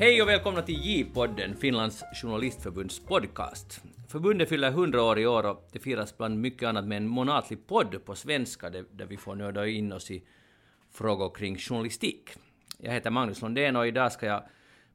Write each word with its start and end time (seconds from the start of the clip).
Hej 0.00 0.22
och 0.22 0.28
välkomna 0.28 0.62
till 0.62 0.84
J-podden, 0.84 1.56
Finlands 1.56 2.04
journalistförbunds 2.22 3.00
podcast. 3.00 3.80
Förbundet 4.08 4.48
fyller 4.48 4.68
100 4.68 5.02
år 5.02 5.18
i 5.18 5.26
år 5.26 5.46
och 5.46 5.68
det 5.72 5.78
firas 5.78 6.18
bland 6.18 6.40
mycket 6.40 6.68
annat 6.68 6.84
med 6.86 6.96
en 6.96 7.06
månatlig 7.08 7.66
podd 7.66 8.04
på 8.04 8.14
svenska 8.14 8.70
där 8.70 9.06
vi 9.06 9.16
får 9.16 9.34
nörda 9.34 9.66
in 9.66 9.92
oss 9.92 10.10
i 10.10 10.22
frågor 10.92 11.34
kring 11.34 11.58
journalistik. 11.58 12.30
Jag 12.78 12.92
heter 12.92 13.10
Magnus 13.10 13.42
Lundén 13.42 13.76
och 13.76 13.86
idag 13.86 14.12
ska 14.12 14.26
jag 14.26 14.42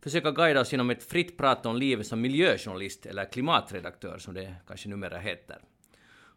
försöka 0.03 0.31
guida 0.31 0.61
oss 0.61 0.71
genom 0.71 0.89
ett 0.89 1.03
fritt 1.03 1.37
prat 1.37 1.65
om 1.65 1.75
livet 1.75 2.07
som 2.07 2.21
miljöjournalist 2.21 3.05
eller 3.05 3.31
klimatredaktör 3.31 4.17
som 4.17 4.33
det 4.33 4.55
kanske 4.67 4.89
numera 4.89 5.17
heter. 5.17 5.57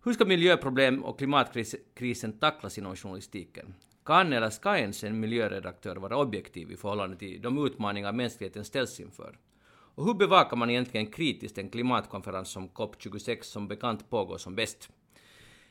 Hur 0.04 0.12
ska 0.12 0.24
miljöproblem 0.24 1.04
och 1.04 1.18
klimatkrisen 1.18 2.38
tacklas 2.38 2.78
inom 2.78 2.96
journalistiken? 2.96 3.74
Kan 4.08 4.32
eller 4.32 4.50
ska 4.50 4.78
ens 4.78 5.04
en 5.04 5.20
miljöredaktör 5.20 5.96
vara 5.96 6.16
objektiv 6.16 6.72
i 6.72 6.76
förhållande 6.76 7.16
till 7.16 7.42
de 7.42 7.66
utmaningar 7.66 8.12
mänskligheten 8.12 8.64
ställs 8.64 9.00
inför? 9.00 9.38
Och 9.70 10.04
hur 10.04 10.14
bevakar 10.14 10.56
man 10.56 10.70
egentligen 10.70 11.06
kritiskt 11.06 11.58
en 11.58 11.68
klimatkonferens 11.68 12.48
som 12.48 12.68
COP26 12.68 13.42
som 13.42 13.68
bekant 13.68 14.10
pågår 14.10 14.38
som 14.38 14.54
bäst? 14.54 14.90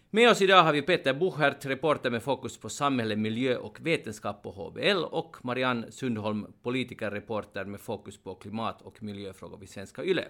Med 0.10 0.32
oss 0.32 0.41
idag 0.41 0.63
har 0.63 0.73
vi 0.73 0.82
Peter 0.82 1.13
Buchert, 1.13 1.66
reporter 1.66 2.10
med 2.10 2.23
fokus 2.23 2.58
på 2.58 2.70
samhälle, 2.70 3.16
miljö 3.16 3.58
och 3.58 3.80
vetenskap 3.82 4.44
på 4.44 4.52
HBL 4.52 5.04
och 5.04 5.46
Marianne 5.46 5.91
Sundholm, 5.91 6.48
politikerreporter 6.63 7.66
med 7.66 7.80
fokus 7.80 8.18
på 8.18 8.35
klimat 8.35 8.82
och 8.82 9.04
miljöfrågor 9.04 9.58
vid 9.58 9.70
Svenska 9.70 10.04
Yle. 10.04 10.26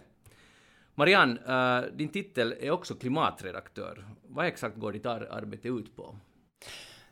Marianne, 0.96 1.40
eh, 1.48 1.96
din 1.96 2.10
titel 2.10 2.55
är 2.60 2.72
också 2.72 2.96
klimatredaktör. 2.96 4.05
Vad 4.28 4.46
exakt 4.46 4.78
går 4.78 4.92
ditt 4.92 5.05
arbete 5.05 5.68
ut 5.68 5.96
på? 5.96 6.16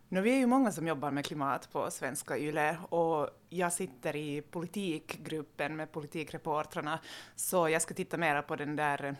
Nu, 0.09 0.21
vi 0.21 0.31
är 0.31 0.37
ju 0.37 0.45
många 0.45 0.71
som 0.71 0.87
jobbar 0.87 1.11
med 1.11 1.25
klimat 1.25 1.71
på 1.71 1.91
Svenska 1.91 2.37
Yle 2.37 2.77
och 2.89 3.29
jag 3.49 3.73
sitter 3.73 4.15
i 4.15 4.41
politikgruppen 4.41 5.75
med 5.75 5.91
politikreportrarna 5.91 6.99
så 7.35 7.69
jag 7.69 7.81
ska 7.81 7.93
titta 7.93 8.17
mera 8.17 8.41
på 8.41 8.55
den 8.55 8.75
där 8.75 9.05
eh, 9.05 9.13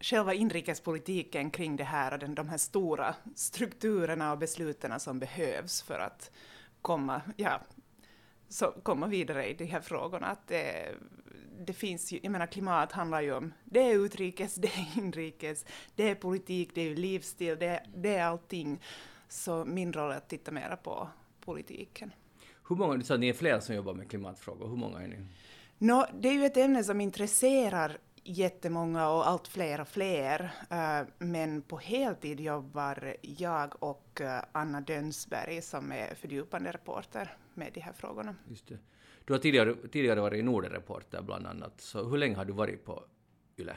själva 0.00 0.34
inrikespolitiken 0.34 1.50
kring 1.50 1.76
det 1.76 1.84
här 1.84 2.12
och 2.12 2.18
den, 2.18 2.34
de 2.34 2.48
här 2.48 2.56
stora 2.56 3.14
strukturerna 3.34 4.32
och 4.32 4.38
besluten 4.38 5.00
som 5.00 5.18
behövs 5.18 5.82
för 5.82 5.98
att 5.98 6.30
komma, 6.82 7.22
ja, 7.36 7.60
så 8.48 8.74
komma 8.82 9.06
vidare 9.06 9.50
i 9.50 9.54
de 9.54 9.64
här 9.64 9.80
frågorna. 9.80 10.26
Att 10.26 10.48
det, 10.48 10.94
det 11.58 11.72
finns 11.72 12.12
ju, 12.12 12.20
jag 12.22 12.32
menar 12.32 12.46
klimat 12.46 12.92
handlar 12.92 13.20
ju 13.20 13.32
om, 13.32 13.52
det 13.64 13.80
är 13.80 13.94
utrikes, 13.94 14.54
det 14.54 14.68
är 14.68 14.98
inrikes, 14.98 15.64
det 15.94 16.10
är 16.10 16.14
politik, 16.14 16.70
det 16.74 16.80
är 16.80 16.96
livsstil, 16.96 17.58
det, 17.58 17.82
det 17.94 18.16
är 18.16 18.24
allting. 18.24 18.80
Så 19.28 19.64
min 19.64 19.92
roll 19.92 20.12
är 20.12 20.16
att 20.16 20.28
titta 20.28 20.52
mera 20.52 20.76
på 20.76 21.08
politiken. 21.40 22.12
Hur 22.68 22.76
många, 22.76 22.96
du 22.96 23.04
sa 23.04 23.14
att 23.14 23.20
ni 23.20 23.28
är 23.28 23.32
flera 23.32 23.60
som 23.60 23.74
jobbar 23.74 23.94
med 23.94 24.10
klimatfrågor, 24.10 24.68
hur 24.68 24.76
många 24.76 25.02
är 25.02 25.08
ni? 25.08 25.16
No, 25.78 26.04
det 26.20 26.28
är 26.28 26.32
ju 26.32 26.44
ett 26.44 26.56
ämne 26.56 26.84
som 26.84 27.00
intresserar 27.00 27.98
jättemånga 28.24 29.08
och 29.08 29.28
allt 29.28 29.48
fler 29.48 29.80
och 29.80 29.88
fler. 29.88 30.50
Uh, 30.72 31.08
men 31.18 31.62
på 31.62 31.78
heltid 31.78 32.40
jobbar 32.40 33.16
jag 33.20 33.82
och 33.82 34.20
uh, 34.20 34.40
Anna 34.52 34.80
Dönsberg 34.80 35.62
som 35.62 35.92
är 35.92 36.14
fördjupande 36.14 36.72
reporter 36.72 37.36
med 37.54 37.70
de 37.74 37.80
här 37.80 37.92
frågorna. 37.92 38.34
Just 38.48 38.68
det. 38.68 38.78
Du 39.24 39.32
har 39.32 39.40
tidigare, 39.40 39.74
tidigare 39.92 40.20
varit 40.20 40.44
Nordenreporter 40.44 41.22
bland 41.22 41.46
annat, 41.46 41.80
så 41.80 42.04
hur 42.04 42.18
länge 42.18 42.36
har 42.36 42.44
du 42.44 42.52
varit 42.52 42.84
på 42.84 43.04
YLE? 43.56 43.76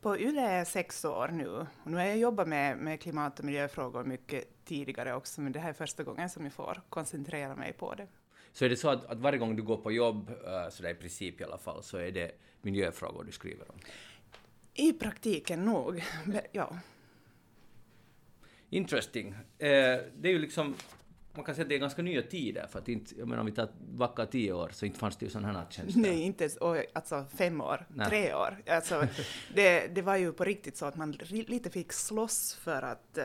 På 0.00 0.18
YLE 0.18 0.40
är 0.40 0.58
jag 0.58 0.66
sex 0.66 1.04
år 1.04 1.28
nu. 1.28 1.48
Och 1.48 1.66
nu 1.84 1.96
har 1.96 2.04
jag 2.04 2.18
jobbat 2.18 2.48
med, 2.48 2.78
med 2.78 3.00
klimat 3.00 3.38
och 3.38 3.44
miljöfrågor 3.44 4.04
mycket 4.04 4.64
tidigare 4.64 5.14
också, 5.14 5.40
men 5.40 5.52
det 5.52 5.58
här 5.58 5.68
är 5.68 5.72
första 5.72 6.02
gången 6.02 6.30
som 6.30 6.44
jag 6.44 6.52
får 6.52 6.82
koncentrera 6.88 7.56
mig 7.56 7.72
på 7.72 7.94
det. 7.94 8.06
Så 8.52 8.64
är 8.64 8.68
det 8.68 8.76
så 8.76 8.88
att, 8.88 9.06
att 9.06 9.18
varje 9.18 9.38
gång 9.38 9.56
du 9.56 9.62
går 9.62 9.76
på 9.76 9.92
jobb, 9.92 10.30
uh, 10.30 10.70
så 10.70 10.82
där 10.82 10.90
i 10.90 10.94
princip 10.94 11.40
i 11.40 11.44
alla 11.44 11.58
fall, 11.58 11.82
så 11.82 11.98
är 11.98 12.10
det 12.10 12.32
miljöfrågor 12.62 13.24
du 13.24 13.32
skriver 13.32 13.70
om? 13.70 13.78
I 14.74 14.92
praktiken 14.92 15.64
nog, 15.64 16.04
ja. 16.52 16.78
Interesting. 18.70 19.28
Eh, 19.58 19.68
det 20.16 20.28
är 20.28 20.32
ju 20.32 20.38
liksom, 20.38 20.74
man 21.38 21.44
kan 21.44 21.54
säga 21.54 21.62
att 21.62 21.68
det 21.68 21.74
är 21.74 21.78
ganska 21.78 22.02
nya 22.02 22.22
tider, 22.22 22.66
för 22.66 22.78
att 22.78 22.88
inte, 22.88 23.14
jag 23.18 23.28
menar 23.28 23.40
om 23.40 23.46
vi 23.46 23.52
tar 23.52 23.68
backa 23.80 24.26
tio 24.26 24.52
år 24.52 24.70
så 24.72 24.86
inte 24.86 24.98
fanns 24.98 25.16
det 25.16 25.26
ju 25.26 25.30
sådana 25.30 25.52
här 25.52 25.66
tjänster. 25.70 26.00
Nej, 26.00 26.22
inte 26.22 26.44
ens, 26.44 26.58
alltså 26.92 27.24
fem 27.36 27.60
år, 27.60 27.86
Nej. 27.88 28.08
tre 28.08 28.34
år. 28.34 28.62
Alltså, 28.66 29.06
det, 29.54 29.86
det 29.94 30.02
var 30.02 30.16
ju 30.16 30.32
på 30.32 30.44
riktigt 30.44 30.76
så 30.76 30.86
att 30.86 30.96
man 30.96 31.12
lite 31.30 31.70
fick 31.70 31.92
slåss 31.92 32.54
för 32.54 32.82
att 32.82 33.18
eh, 33.18 33.24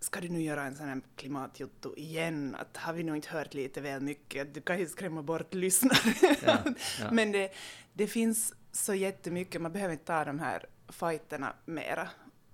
ska 0.00 0.20
du 0.20 0.28
nu 0.28 0.42
göra 0.42 0.62
en 0.62 0.74
sån 0.74 0.88
här 0.88 1.00
klimatjutto 1.16 1.94
igen? 1.96 2.56
Att 2.58 2.76
har 2.76 2.92
vi 2.92 3.02
nog 3.02 3.16
inte 3.16 3.28
hört 3.28 3.54
lite 3.54 3.80
väl 3.80 4.00
mycket? 4.00 4.54
Du 4.54 4.60
kan 4.60 4.78
ju 4.78 4.86
skrämma 4.86 5.22
bort 5.22 5.54
lyssnare. 5.54 6.36
Ja, 6.46 6.58
ja. 7.00 7.10
Men 7.12 7.32
det, 7.32 7.52
det 7.92 8.06
finns 8.06 8.54
så 8.72 8.94
jättemycket, 8.94 9.60
man 9.60 9.72
behöver 9.72 9.92
inte 9.92 10.04
ta 10.04 10.24
de 10.24 10.38
här 10.38 10.66
fighterna 10.88 11.54
mera 11.64 12.08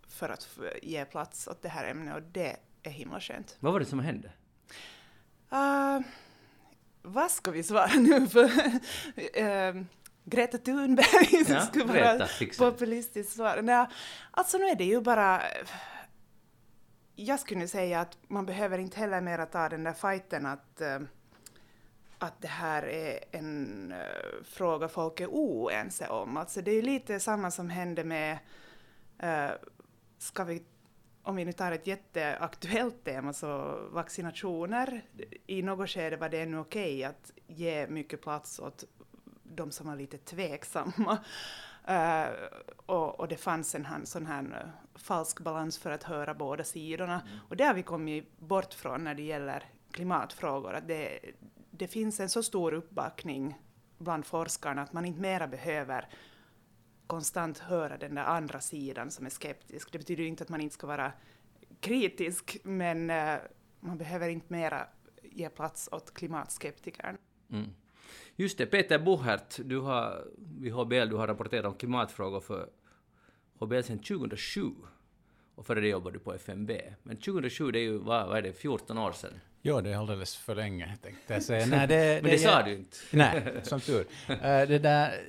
för 0.09 0.29
att 0.29 0.59
ge 0.83 1.05
plats 1.05 1.47
åt 1.49 1.63
det 1.63 1.69
här 1.69 1.91
ämnet 1.91 2.17
och 2.17 2.23
det 2.23 2.57
är 2.83 2.91
himla 2.91 3.21
skönt. 3.21 3.57
Vad 3.61 3.73
var 3.73 3.81
det 3.81 3.87
som 3.87 3.99
hände? 3.99 4.33
Uh, 5.57 6.01
vad 7.03 7.31
ska 7.31 7.51
vi 7.51 7.63
svara 7.63 7.95
nu 7.95 8.27
för? 8.29 8.45
uh, 8.45 9.83
Greta 10.25 10.59
Thunberg 10.59 11.45
ja, 11.49 11.61
skulle 11.61 11.85
vara 11.85 12.29
populistiskt 12.59 13.33
svar. 13.33 13.63
Nej, 13.63 13.87
alltså 14.31 14.59
nu 14.59 14.65
är 14.65 14.77
det 14.77 14.85
ju 14.85 15.01
bara 15.01 15.43
jag 17.15 17.41
skulle 17.41 17.69
säga 17.69 18.01
att 18.01 18.19
man 18.29 18.47
behöver 18.47 18.79
inte 18.79 19.01
heller 19.01 19.21
mera 19.21 19.47
ta 19.47 19.69
den 19.69 19.85
där 19.85 19.93
fighten 19.93 20.47
att, 20.47 20.81
uh, 20.81 21.07
att 22.19 22.43
det 22.43 22.49
här 22.49 22.83
är 22.83 23.19
en 23.33 23.95
fråga 24.45 24.89
folk 24.89 25.21
är 25.21 25.27
oense 25.27 26.09
om. 26.09 26.37
Alltså 26.37 26.63
det 26.63 26.71
är 26.71 26.83
lite 26.83 27.21
samma 27.21 27.51
som 27.51 27.71
hände 27.71 28.05
med, 28.05 28.39
ska 30.19 30.45
vi, 30.45 30.63
om 31.27 31.37
vi 31.37 31.45
nu 31.45 31.53
tar 31.53 31.73
ett 31.73 31.87
jätteaktuellt 31.87 33.05
tema, 33.05 33.33
så 33.33 33.79
vaccinationer. 33.91 35.03
I 35.47 35.63
något 35.63 35.91
skede 35.91 36.17
var 36.17 36.29
det 36.29 36.41
ännu 36.41 36.59
okej 36.59 36.97
okay 36.97 37.05
att 37.05 37.33
ge 37.47 37.87
mycket 37.87 38.23
plats 38.23 38.59
åt 38.59 38.85
de 39.43 39.71
som 39.71 39.87
var 39.87 39.97
lite 39.97 40.19
tveksamma. 40.19 41.19
Uh, 41.91 42.27
och, 42.87 43.21
och, 43.21 43.29
det 43.29 43.37
fanns 43.37 43.75
en 43.75 43.87
sån 44.07 44.27
här 44.27 44.43
uh, 44.43 44.99
falsk 44.99 45.41
balans 45.41 45.79
för 45.79 45.91
att 45.91 46.03
höra 46.03 46.35
båda 46.35 46.65
sidorna. 46.65 47.21
Mm. 47.21 47.39
Och 47.49 47.57
det 47.57 47.65
har 47.65 47.75
vi 47.75 47.83
kommit 47.83 48.39
bort 48.39 48.75
från 48.75 49.05
när 49.05 49.15
det 49.15 49.23
gäller 49.23 49.65
klimatfrågor. 49.91 50.75
Att 50.75 50.89
det, 50.89 51.19
det 51.71 51.89
finns 51.89 52.21
en 52.21 52.29
så 52.29 52.43
stor 52.43 52.75
uppbackning 52.75 53.59
bland 53.99 54.27
forskarna 54.27 54.83
att 54.83 54.93
man 54.93 55.05
inte 55.05 55.21
mera 55.21 55.47
behöver 55.47 56.09
konstant 57.07 57.59
höra 57.59 57.97
den 57.97 58.15
där 58.15 58.25
andra 58.25 58.61
sidan 58.61 59.11
som 59.11 59.27
är 59.27 59.31
skeptisk. 59.31 59.93
Det 59.93 59.99
betyder 59.99 60.25
inte 60.25 60.43
att 60.43 60.49
man 60.49 60.61
inte 60.61 60.75
ska 60.75 60.87
vara 60.87 61.13
kritisk, 61.81 62.57
men 62.63 63.11
eh, 63.11 63.35
man 63.81 63.99
behöver 63.99 64.29
inte 64.29 64.47
mera 64.53 64.87
ge 65.23 65.49
plats 65.49 65.89
åt 65.93 66.15
klimatskeptikern. 66.15 67.17
Mm. 67.51 67.71
Just 68.37 68.59
det, 68.59 68.67
Peter 68.67 68.99
Buchert, 68.99 69.59
du 69.65 69.79
har 69.79 70.25
vid 70.37 70.73
HBL 70.73 71.09
du 71.09 71.17
har 71.17 71.27
rapporterat 71.27 71.65
om 71.65 71.75
klimatfrågor 71.75 72.41
för 72.41 72.71
HBL 73.59 73.83
sedan 73.83 73.99
2007. 73.99 74.71
Och 75.57 75.67
före 75.67 75.81
det 75.81 75.89
jobbade 75.89 76.17
du 76.17 76.21
på 76.21 76.35
FMB. 76.35 76.71
Men 77.03 77.17
2007, 77.17 77.71
det 77.71 77.79
är 77.79 77.83
ju, 77.83 77.99
vad, 77.99 78.29
vad 78.29 78.39
är 78.39 78.43
det, 78.43 78.53
14 78.53 78.99
år 78.99 79.13
sedan? 79.13 79.41
Ja, 79.63 79.81
det 79.81 79.91
är 79.91 79.97
alldeles 79.97 80.37
för 80.37 80.55
länge, 80.55 80.97
tänkte 81.03 81.35
jag 81.35 81.43
säga. 81.43 81.67
Nej, 81.67 81.87
det, 81.87 81.97
Men 82.23 82.31
det, 82.31 82.31
det 82.31 82.39
sa 82.39 82.63
du 82.63 82.73
inte. 82.73 82.97
Nej, 83.11 83.43
som 83.63 83.81
tur. 83.81 84.01
Uh, 84.31 84.37
det 84.41 84.79
där, 84.79 85.21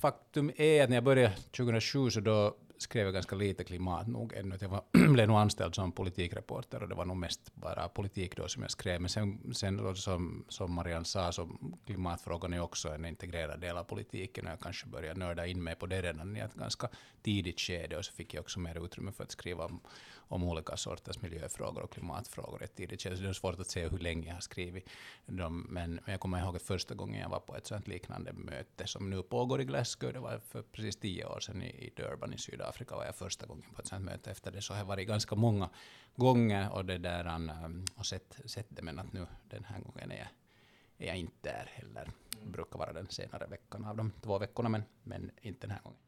faktum 0.00 0.50
är 0.56 0.82
att 0.82 0.88
när 0.88 0.96
jag 0.96 1.04
började 1.04 1.34
2007 1.36 2.10
så 2.10 2.20
då 2.20 2.56
skrev 2.78 3.04
jag 3.04 3.14
ganska 3.14 3.36
lite 3.36 3.64
klimat 3.64 4.06
nog 4.06 4.32
ännu. 4.32 4.58
Jag 4.60 4.68
var, 4.68 4.82
blev 5.12 5.28
nog 5.28 5.36
anställd 5.36 5.74
som 5.74 5.92
politikreporter 5.92 6.82
och 6.82 6.88
det 6.88 6.94
var 6.94 7.04
nog 7.04 7.16
mest 7.16 7.54
bara 7.54 7.88
politik 7.88 8.36
då 8.36 8.48
som 8.48 8.62
jag 8.62 8.70
skrev. 8.70 9.00
Men 9.00 9.08
sen, 9.08 9.54
sen 9.54 9.96
som, 9.96 10.44
som 10.48 10.74
Marianne 10.74 11.04
sa, 11.04 11.32
så 11.32 11.48
klimatfrågan 11.86 12.52
är 12.52 12.60
också 12.60 12.88
en 12.88 13.04
integrerad 13.04 13.60
del 13.60 13.76
av 13.76 13.84
politiken 13.84 14.46
och 14.46 14.52
jag 14.52 14.60
kanske 14.60 14.86
började 14.86 15.20
nörda 15.20 15.46
in 15.46 15.62
mig 15.62 15.74
på 15.74 15.86
det 15.86 16.02
redan 16.02 16.36
i 16.36 16.40
ett 16.40 16.54
ganska 16.54 16.88
tidigt 17.22 17.60
skede 17.60 17.96
och 17.96 18.04
så 18.04 18.12
fick 18.12 18.34
jag 18.34 18.40
också 18.40 18.60
mer 18.60 18.84
utrymme 18.84 19.12
för 19.12 19.24
att 19.24 19.30
skriva 19.30 19.64
om, 19.64 19.80
om 20.28 20.44
olika 20.44 20.76
sorters 20.76 21.22
miljöfrågor 21.22 21.82
och 21.82 21.92
klimatfrågor 21.92 22.62
ett 22.62 22.74
tidigt 22.74 23.02
skede. 23.02 23.16
Det 23.16 23.28
är 23.28 23.32
svårt 23.32 23.60
att 23.60 23.66
säga 23.66 23.88
hur 23.88 23.98
länge 23.98 24.26
jag 24.26 24.34
har 24.34 24.40
skrivit 24.40 24.88
dem. 25.26 25.66
Men, 25.68 25.90
men 25.90 26.00
jag 26.06 26.20
kommer 26.20 26.42
ihåg 26.42 26.56
att 26.56 26.62
första 26.62 26.94
gången 26.94 27.20
jag 27.20 27.28
var 27.28 27.40
på 27.40 27.56
ett 27.56 27.66
sånt 27.66 27.88
liknande 27.88 28.32
möte 28.32 28.86
som 28.86 29.10
nu 29.10 29.22
pågår 29.22 29.60
i 29.60 29.64
Glasgow, 29.64 30.12
det 30.12 30.18
var 30.18 30.38
för 30.38 30.62
precis 30.62 30.96
tio 30.96 31.24
år 31.24 31.40
sedan 31.40 31.62
i, 31.62 31.68
i 31.68 31.92
Durban 31.96 32.34
i 32.34 32.38
Sydafrika 32.38 32.96
var 32.96 33.04
jag 33.04 33.16
första 33.16 33.46
gången 33.46 33.70
på 33.74 33.80
ett 33.80 33.86
sånt 33.86 34.04
möte. 34.04 34.30
Efter 34.30 34.52
det 34.52 34.62
så 34.62 34.72
har 34.72 34.78
jag 34.78 34.86
varit 34.86 35.08
ganska 35.08 35.34
många 35.34 35.70
gånger 36.16 36.72
och 36.72 36.84
det 36.84 36.98
där 36.98 37.26
um, 37.34 37.84
och 37.94 38.06
sett, 38.06 38.40
sett 38.44 38.66
det, 38.68 38.82
men 38.82 38.98
att 38.98 39.12
nu 39.12 39.26
den 39.50 39.64
här 39.64 39.80
gången 39.80 40.12
är 40.12 40.18
jag, 40.18 40.28
är 40.98 41.06
jag 41.06 41.16
inte 41.16 41.36
där 41.42 41.70
heller. 41.74 42.10
Det 42.42 42.50
brukar 42.50 42.78
vara 42.78 42.92
den 42.92 43.08
senare 43.10 43.46
veckan 43.46 43.84
av 43.84 43.96
de 43.96 44.10
två 44.10 44.38
veckorna, 44.38 44.68
men, 44.68 44.82
men 45.02 45.30
inte 45.42 45.66
den 45.66 45.70
här 45.70 45.82
gången. 45.82 45.98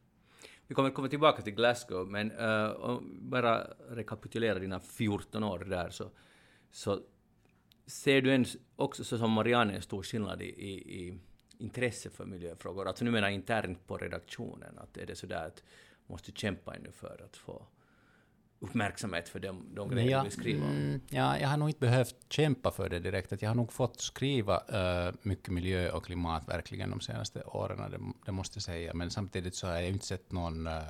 Vi 0.71 0.75
kommer 0.75 0.91
komma 0.91 1.09
tillbaka 1.09 1.43
till 1.43 1.55
Glasgow, 1.55 2.11
men 2.11 2.33
uh, 2.33 3.01
bara 3.03 3.67
rekapitulera 3.89 4.59
dina 4.59 4.81
14 4.81 5.45
år 5.45 5.59
där 5.59 5.91
så, 5.91 6.11
så 6.71 7.01
ser 7.87 8.23
du 8.23 8.35
en, 8.35 8.45
också 8.77 9.05
så 9.05 9.19
som 9.19 9.31
Marianne 9.31 9.75
en 9.75 9.83
stor 9.83 10.03
skillnad 10.03 10.43
i, 10.43 10.47
i, 10.47 11.19
intresse 11.59 12.11
för 12.11 12.25
miljöfrågor? 12.25 12.89
Alltså 12.89 13.05
nu 13.05 13.11
menar 13.11 13.29
jag 13.29 13.35
internt 13.35 13.87
på 13.87 13.97
redaktionen, 13.97 14.79
att 14.79 14.97
är 14.97 15.07
det 15.07 15.17
sådär 15.17 15.47
att 15.47 15.63
måste 16.07 16.33
kämpa 16.33 16.75
ännu 16.75 16.93
för 16.93 17.25
att 17.25 17.37
få 17.37 17.67
uppmärksamhet 18.61 19.29
för 19.29 19.41
de, 19.41 19.75
de 19.75 19.91
grejer 19.91 20.11
ja, 20.11 20.19
du 20.19 20.23
vill 20.23 20.33
skriva 20.33 20.67
om? 20.67 20.71
Mm, 20.71 21.01
ja, 21.09 21.39
jag 21.39 21.49
har 21.49 21.57
nog 21.57 21.69
inte 21.69 21.81
behövt 21.81 22.17
kämpa 22.29 22.71
för 22.71 22.89
det 22.89 22.99
direkt. 22.99 23.33
Att 23.33 23.43
jag 23.43 23.51
har 23.51 23.55
nog 23.55 23.73
fått 23.73 24.01
skriva 24.01 24.57
uh, 24.57 25.15
mycket 25.23 25.49
miljö 25.49 25.91
och 25.91 26.05
klimat 26.05 26.49
verkligen 26.49 26.91
de 26.91 27.01
senaste 27.01 27.43
åren, 27.43 27.91
det, 27.91 28.01
det 28.27 28.33
måste 28.33 28.57
jag 28.57 28.63
säga. 28.63 28.95
Men 28.95 29.11
samtidigt 29.11 29.55
så 29.55 29.67
har 29.67 29.75
jag 29.75 29.89
inte 29.89 30.07
sett 30.07 30.33
någon 30.33 30.67
uh, 30.67 30.83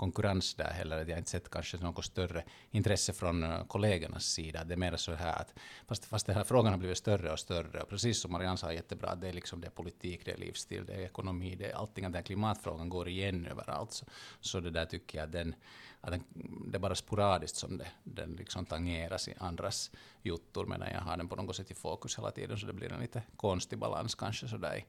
konkurrens 0.00 0.54
där 0.54 0.70
heller. 0.70 0.98
Jag 0.98 1.10
har 1.10 1.18
inte 1.18 1.30
sett 1.30 1.50
kanske 1.50 1.76
något 1.76 2.04
större 2.04 2.44
intresse 2.70 3.12
från 3.12 3.42
eh, 3.42 3.66
kollegornas 3.66 4.24
sida. 4.24 4.64
Det 4.64 4.74
är 4.74 4.78
mer 4.78 4.96
så 4.96 5.14
här 5.14 5.40
att 5.40 5.54
fast, 5.88 6.04
fast 6.04 6.26
den 6.26 6.36
här 6.36 6.44
frågan 6.44 6.72
har 6.72 6.78
blivit 6.78 6.98
större 6.98 7.32
och 7.32 7.38
större, 7.38 7.80
och 7.82 7.88
precis 7.88 8.20
som 8.20 8.32
Marianne 8.32 8.56
sa 8.56 8.72
jättebra, 8.72 9.14
det 9.14 9.28
är 9.28 9.32
liksom 9.32 9.60
det 9.60 9.66
är 9.66 9.70
politik, 9.70 10.24
det 10.24 10.32
är 10.32 10.36
livsstil, 10.36 10.86
det 10.86 10.92
är 10.92 11.00
ekonomi, 11.00 11.56
det 11.58 11.70
är 11.70 11.74
allting, 11.74 12.04
att 12.04 12.12
den 12.12 12.22
klimatfrågan 12.22 12.88
går 12.88 13.08
igen 13.08 13.46
överallt. 13.46 13.92
Så, 13.92 14.04
så 14.40 14.60
det 14.60 14.70
där 14.70 14.86
tycker 14.86 15.18
jag 15.18 15.28
den, 15.28 15.54
att 16.00 16.10
den, 16.10 16.24
det 16.66 16.76
är 16.76 16.80
bara 16.80 16.94
sporadiskt 16.94 17.56
som 17.56 17.78
det, 17.78 17.86
den 18.04 18.32
liksom 18.32 18.66
tangeras 18.66 19.28
i 19.28 19.34
andras 19.38 19.90
juttor, 20.22 20.66
medan 20.66 20.88
jag 20.92 21.00
har 21.00 21.16
den 21.16 21.28
på 21.28 21.36
något 21.36 21.56
sätt 21.56 21.70
i 21.70 21.74
fokus 21.74 22.18
hela 22.18 22.30
tiden, 22.30 22.58
så 22.58 22.66
det 22.66 22.72
blir 22.72 22.92
en 22.92 23.00
lite 23.00 23.22
konstig 23.36 23.78
balans 23.78 24.14
kanske 24.14 24.48
sådär 24.48 24.76
i, 24.76 24.84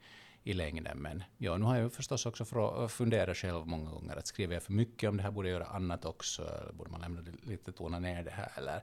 i 0.51 0.53
längden. 0.53 0.97
Men 0.97 1.23
ja, 1.37 1.57
nu 1.57 1.65
har 1.65 1.77
jag 1.77 1.93
förstås 1.93 2.25
också 2.25 2.45
funderat 2.89 3.37
själv 3.37 3.67
många 3.67 3.91
gånger 3.91 4.15
att 4.15 4.27
skriver 4.27 4.53
jag 4.53 4.63
för 4.63 4.73
mycket 4.73 5.09
om 5.09 5.17
det 5.17 5.23
här, 5.23 5.31
borde 5.31 5.49
jag 5.49 5.59
göra 5.59 5.69
annat 5.69 6.05
också, 6.05 6.41
eller 6.41 6.73
borde 6.73 6.91
man 6.91 7.01
lämna 7.01 7.21
det 7.21 7.31
lite, 7.43 7.71
tona 7.71 7.99
ner 7.99 8.23
det 8.23 8.31
här, 8.31 8.51
eller 8.57 8.81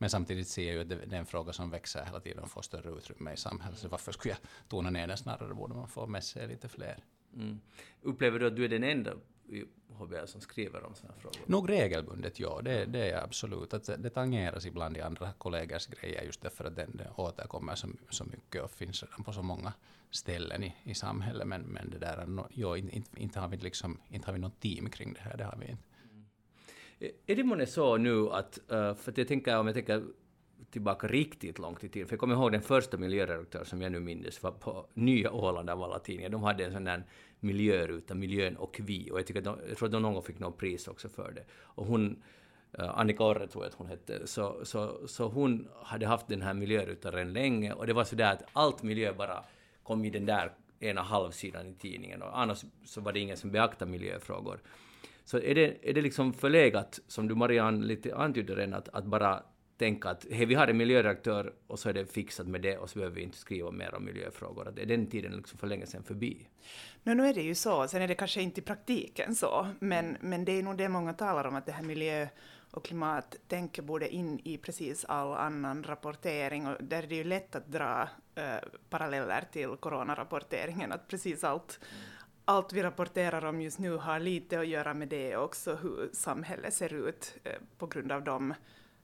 men 0.00 0.10
samtidigt 0.10 0.48
ser 0.48 0.66
jag 0.66 0.74
ju 0.74 0.80
att 0.80 0.88
det, 0.88 0.96
det 1.06 1.16
är 1.16 1.20
en 1.20 1.26
fråga 1.26 1.52
som 1.52 1.70
växer 1.70 2.04
hela 2.04 2.20
tiden 2.20 2.42
och 2.42 2.50
får 2.50 2.62
större 2.62 2.90
utrymme 2.90 3.32
i 3.32 3.36
samhället. 3.36 3.78
Så 3.78 3.88
varför 3.88 4.12
skulle 4.12 4.32
jag 4.32 4.68
tona 4.68 4.90
ner 4.90 5.06
den? 5.06 5.16
Snarare 5.16 5.54
borde 5.54 5.74
man 5.74 5.88
få 5.88 6.06
med 6.06 6.24
sig 6.24 6.48
lite 6.48 6.68
fler. 6.68 7.04
Mm. 7.34 7.60
Upplever 8.02 8.38
du 8.38 8.46
att 8.46 8.56
du 8.56 8.64
är 8.64 8.68
den 8.68 8.84
enda 8.84 9.12
HBL 9.88 10.26
som 10.26 10.40
skriver 10.40 10.84
om 10.84 10.94
sådana 10.94 11.14
frågor? 11.18 11.40
Nog 11.46 11.70
regelbundet, 11.70 12.40
ja. 12.40 12.60
Det, 12.64 12.84
det 12.84 13.10
är 13.10 13.24
absolut. 13.24 13.74
Att 13.74 13.90
det 13.98 14.10
tangeras 14.10 14.66
ibland 14.66 14.96
i 14.96 15.00
andra 15.00 15.32
kollegors 15.32 15.86
grejer 15.86 16.22
just 16.22 16.40
därför 16.40 16.64
att 16.64 16.76
den, 16.76 16.96
den 16.96 17.06
återkommer 17.16 17.74
så, 17.74 17.88
så 18.10 18.24
mycket 18.24 18.62
och 18.62 18.70
finns 18.70 19.02
redan 19.02 19.24
på 19.24 19.32
så 19.32 19.42
många 19.42 19.72
ställen 20.10 20.64
i, 20.64 20.76
i 20.82 20.94
samhället. 20.94 21.46
Men, 21.46 21.62
men 21.62 21.90
det 21.90 21.98
där, 21.98 22.26
no, 22.26 22.46
jo, 22.50 22.76
inte, 22.76 23.20
inte, 23.20 23.40
har 23.40 23.48
vi 23.48 23.56
liksom, 23.56 24.00
inte 24.08 24.26
har 24.26 24.32
vi 24.32 24.38
något 24.38 24.60
team 24.60 24.90
kring 24.90 25.12
det 25.12 25.20
här, 25.20 25.36
det 25.36 25.44
har 25.44 25.56
vi 25.56 25.70
inte. 25.70 25.82
Mm. 26.12 27.12
Är 27.26 27.36
det 27.36 27.44
månne 27.44 27.66
så 27.66 27.96
nu 27.96 28.30
att, 28.30 28.58
uh, 28.72 28.94
för 28.94 29.10
att 29.10 29.18
jag 29.18 29.28
tänker, 29.28 29.58
om 29.58 29.66
jag 29.66 29.74
tänker 29.74 30.04
tillbaka 30.70 31.06
riktigt 31.06 31.58
långt 31.58 31.84
i 31.84 31.88
tiden, 31.88 32.08
för 32.08 32.14
jag 32.14 32.20
kommer 32.20 32.34
ihåg 32.34 32.52
den 32.52 32.62
första 32.62 32.96
miljöredaktören 32.96 33.66
som 33.66 33.82
jag 33.82 33.92
nu 33.92 34.00
minns 34.00 34.42
var 34.42 34.52
på 34.52 34.86
Nya 34.94 35.32
Åland 35.32 35.70
av 35.70 35.82
alla 35.82 35.98
tidningar. 35.98 36.30
De 36.30 36.42
hade 36.42 36.64
en 36.64 36.72
sån 36.72 36.84
där 36.84 37.04
miljöruta, 37.40 38.14
Miljön 38.14 38.56
och 38.56 38.80
vi, 38.82 39.10
och 39.10 39.18
jag, 39.18 39.26
tycker 39.26 39.40
de, 39.40 39.58
jag 39.68 39.76
tror 39.76 39.88
att 39.88 39.92
de 39.92 40.02
någon 40.02 40.14
gång 40.14 40.22
fick 40.22 40.38
något 40.38 40.58
pris 40.58 40.88
också 40.88 41.08
för 41.08 41.32
det. 41.32 41.44
Och 41.52 41.86
hon, 41.86 42.22
eh, 42.72 42.98
Annika 42.98 43.24
Orre 43.24 43.46
tror 43.46 43.64
jag 43.64 43.68
att 43.68 43.74
hon 43.74 43.86
hette, 43.86 44.26
så, 44.26 44.64
så, 44.64 45.08
så 45.08 45.28
hon 45.28 45.68
hade 45.82 46.06
haft 46.06 46.28
den 46.28 46.42
här 46.42 46.54
miljörutan 46.54 47.32
länge, 47.32 47.72
och 47.72 47.86
det 47.86 47.92
var 47.92 48.04
så 48.04 48.16
där 48.16 48.32
att 48.32 48.42
allt 48.52 48.82
miljö 48.82 49.12
bara 49.12 49.44
kom 49.82 50.04
i 50.04 50.10
den 50.10 50.26
där 50.26 50.52
ena 50.80 51.02
halvsidan 51.02 51.66
i 51.66 51.74
tidningen, 51.74 52.22
och 52.22 52.38
annars 52.38 52.64
så 52.84 53.00
var 53.00 53.12
det 53.12 53.20
ingen 53.20 53.36
som 53.36 53.50
beaktade 53.50 53.90
miljöfrågor. 53.90 54.60
Så 55.24 55.38
är 55.38 55.54
det, 55.54 55.90
är 55.90 55.94
det 55.94 56.02
liksom 56.02 56.32
förlegat, 56.32 57.00
som 57.06 57.28
du 57.28 57.34
Marianne 57.34 57.86
lite 57.86 58.16
antydde 58.16 58.54
redan, 58.54 58.74
att, 58.74 58.88
att 58.88 59.04
bara 59.04 59.42
tänka 59.80 60.10
att 60.10 60.26
hej, 60.30 60.46
vi 60.46 60.54
har 60.54 60.68
en 60.68 60.76
miljöredaktör 60.76 61.52
och 61.66 61.78
så 61.78 61.88
är 61.88 61.92
det 61.92 62.06
fixat 62.06 62.46
med 62.46 62.62
det 62.62 62.78
och 62.78 62.90
så 62.90 62.98
behöver 62.98 63.16
vi 63.16 63.22
inte 63.22 63.38
skriva 63.38 63.70
mer 63.70 63.94
om 63.94 64.04
miljöfrågor. 64.04 64.68
Att 64.68 64.76
den 64.76 65.06
tiden 65.06 65.32
är 65.32 65.36
liksom 65.36 65.58
för 65.58 65.66
länge 65.66 65.86
sedan 65.86 66.02
förbi? 66.02 66.48
No, 67.02 67.14
nu 67.14 67.26
är 67.26 67.34
det 67.34 67.42
ju 67.42 67.54
så, 67.54 67.88
sen 67.88 68.02
är 68.02 68.08
det 68.08 68.14
kanske 68.14 68.42
inte 68.42 68.60
i 68.60 68.64
praktiken 68.64 69.34
så, 69.34 69.66
men, 69.78 70.16
men 70.20 70.44
det 70.44 70.52
är 70.52 70.62
nog 70.62 70.76
det 70.76 70.88
många 70.88 71.12
talar 71.12 71.44
om, 71.44 71.54
att 71.54 71.66
det 71.66 71.72
här 71.72 71.82
miljö 71.82 72.28
och 72.70 72.84
klimattänket 72.84 73.84
borde 73.84 74.08
in 74.08 74.40
i 74.44 74.58
precis 74.58 75.04
all 75.04 75.32
annan 75.32 75.82
rapportering 75.82 76.66
och 76.66 76.76
där 76.80 77.02
är 77.02 77.06
det 77.06 77.14
ju 77.14 77.24
lätt 77.24 77.56
att 77.56 77.66
dra 77.66 78.08
äh, 78.34 78.44
paralleller 78.90 79.44
till 79.52 79.68
coronarapporteringen, 79.68 80.92
att 80.92 81.08
precis 81.08 81.44
allt, 81.44 81.80
allt 82.44 82.72
vi 82.72 82.82
rapporterar 82.82 83.44
om 83.44 83.60
just 83.60 83.78
nu 83.78 83.96
har 83.96 84.20
lite 84.20 84.60
att 84.60 84.68
göra 84.68 84.94
med 84.94 85.08
det 85.08 85.36
också, 85.36 85.74
hur 85.74 86.10
samhället 86.12 86.74
ser 86.74 86.94
ut 86.94 87.38
eh, 87.44 87.52
på 87.78 87.86
grund 87.86 88.12
av 88.12 88.24
de 88.24 88.54
Eh, 88.54 88.56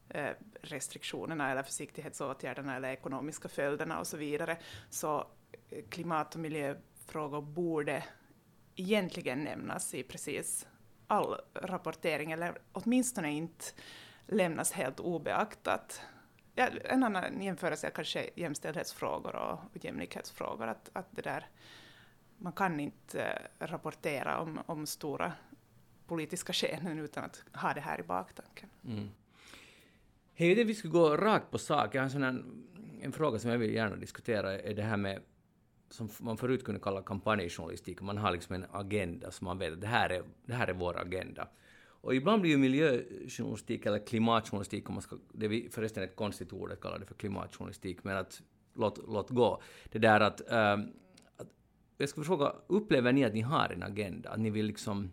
Eh, 0.08 0.30
restriktionerna 0.62 1.50
eller 1.50 1.62
försiktighetsåtgärderna 1.62 2.76
eller 2.76 2.88
ekonomiska 2.88 3.48
följderna 3.48 3.98
och 3.98 4.06
så 4.06 4.16
vidare. 4.16 4.58
Så 4.90 5.26
eh, 5.70 5.84
klimat 5.88 6.34
och 6.34 6.40
miljöfrågor 6.40 7.42
borde 7.42 8.04
egentligen 8.76 9.44
nämnas 9.44 9.94
i 9.94 10.02
precis 10.02 10.66
all 11.06 11.40
rapportering, 11.54 12.32
eller 12.32 12.58
åtminstone 12.72 13.32
inte 13.32 13.64
lämnas 14.26 14.72
helt 14.72 15.00
obeaktat. 15.00 16.00
Ja, 16.54 16.68
en 16.84 17.04
annan 17.04 17.42
jämförelse 17.42 17.86
är 17.86 17.90
kanske 17.90 18.30
jämställdhetsfrågor 18.34 19.36
och, 19.36 19.84
jämlikhetsfrågor. 19.84 20.66
Att, 20.66 20.90
att 20.92 21.06
det 21.10 21.22
där, 21.22 21.48
man 22.38 22.52
kan 22.52 22.80
inte 22.80 23.22
eh, 23.22 23.66
rapportera 23.66 24.38
om, 24.38 24.60
om 24.66 24.86
stora 24.86 25.32
politiska 26.06 26.52
skeenden 26.52 26.98
utan 26.98 27.24
att 27.24 27.44
ha 27.52 27.74
det 27.74 27.80
här 27.80 28.00
i 28.00 28.02
baktanken. 28.02 28.68
Mm. 28.84 29.10
Hej, 30.38 30.54
det 30.54 30.64
vi 30.64 30.74
skulle 30.74 30.92
gå 30.92 31.16
rakt 31.16 31.50
på 31.50 31.58
sak. 31.58 31.94
Jag 31.94 32.00
har 32.00 32.04
en, 32.04 32.10
sån 32.10 32.22
här, 32.22 32.44
en 33.00 33.12
fråga 33.12 33.38
som 33.38 33.50
jag 33.50 33.58
vill 33.58 33.74
gärna 33.74 33.96
diskutera, 33.96 34.58
är 34.60 34.74
det 34.74 34.82
här 34.82 34.96
med 34.96 35.22
som 35.90 36.08
man 36.20 36.36
förut 36.36 36.64
kunde 36.64 36.80
kalla 36.80 37.02
kampanjjournalistik, 37.02 38.00
man 38.00 38.18
har 38.18 38.32
liksom 38.32 38.54
en 38.54 38.66
agenda 38.72 39.30
som 39.30 39.44
man 39.44 39.58
vet 39.58 39.72
att 39.72 39.80
det 39.80 39.86
här 39.86 40.10
är, 40.10 40.22
det 40.46 40.54
här 40.54 40.68
är 40.68 40.72
vår 40.74 40.98
agenda. 41.00 41.48
Och 41.78 42.14
ibland 42.14 42.42
blir 42.42 42.50
ju 42.50 42.58
miljöjournalistik 42.58 43.86
eller 43.86 44.06
klimatjournalistik, 44.06 44.88
om 44.88 44.94
man 44.94 45.02
ska, 45.02 45.16
det 45.32 45.46
är 45.46 45.70
förresten 45.70 46.02
ett 46.02 46.16
konstigt 46.16 46.52
ord 46.52 46.72
att 46.72 46.80
kalla 46.80 46.98
det 46.98 47.06
för 47.06 47.14
klimatjournalistik, 47.14 48.04
men 48.04 48.16
att 48.16 48.42
låt, 48.74 48.98
låt 49.08 49.30
gå. 49.30 49.62
Det 49.92 49.98
där 49.98 50.20
att, 50.20 50.52
ähm, 50.52 50.92
att 51.36 51.48
jag 51.96 52.08
skulle 52.08 52.26
fråga, 52.26 52.52
upplever 52.66 53.12
ni 53.12 53.24
att 53.24 53.34
ni 53.34 53.40
har 53.40 53.68
en 53.68 53.82
agenda? 53.82 54.30
Att 54.30 54.40
ni 54.40 54.50
vill 54.50 54.66
liksom 54.66 55.10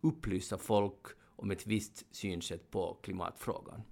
upplysa 0.00 0.58
folk 0.58 1.06
om 1.36 1.50
ett 1.50 1.66
visst 1.66 2.16
synsätt 2.16 2.70
på 2.70 2.98
klimatfrågan? 3.02 3.82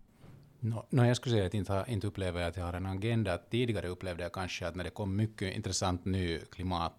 No, 0.64 0.86
no, 0.90 1.06
jag 1.06 1.16
skulle 1.16 1.34
säga 1.34 1.46
att 1.46 1.54
inte, 1.54 1.84
inte 1.88 2.06
upplever 2.06 2.40
jag 2.40 2.48
att 2.48 2.56
jag 2.56 2.64
har 2.64 2.72
en 2.72 2.86
agenda. 2.86 3.38
Tidigare 3.38 3.88
upplevde 3.88 4.22
jag 4.22 4.32
kanske 4.32 4.66
att 4.66 4.74
när 4.74 4.84
det 4.84 4.90
kom 4.90 5.16
mycket 5.16 5.54
intressant 5.54 6.04
ny 6.04 6.38
klimat 6.38 6.94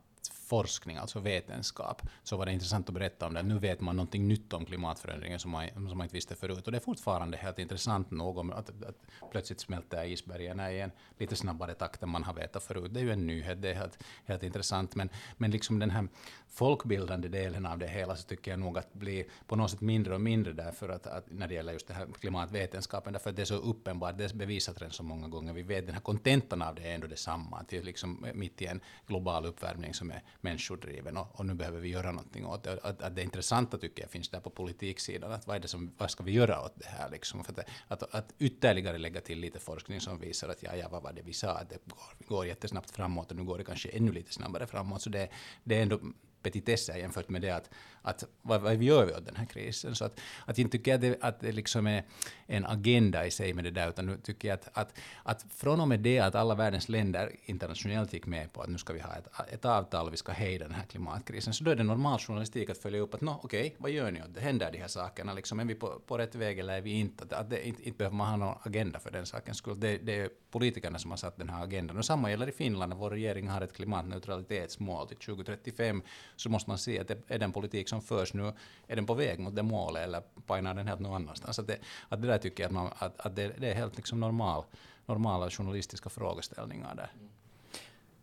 forskning, 0.47 0.97
alltså 0.97 1.19
vetenskap, 1.19 2.01
så 2.23 2.38
var 2.38 2.45
det 2.45 2.51
intressant 2.51 2.89
att 2.89 2.93
berätta 2.93 3.27
om 3.27 3.33
det. 3.33 3.43
Nu 3.43 3.59
vet 3.59 3.81
man 3.81 3.95
någonting 3.95 4.27
nytt 4.27 4.53
om 4.53 4.65
klimatförändringen 4.65 5.39
som 5.39 5.51
man, 5.51 5.69
som 5.73 5.97
man 5.97 6.01
inte 6.01 6.15
visste 6.15 6.35
förut. 6.35 6.65
Och 6.65 6.71
det 6.71 6.77
är 6.77 6.79
fortfarande 6.79 7.38
helt 7.38 7.59
intressant 7.59 8.12
nog 8.12 8.38
om 8.38 8.51
att, 8.51 8.69
att 8.69 9.31
plötsligt 9.31 9.59
smälter 9.59 10.05
isbergen 10.05 10.59
i 10.59 10.79
en 10.79 10.91
lite 11.17 11.35
snabbare 11.35 11.73
takt 11.73 12.03
än 12.03 12.09
man 12.09 12.23
har 12.23 12.33
vetat 12.33 12.63
förut. 12.63 12.93
Det 12.93 13.00
är 13.00 13.03
ju 13.03 13.12
en 13.12 13.27
nyhet, 13.27 13.62
det 13.62 13.69
är 13.69 13.75
helt, 13.75 14.03
helt 14.25 14.43
intressant. 14.43 14.95
Men, 14.95 15.09
men 15.38 15.51
liksom 15.51 15.79
den 15.79 15.89
här 15.89 16.07
folkbildande 16.50 17.27
delen 17.27 17.65
av 17.65 17.77
det 17.77 17.88
hela 17.88 18.15
så 18.15 18.27
tycker 18.27 18.51
jag 18.51 18.59
nog 18.59 18.77
att 18.77 18.93
blir 18.93 19.25
på 19.47 19.55
något 19.55 19.71
sätt 19.71 19.81
mindre 19.81 20.13
och 20.15 20.21
mindre 20.21 20.53
därför 20.53 20.89
att, 20.89 21.07
att 21.07 21.31
när 21.31 21.47
det 21.47 21.53
gäller 21.53 21.73
just 21.73 21.88
det 21.88 21.93
här 21.93 22.07
klimatvetenskapen, 22.19 23.13
därför 23.13 23.29
att 23.29 23.35
det 23.35 23.41
är 23.41 23.45
så 23.45 23.55
uppenbart, 23.55 24.17
det 24.17 24.23
är 24.25 24.33
bevisat 24.35 24.81
redan 24.81 24.91
så 24.91 25.03
många 25.03 25.27
gånger. 25.27 25.53
Vi 25.53 25.63
vet 25.63 25.85
den 25.85 25.95
här 25.95 26.01
kontentan 26.01 26.62
av 26.62 26.75
det 26.75 26.81
är 26.81 26.95
ändå 26.95 27.07
detsamma, 27.07 27.57
att 27.57 27.69
det 27.69 27.77
är 27.77 27.83
liksom 27.83 28.25
mitt 28.33 28.62
i 28.62 28.65
en 28.65 28.81
global 29.07 29.45
uppvärmning 29.45 29.93
som 29.93 30.12
är 30.12 30.23
människodriven 30.43 31.17
och, 31.17 31.39
och 31.39 31.45
nu 31.45 31.53
behöver 31.53 31.79
vi 31.79 31.89
göra 31.89 32.12
någonting 32.12 32.45
åt 32.45 32.63
det. 32.63 32.79
Att, 32.83 33.01
att 33.01 33.15
det 33.15 33.23
intressanta 33.23 33.77
tycker 33.77 34.03
jag 34.03 34.12
finns 34.12 34.29
där 34.29 34.39
på 34.39 34.50
politiksidan, 34.50 35.31
att 35.31 35.47
vad, 35.47 35.55
är 35.55 35.59
det 35.59 35.67
som, 35.67 35.91
vad 35.97 36.12
ska 36.12 36.23
vi 36.23 36.31
göra 36.31 36.62
åt 36.62 36.73
det 36.75 36.88
här? 36.88 37.09
Liksom? 37.09 37.43
För 37.43 37.51
att, 37.51 37.67
att, 37.88 38.15
att 38.15 38.33
ytterligare 38.39 38.97
lägga 38.97 39.21
till 39.21 39.39
lite 39.39 39.59
forskning 39.59 40.01
som 40.01 40.19
visar 40.19 40.50
att 40.50 40.63
ja, 40.63 40.75
ja 40.75 40.89
vad 40.89 41.03
var 41.03 41.13
det 41.13 41.21
vi 41.21 41.33
sa, 41.33 41.51
att 41.51 41.69
det 41.69 41.79
går, 41.85 42.27
går 42.27 42.45
jättesnabbt 42.45 42.91
framåt 42.91 43.31
och 43.31 43.38
nu 43.38 43.43
går 43.43 43.57
det 43.57 43.63
kanske 43.63 43.89
ännu 43.89 44.12
lite 44.12 44.33
snabbare 44.33 44.67
framåt. 44.67 45.01
Så 45.01 45.09
det, 45.09 45.29
det 45.63 45.77
är 45.77 45.81
ändå 45.81 46.00
petitesser 46.43 46.97
jämfört 46.97 47.29
med 47.29 47.41
det 47.41 47.50
att, 47.50 47.69
att 48.01 48.23
vad, 48.41 48.62
vad 48.62 48.83
gör 48.83 49.05
vi 49.05 49.13
åt 49.13 49.25
den 49.25 49.35
här 49.35 49.45
krisen? 49.45 49.95
Så 49.95 50.05
att, 50.05 50.19
att 50.45 50.57
inte 50.59 50.77
tycker 50.77 50.91
jag 50.91 51.01
det, 51.01 51.17
att 51.21 51.39
det 51.39 51.51
liksom 51.51 51.88
är 51.88 52.03
en 52.47 52.65
agenda 52.65 53.25
i 53.25 53.31
sig 53.31 53.53
med 53.53 53.63
det 53.63 53.71
där, 53.71 53.89
utan 53.89 54.05
nu 54.05 54.17
tycker 54.17 54.47
jag 54.47 54.55
att, 54.55 54.69
att, 54.73 55.00
att 55.23 55.45
från 55.55 55.81
och 55.81 55.88
med 55.88 56.00
det 56.00 56.19
att 56.19 56.35
alla 56.35 56.55
världens 56.55 56.89
länder 56.89 57.31
internationellt 57.45 58.13
gick 58.13 58.25
med 58.25 58.53
på 58.53 58.62
att 58.62 58.69
nu 58.69 58.77
ska 58.77 58.93
vi 58.93 59.00
ha 59.00 59.15
ett, 59.15 59.53
ett 59.53 59.65
avtal 59.65 60.07
och 60.07 60.13
vi 60.13 60.17
ska 60.17 60.31
hejda 60.31 60.65
den 60.65 60.75
här 60.75 60.85
klimatkrisen, 60.85 61.53
så 61.53 61.63
då 61.63 61.71
är 61.71 61.75
det 61.75 61.83
normal 61.83 62.19
journalistik 62.19 62.69
att 62.69 62.77
följa 62.77 63.00
upp 63.00 63.13
att 63.13 63.21
nå, 63.21 63.39
okej, 63.43 63.62
okay, 63.62 63.71
vad 63.77 63.91
gör 63.91 64.12
ni 64.12 64.21
åt 64.21 64.33
det? 64.33 64.41
Händer 64.41 64.71
de 64.71 64.77
här 64.77 64.88
sakerna? 64.88 65.33
Liksom, 65.33 65.59
är 65.59 65.65
vi 65.65 65.75
på, 65.75 66.01
på 66.07 66.17
rätt 66.17 66.35
väg 66.35 66.59
eller 66.59 66.77
är 66.77 66.81
vi 66.81 66.91
inte? 66.91 67.23
Att, 67.23 67.33
att 67.33 67.50
det, 67.50 67.67
inte, 67.67 67.83
inte 67.83 67.97
behöver 67.97 68.15
man 68.15 68.27
ha 68.27 68.38
någon 68.38 68.57
agenda 68.63 69.00
för 69.00 69.12
den 69.12 69.25
sakens 69.25 69.57
skull. 69.57 69.79
Det, 69.79 69.97
det 69.97 70.19
är 70.19 70.29
politikerna 70.51 71.00
som 71.00 71.12
har 71.12 71.17
satt 71.17 71.38
den 71.38 71.50
här 71.50 71.63
agendan. 71.63 71.97
Och 71.97 72.05
samma 72.05 72.29
gäller 72.29 72.50
i 72.50 72.51
Finland, 72.51 72.93
vår 72.93 73.09
regering 73.09 73.47
har 73.47 73.62
ett 73.62 73.73
klimatneutralitetsmål 73.73 75.07
till 75.07 75.17
2035 75.17 76.01
så 76.36 76.50
måste 76.50 76.70
man 76.70 76.78
se 76.78 77.00
att 77.00 77.12
är 77.28 77.40
den 77.40 77.52
politik 77.52 77.90
som 77.90 78.02
förs 78.02 78.34
nu, 78.34 78.54
är 78.88 78.96
den 78.96 79.06
på 79.06 79.13
väg 79.13 79.40
mot 79.40 79.56
det 79.56 79.63
målet 79.63 80.04
eller 80.04 80.22
pajnar 80.48 80.74
den 80.74 80.88
helt 80.88 81.00
någon 81.00 81.16
annanstans? 81.16 81.60
Att 81.60 81.68
det, 81.68 81.78
att 82.10 82.22
det 82.22 82.28
där 82.28 82.38
tycker 82.38 82.63
jag 82.63 82.68
att, 82.68 82.74
man, 82.74 82.92
att, 83.00 83.20
att 83.20 83.36
det, 83.36 83.48
det, 83.58 83.70
är 83.70 83.75
helt 83.75 83.96
liksom 83.96 84.20
normal, 84.20 84.63
normala 85.06 85.50
journalistiska 85.50 86.10
frågeställningar 86.10 86.96
där. 86.96 87.12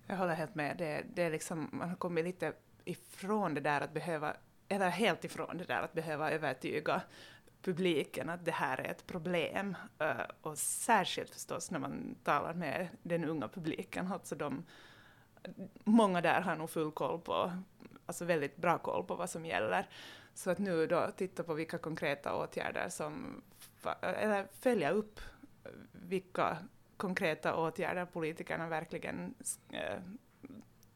Jag 0.06 0.16
håller 0.16 0.34
helt 0.34 0.54
med. 0.54 0.76
Det, 0.78 1.04
det 1.14 1.22
är 1.22 1.30
liksom, 1.30 1.68
man 1.72 1.88
har 1.88 1.96
kommit 1.96 2.24
lite 2.24 2.52
ifrån 2.84 3.54
det 3.54 3.60
där 3.60 3.80
att 3.80 3.94
behöva, 3.94 4.36
eller 4.68 4.88
helt 4.88 5.24
ifrån 5.24 5.58
det 5.58 5.64
där 5.64 5.82
att 5.82 5.92
behöva 5.92 6.30
övertyga 6.30 7.02
publiken 7.62 8.28
att 8.28 8.44
det 8.44 8.50
här 8.50 8.80
är 8.80 8.90
ett 8.90 9.06
problem. 9.06 9.76
Eh, 9.98 10.10
och 10.42 10.58
särskilt 10.58 11.30
förstås 11.30 11.70
när 11.70 11.78
man 11.78 12.14
talar 12.24 12.54
med 12.54 12.88
den 13.02 13.24
unga 13.24 13.48
publiken. 13.48 14.12
Alltså 14.12 14.34
de, 14.34 14.64
många 15.84 16.20
där 16.20 16.40
har 16.40 16.56
nog 16.56 16.70
full 16.70 16.90
koll 16.90 17.20
på, 17.20 17.52
alltså 18.10 18.24
väldigt 18.24 18.56
bra 18.56 18.78
koll 18.78 19.04
på 19.04 19.14
vad 19.14 19.30
som 19.30 19.46
gäller. 19.46 19.88
Så 20.34 20.50
att 20.50 20.58
nu 20.58 20.86
då 20.86 21.10
titta 21.16 21.42
på 21.42 21.54
vilka 21.54 21.78
konkreta 21.78 22.34
åtgärder 22.34 22.88
som, 22.88 23.42
eller 24.02 24.46
följa 24.60 24.90
upp 24.90 25.20
vilka 25.92 26.56
konkreta 26.96 27.56
åtgärder 27.56 28.04
politikerna 28.04 28.68
verkligen 28.68 29.34
eh, 29.70 30.00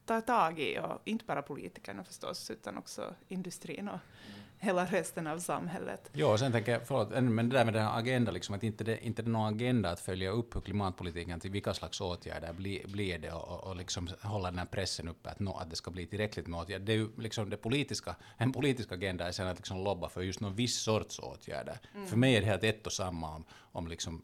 tar 0.05 0.21
tag 0.21 0.59
i, 0.59 0.79
och 0.79 1.01
inte 1.05 1.25
bara 1.25 1.41
politikerna 1.41 2.03
förstås, 2.03 2.51
utan 2.51 2.77
också 2.77 3.15
industrin 3.27 3.87
och 3.87 3.99
mm 4.27 4.44
hela 4.59 4.85
resten 4.85 5.27
av 5.27 5.39
samhället. 5.39 6.09
Ja, 6.13 6.31
och 6.31 6.39
sen 6.39 6.51
tänker 6.51 6.71
jag, 6.71 6.87
förlåt, 6.87 7.09
men 7.09 7.49
det 7.49 7.57
där 7.57 7.65
med 7.65 7.73
den 7.73 7.83
här 7.83 7.99
agenda, 7.99 8.31
liksom, 8.31 8.55
att 8.55 8.63
inte 8.63 8.83
det 8.83 9.05
inte 9.05 9.21
det 9.21 9.29
är 9.29 9.31
någon 9.31 9.53
agenda 9.53 9.89
att 9.89 9.99
följa 9.99 10.29
upp 10.29 10.55
hur 10.55 10.61
klimatpolitiken 10.61 11.39
till 11.39 11.51
vilka 11.51 11.73
slags 11.73 12.01
åtgärder 12.01 12.53
blir, 12.53 12.87
blir 12.87 13.19
det 13.19 13.31
och, 13.31 13.63
och 13.63 13.75
liksom 13.75 14.09
hålla 14.21 14.49
den 14.49 14.59
här 14.59 14.65
pressen 14.65 15.07
uppe 15.07 15.29
att, 15.29 15.39
no, 15.39 15.49
att 15.49 15.69
det 15.69 15.75
ska 15.75 15.91
bli 15.91 16.05
tillräckligt 16.05 16.47
med 16.47 16.59
åtgärder. 16.59 16.85
Det 16.85 16.93
är 16.93 16.97
ju 16.97 17.09
liksom 17.17 17.49
det 17.49 17.57
politiska, 17.57 18.15
en 18.37 18.51
politisk 18.51 18.91
agenda 18.91 19.27
är 19.27 19.31
sen 19.31 19.47
att 19.47 19.57
liksom 19.57 19.83
lobba 19.83 20.09
för 20.09 20.21
just 20.21 20.39
någon 20.39 20.55
viss 20.55 20.75
sorts 20.75 21.19
åtgärder. 21.19 21.77
Mm. 21.95 22.07
För 22.07 22.17
mig 22.17 22.35
är 22.35 22.41
det 22.41 22.47
helt 22.47 22.63
ett 22.63 22.85
och 22.85 22.93
samma 22.93 23.35
om, 23.35 23.43
om 23.71 23.87
liksom 23.87 24.21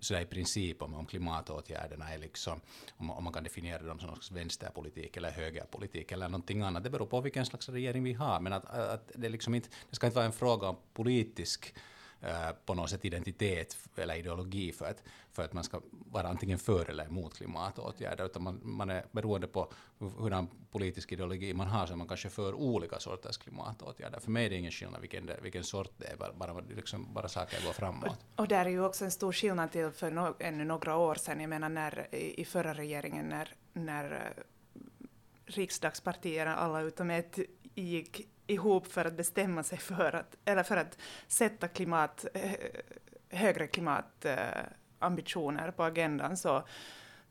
sådär 0.00 0.20
i 0.20 0.26
princip 0.26 0.82
om, 0.82 0.94
om 0.94 1.06
klimatåtgärderna 1.06 2.10
är 2.14 2.18
liksom, 2.18 2.60
om, 2.96 3.10
om 3.10 3.24
man 3.24 3.32
kan 3.32 3.44
definiera 3.44 3.82
dem 3.82 3.98
som 3.98 4.06
någon 4.06 4.16
slags 4.16 4.30
vänsterpolitik 4.30 5.16
eller 5.16 5.30
högerpolitik 5.30 6.12
eller 6.12 6.28
någonting 6.28 6.62
annat. 6.62 6.84
Det 6.84 6.90
beror 6.90 7.06
på 7.06 7.20
vilken 7.20 7.46
slags 7.46 7.68
regering 7.68 8.02
vi 8.04 8.12
har. 8.12 8.40
Men 8.40 8.52
att, 8.52 8.64
att 8.64 9.10
det, 9.14 9.28
liksom 9.28 9.54
inte, 9.54 9.68
det 9.90 9.96
ska 9.96 10.06
inte 10.06 10.16
vara 10.16 10.26
en 10.26 10.32
fråga 10.32 10.68
om 10.68 10.76
politisk 10.92 11.74
Eh, 12.22 12.50
på 12.66 12.74
något 12.74 12.90
sätt 12.90 13.04
identitet 13.04 13.78
eller 13.96 14.14
ideologi 14.14 14.72
för 14.72 14.84
att, 14.84 15.02
för 15.32 15.42
att 15.42 15.52
man 15.52 15.64
ska 15.64 15.80
vara 15.90 16.28
antingen 16.28 16.58
för 16.58 16.90
eller 16.90 17.04
emot 17.04 17.34
klimatåtgärder, 17.34 18.24
utan 18.24 18.42
man, 18.42 18.60
man 18.62 18.90
är 18.90 19.04
beroende 19.12 19.46
på 19.46 19.72
hurdan 19.98 20.48
politisk 20.70 21.12
ideologi 21.12 21.54
man 21.54 21.66
har, 21.66 21.86
så 21.86 21.96
man 21.96 22.08
kanske 22.08 22.30
för 22.30 22.54
olika 22.54 22.98
sorters 22.98 23.38
klimatåtgärder. 23.38 24.20
För 24.20 24.30
mig 24.30 24.46
är 24.46 24.50
det 24.50 24.56
ingen 24.56 24.70
skillnad 24.70 25.00
vilken, 25.00 25.26
det, 25.26 25.38
vilken 25.42 25.64
sort 25.64 25.92
det 25.96 26.06
är, 26.06 26.16
bara, 26.16 26.32
bara, 26.32 26.60
liksom, 26.60 27.14
bara 27.14 27.28
saker 27.28 27.66
går 27.66 27.72
framåt. 27.72 28.08
Och, 28.08 28.40
och 28.40 28.48
där 28.48 28.66
är 28.66 28.70
ju 28.70 28.84
också 28.84 29.04
en 29.04 29.10
stor 29.10 29.32
skillnad 29.32 29.72
till 29.72 29.90
för 29.90 30.10
no, 30.10 30.36
ännu 30.38 30.64
några 30.64 30.96
år 30.96 31.14
sedan, 31.14 31.40
jag 31.40 31.50
menar 31.50 31.68
när 31.68 32.14
i, 32.14 32.44
förra 32.44 32.74
regeringen 32.74 33.28
när, 33.28 33.54
när 33.72 34.12
eh, 34.12 34.42
riksdagspartierna, 35.44 36.56
alla 36.56 36.80
utom 36.80 37.10
ett, 37.10 37.38
gick 37.74 38.28
ihop 38.50 38.86
för 38.86 39.04
att 39.04 39.16
bestämma 39.16 39.62
sig 39.62 39.78
för 39.78 40.14
att, 40.14 40.36
eller 40.44 40.62
för 40.62 40.76
att 40.76 40.98
sätta 41.28 41.68
klimat, 41.68 42.26
eh, 42.34 42.52
högre 43.28 43.66
klimatambitioner 43.66 45.70
på 45.70 45.84
agendan 45.84 46.36
så, 46.36 46.62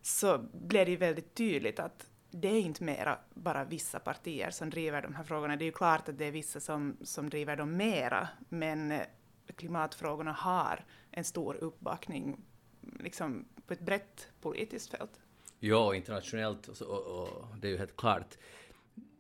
så 0.01 0.37
blev 0.53 0.85
det 0.85 0.91
ju 0.91 0.97
väldigt 0.97 1.35
tydligt 1.35 1.79
att 1.79 2.05
det 2.31 2.47
är 2.47 2.59
inte 2.59 2.83
mera 2.83 3.17
bara 3.33 3.63
vissa 3.63 3.99
partier 3.99 4.49
som 4.49 4.69
driver 4.69 5.01
de 5.01 5.15
här 5.15 5.23
frågorna. 5.23 5.55
Det 5.55 5.63
är 5.63 5.65
ju 5.65 5.71
klart 5.71 6.09
att 6.09 6.17
det 6.17 6.25
är 6.25 6.31
vissa 6.31 6.59
som, 6.59 6.97
som 7.01 7.29
driver 7.29 7.55
dem 7.55 7.77
mera, 7.77 8.27
men 8.49 8.91
eh, 8.91 9.01
klimatfrågorna 9.55 10.31
har 10.31 10.85
en 11.11 11.23
stor 11.23 11.55
uppbackning 11.55 12.37
liksom 12.99 13.45
på 13.67 13.73
ett 13.73 13.81
brett 13.81 14.27
politiskt 14.41 14.89
fält. 14.89 15.21
Ja, 15.59 15.95
internationellt, 15.95 16.67
och, 16.67 16.81
och, 16.81 17.27
och 17.27 17.45
det 17.61 17.67
är 17.67 17.71
ju 17.71 17.77
helt 17.77 17.95
klart. 17.95 18.37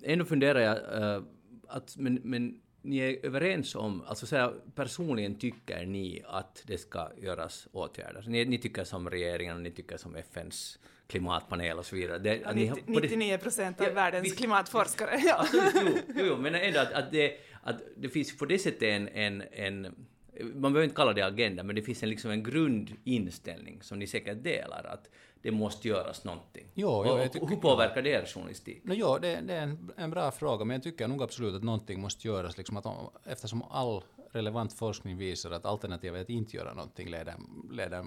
Ändå 0.03 0.25
funderar 0.25 0.59
jag, 0.59 1.01
uh, 1.01 1.23
att, 1.69 1.97
men, 1.97 2.21
men 2.23 2.61
ni 2.81 2.97
är 2.97 3.25
överens 3.25 3.75
om, 3.75 4.03
alltså 4.07 4.25
så 4.25 4.35
här, 4.35 4.53
personligen 4.75 5.35
tycker 5.35 5.85
ni 5.85 6.23
att 6.27 6.63
det 6.67 6.77
ska 6.77 7.11
göras 7.21 7.67
åtgärder? 7.71 8.25
Ni, 8.27 8.45
ni 8.45 8.57
tycker 8.57 8.83
som 8.83 9.09
regeringen 9.09 9.55
och 9.55 9.63
ni 9.63 9.71
tycker 9.71 9.97
som 9.97 10.15
FNs 10.15 10.79
klimatpanel 11.07 11.77
och 11.77 11.85
så 11.85 11.95
vidare. 11.95 12.19
Det, 12.19 12.35
ja, 12.35 12.51
90, 12.53 12.83
99 12.87 13.37
procent 13.37 13.81
av 13.81 13.87
ja, 13.87 13.93
världens 13.93 14.25
vi, 14.25 14.35
klimatforskare. 14.35 15.21
Ja. 15.25 15.47
Jo, 15.53 15.61
jo, 15.75 15.91
jo, 16.25 16.37
men 16.37 16.55
ändå 16.55 16.79
att, 16.79 16.93
att, 16.93 17.11
det, 17.11 17.37
att 17.63 17.81
det 17.97 18.09
finns 18.09 18.37
på 18.37 18.45
det 18.45 18.59
sättet 18.59 18.83
en, 18.83 19.07
en, 19.07 19.43
en 19.51 19.95
man 20.43 20.73
behöver 20.73 20.83
inte 20.83 20.95
kalla 20.95 21.13
det 21.13 21.21
agenda, 21.21 21.63
men 21.63 21.75
det 21.75 21.81
finns 21.81 22.03
en, 22.03 22.09
liksom 22.09 22.31
en 22.31 22.43
grundinställning 22.43 23.81
som 23.81 23.99
ni 23.99 24.07
säkert 24.07 24.43
delar, 24.43 24.83
att 24.83 25.09
det 25.41 25.51
måste 25.51 25.87
göras 25.87 26.23
någonting. 26.23 26.65
Jo, 26.73 26.89
och, 26.89 27.19
jag 27.19 27.33
tycker, 27.33 27.47
hur 27.47 27.55
påverkar 27.55 28.01
det 28.01 28.09
er 28.09 28.25
journalistik? 28.25 28.83
No, 28.83 28.93
jo, 28.93 29.17
det, 29.21 29.41
det 29.41 29.53
är 29.53 29.61
en, 29.61 29.91
en, 29.97 30.09
bra 30.09 30.31
fråga, 30.31 30.65
men 30.65 30.73
jag 30.73 30.83
tycker 30.83 31.07
nog 31.07 31.23
absolut 31.23 31.55
att 31.55 31.63
någonting 31.63 32.01
måste 32.01 32.27
göras, 32.27 32.57
liksom 32.57 32.77
att, 32.77 32.85
eftersom 33.25 33.63
all 33.63 34.03
relevant 34.31 34.73
forskning 34.73 35.17
visar 35.17 35.51
att 35.51 35.65
alternativet 35.65 36.21
att 36.21 36.29
inte 36.29 36.57
göra 36.57 36.73
någonting 36.73 37.09
leder, 37.09 37.35
leder 37.71 38.05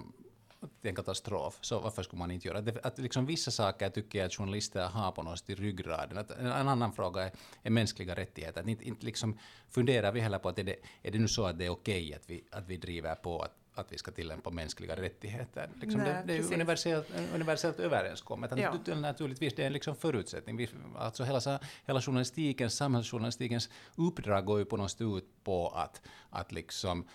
en 0.81 0.95
katastrof, 0.95 1.57
så 1.61 1.79
varför 1.79 2.03
skulle 2.03 2.19
man 2.19 2.31
inte 2.31 2.47
göra 2.47 2.61
det? 2.61 2.85
Att 2.85 2.99
liksom 2.99 3.25
vissa 3.25 3.51
saker 3.51 3.89
tycker 3.89 4.19
jag 4.19 4.25
att 4.25 4.33
journalister 4.33 4.85
har 4.85 5.11
på 5.11 5.23
något 5.23 5.39
sätt 5.39 5.49
i 5.49 5.55
ryggraden. 5.55 6.17
Att 6.17 6.31
en 6.31 6.47
annan 6.47 6.93
fråga 6.93 7.21
är, 7.21 7.31
är 7.63 7.69
mänskliga 7.69 8.15
rättigheter. 8.15 8.61
Att 8.61 8.67
inte, 8.67 8.87
inte 8.87 9.05
liksom 9.05 9.37
funderar 9.69 10.11
vi 10.11 10.19
heller 10.19 10.39
på 10.39 10.49
att 10.49 10.59
är 10.59 10.63
det, 10.63 10.75
är 11.01 11.11
det 11.11 11.19
nu 11.19 11.27
så 11.27 11.45
att 11.45 11.57
det 11.57 11.65
är 11.65 11.69
okej 11.69 12.03
okay 12.03 12.13
att, 12.13 12.29
vi, 12.29 12.43
att 12.51 12.67
vi 12.67 12.77
driver 12.77 13.15
på 13.15 13.41
att 13.41 13.51
att 13.75 13.91
vi 13.93 13.97
ska 13.97 14.11
tillämpa 14.11 14.49
mänskliga 14.49 14.95
rättigheter. 14.95 15.69
Liksom 15.81 16.01
Nej, 16.01 16.13
det, 16.13 16.23
det, 16.25 16.33
är 16.33 16.37
ju 16.37 16.53
universellt, 16.53 17.07
universellt 17.33 17.79
överenskommet. 17.79 18.51
Ja. 18.57 18.95
Naturligtvis, 18.95 19.53
det 19.55 19.63
är 19.63 19.67
en 19.67 19.73
liksom 19.73 19.95
förutsättning. 19.95 20.57
Vi, 20.57 20.69
alltså 20.97 21.23
hela, 21.23 21.59
hela 21.85 22.01
journalistiken, 22.01 22.69
samhällsjournalistikens 22.69 23.69
uppdrag 23.95 24.45
går 24.45 24.59
ju 24.59 24.65
på 24.65 24.77
något 24.77 24.91
sätt 24.91 25.01
ut 25.01 25.43
på 25.43 25.69
att, 25.69 26.01
att 26.29 26.51
liksom 26.51 27.07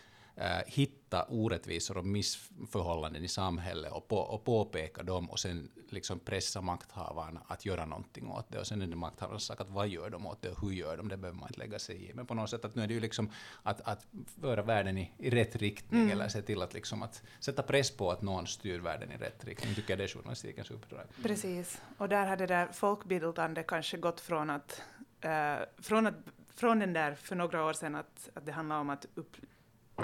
hitta 0.66 1.24
orättvisor 1.28 1.96
och 1.96 2.04
missförhållanden 2.04 3.24
i 3.24 3.28
samhället 3.28 3.92
och, 3.92 4.08
på, 4.08 4.16
och 4.16 4.44
påpeka 4.44 5.02
dem 5.02 5.30
och 5.30 5.38
sen 5.38 5.70
liksom 5.88 6.18
pressa 6.18 6.60
makthavarna 6.60 7.42
att 7.46 7.66
göra 7.66 7.84
någonting 7.84 8.28
åt 8.28 8.46
det. 8.48 8.58
Och 8.58 8.66
sen 8.66 8.82
är 8.82 8.86
det 8.86 8.96
makthavarnas 8.96 9.44
sak 9.44 9.60
att 9.60 9.70
vad 9.70 9.88
gör 9.88 10.10
de 10.10 10.26
åt 10.26 10.42
det 10.42 10.50
och 10.50 10.60
hur 10.60 10.70
gör 10.70 10.96
de 10.96 11.08
det 11.08 11.16
behöver 11.16 11.38
man 11.38 11.48
inte 11.48 11.58
lägga 11.58 11.78
sig 11.78 12.10
i. 12.10 12.14
Men 12.14 12.26
på 12.26 12.34
något 12.34 12.50
sätt 12.50 12.64
att 12.64 12.74
nu 12.74 12.82
är 12.82 12.86
det 12.86 12.94
ju 12.94 13.00
liksom 13.00 13.30
att, 13.62 13.80
att 13.80 14.06
föra 14.40 14.62
världen 14.62 14.98
i, 14.98 15.12
i 15.18 15.30
rätt 15.30 15.56
riktning 15.56 16.00
mm. 16.00 16.12
eller 16.12 16.28
se 16.28 16.42
till 16.42 16.62
att, 16.62 16.74
liksom 16.74 17.02
att 17.02 17.22
sätta 17.40 17.62
press 17.62 17.90
på 17.90 18.10
att 18.10 18.22
någon 18.22 18.46
styr 18.46 18.78
världen 18.78 19.12
i 19.12 19.16
rätt 19.16 19.44
riktning 19.44 19.74
tycker 19.74 19.90
jag 19.90 19.98
det 19.98 20.04
är 20.04 20.08
journalistikens 20.08 20.70
uppdrag. 20.70 21.04
Precis, 21.22 21.82
och 21.98 22.08
där 22.08 22.26
hade 22.26 22.46
det 22.46 22.54
där 22.54 22.66
folkbildandet 22.72 23.66
kanske 23.66 23.96
gått 23.96 24.20
från 24.20 24.50
att, 24.50 24.82
uh, 25.24 25.82
från 25.82 26.06
att 26.06 26.14
från 26.58 26.78
den 26.78 26.92
där 26.92 27.14
för 27.14 27.36
några 27.36 27.64
år 27.64 27.72
sedan 27.72 27.94
att, 27.94 28.28
att 28.34 28.46
det 28.46 28.52
handlar 28.52 28.80
om 28.80 28.90
att 28.90 29.06
upp, 29.14 29.36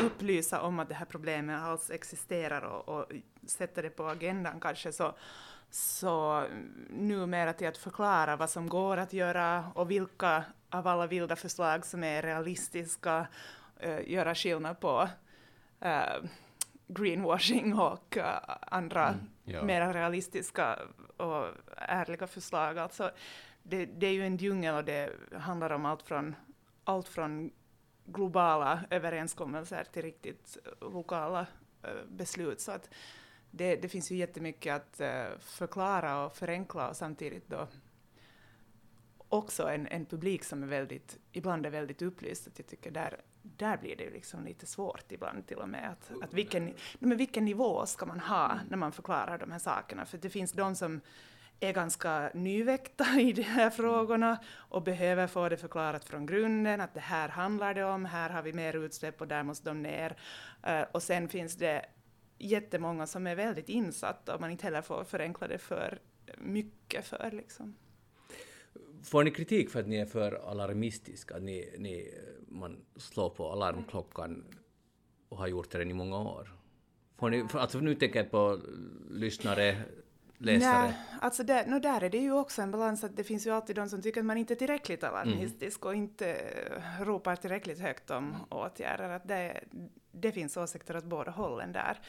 upplysa 0.00 0.60
om 0.60 0.78
att 0.78 0.88
det 0.88 0.94
här 0.94 1.06
problemet 1.06 1.60
alls 1.60 1.90
existerar 1.90 2.62
och, 2.62 2.88
och 2.88 3.06
sätta 3.46 3.82
det 3.82 3.90
på 3.90 4.06
agendan 4.06 4.60
kanske 4.60 4.92
så, 4.92 5.14
så 5.70 6.44
numera 6.90 7.52
till 7.52 7.68
att 7.68 7.78
förklara 7.78 8.36
vad 8.36 8.50
som 8.50 8.68
går 8.68 8.96
att 8.96 9.12
göra 9.12 9.64
och 9.74 9.90
vilka 9.90 10.44
av 10.70 10.86
alla 10.86 11.06
vilda 11.06 11.36
förslag 11.36 11.86
som 11.86 12.04
är 12.04 12.22
realistiska, 12.22 13.26
uh, 13.86 14.10
göra 14.10 14.34
skillnad 14.34 14.80
på 14.80 15.08
uh, 15.84 16.28
greenwashing 16.86 17.78
och 17.78 18.16
uh, 18.16 18.24
andra 18.60 19.08
mm, 19.08 19.30
ja. 19.44 19.62
mer 19.62 19.92
realistiska 19.92 20.78
och 21.16 21.46
ärliga 21.76 22.26
förslag. 22.26 22.78
Alltså, 22.78 23.10
det, 23.62 23.86
det, 23.86 24.06
är 24.06 24.12
ju 24.12 24.26
en 24.26 24.36
djungel 24.36 24.74
och 24.74 24.84
det 24.84 25.10
handlar 25.38 25.70
om 25.70 25.86
allt 25.86 26.02
från, 26.02 26.34
allt 26.84 27.08
från 27.08 27.50
globala 28.04 28.84
överenskommelser 28.90 29.84
till 29.92 30.02
riktigt 30.02 30.58
lokala 30.80 31.46
uh, 31.84 32.06
beslut. 32.08 32.60
Så 32.60 32.72
att 32.72 32.90
det, 33.50 33.76
det, 33.76 33.88
finns 33.88 34.10
ju 34.10 34.16
jättemycket 34.16 34.74
att 34.74 35.00
uh, 35.00 35.38
förklara 35.38 36.24
och 36.24 36.36
förenkla 36.36 36.88
och 36.88 36.96
samtidigt 36.96 37.48
då 37.48 37.68
också 39.28 39.68
en, 39.68 39.86
en 39.86 40.06
publik 40.06 40.44
som 40.44 40.62
är 40.62 40.66
väldigt, 40.66 41.18
ibland 41.32 41.66
är 41.66 41.70
väldigt 41.70 42.02
upplyst. 42.02 42.46
Att 42.46 42.58
jag 42.58 42.66
tycker 42.66 42.90
där, 42.90 43.20
där 43.42 43.76
blir 43.76 43.96
det 43.96 44.10
liksom 44.10 44.44
lite 44.44 44.66
svårt 44.66 45.12
ibland 45.12 45.46
till 45.46 45.56
och 45.56 45.68
med. 45.68 45.90
Att, 45.90 46.22
att 46.22 46.34
vilken, 46.34 46.74
men 46.98 47.18
vilken 47.18 47.44
nivå 47.44 47.86
ska 47.86 48.06
man 48.06 48.20
ha 48.20 48.58
när 48.68 48.76
man 48.76 48.92
förklarar 48.92 49.38
de 49.38 49.52
här 49.52 49.58
sakerna? 49.58 50.06
För 50.06 50.18
det 50.18 50.30
finns 50.30 50.52
de 50.52 50.74
som 50.74 51.00
är 51.60 51.72
ganska 51.72 52.30
nyväckta 52.34 53.04
i 53.20 53.32
de 53.32 53.42
här 53.42 53.70
frågorna 53.70 54.38
och 54.54 54.82
behöver 54.82 55.26
få 55.26 55.48
det 55.48 55.56
förklarat 55.56 56.04
från 56.04 56.26
grunden, 56.26 56.80
att 56.80 56.94
det 56.94 57.00
här 57.00 57.28
handlar 57.28 57.74
det 57.74 57.84
om, 57.84 58.04
här 58.04 58.30
har 58.30 58.42
vi 58.42 58.52
mer 58.52 58.76
utsläpp 58.76 59.20
och 59.20 59.28
där 59.28 59.42
måste 59.42 59.70
de 59.70 59.82
ner. 59.82 60.16
Uh, 60.66 60.82
och 60.92 61.02
sen 61.02 61.28
finns 61.28 61.56
det 61.56 61.86
jättemånga 62.38 63.06
som 63.06 63.26
är 63.26 63.34
väldigt 63.34 63.68
insatta 63.68 64.34
och 64.34 64.40
man 64.40 64.50
inte 64.50 64.64
heller 64.64 64.82
får 64.82 65.04
förenkla 65.04 65.48
det 65.48 65.58
för 65.58 65.98
mycket 66.38 67.04
för. 67.06 67.30
Liksom. 67.32 67.76
Får 69.02 69.24
ni 69.24 69.30
kritik 69.30 69.70
för 69.70 69.80
att 69.80 69.86
ni 69.86 69.96
är 69.96 70.06
för 70.06 70.50
alarmistiska, 70.50 71.38
ni, 71.38 71.74
ni, 71.78 72.14
man 72.48 72.84
slår 72.96 73.30
på 73.30 73.52
alarmklockan 73.52 74.44
och 75.28 75.38
har 75.38 75.46
gjort 75.46 75.70
det 75.70 75.82
i 75.82 75.94
många 75.94 76.18
år? 76.18 76.50
Får 77.16 77.30
ni, 77.30 77.46
alltså 77.52 77.78
nu 77.78 77.94
tänker 77.94 78.18
jag 78.18 78.30
på 78.30 78.60
lyssnare 79.10 79.82
läsare? 80.38 80.82
Nej, 80.82 80.94
alltså 81.20 81.42
där, 81.42 81.66
no, 81.66 81.78
där 81.78 82.04
är 82.04 82.10
det 82.10 82.18
ju 82.18 82.32
också 82.32 82.62
en 82.62 82.70
balans 82.70 83.04
att 83.04 83.16
det 83.16 83.24
finns 83.24 83.46
ju 83.46 83.50
alltid 83.50 83.76
de 83.76 83.88
som 83.88 84.02
tycker 84.02 84.20
att 84.20 84.26
man 84.26 84.36
inte 84.36 84.54
är 84.54 84.56
tillräckligt 84.56 85.04
alarmistisk 85.04 85.82
mm. 85.82 85.88
och 85.88 85.94
inte 85.94 86.36
ropar 87.00 87.36
tillräckligt 87.36 87.78
högt 87.78 88.10
om 88.10 88.36
åtgärder. 88.50 89.08
Att 89.08 89.28
det, 89.28 89.60
det 90.12 90.32
finns 90.32 90.56
åsikter 90.56 90.96
åt 90.96 91.04
båda 91.04 91.30
hållen 91.30 91.72
där. 91.72 92.00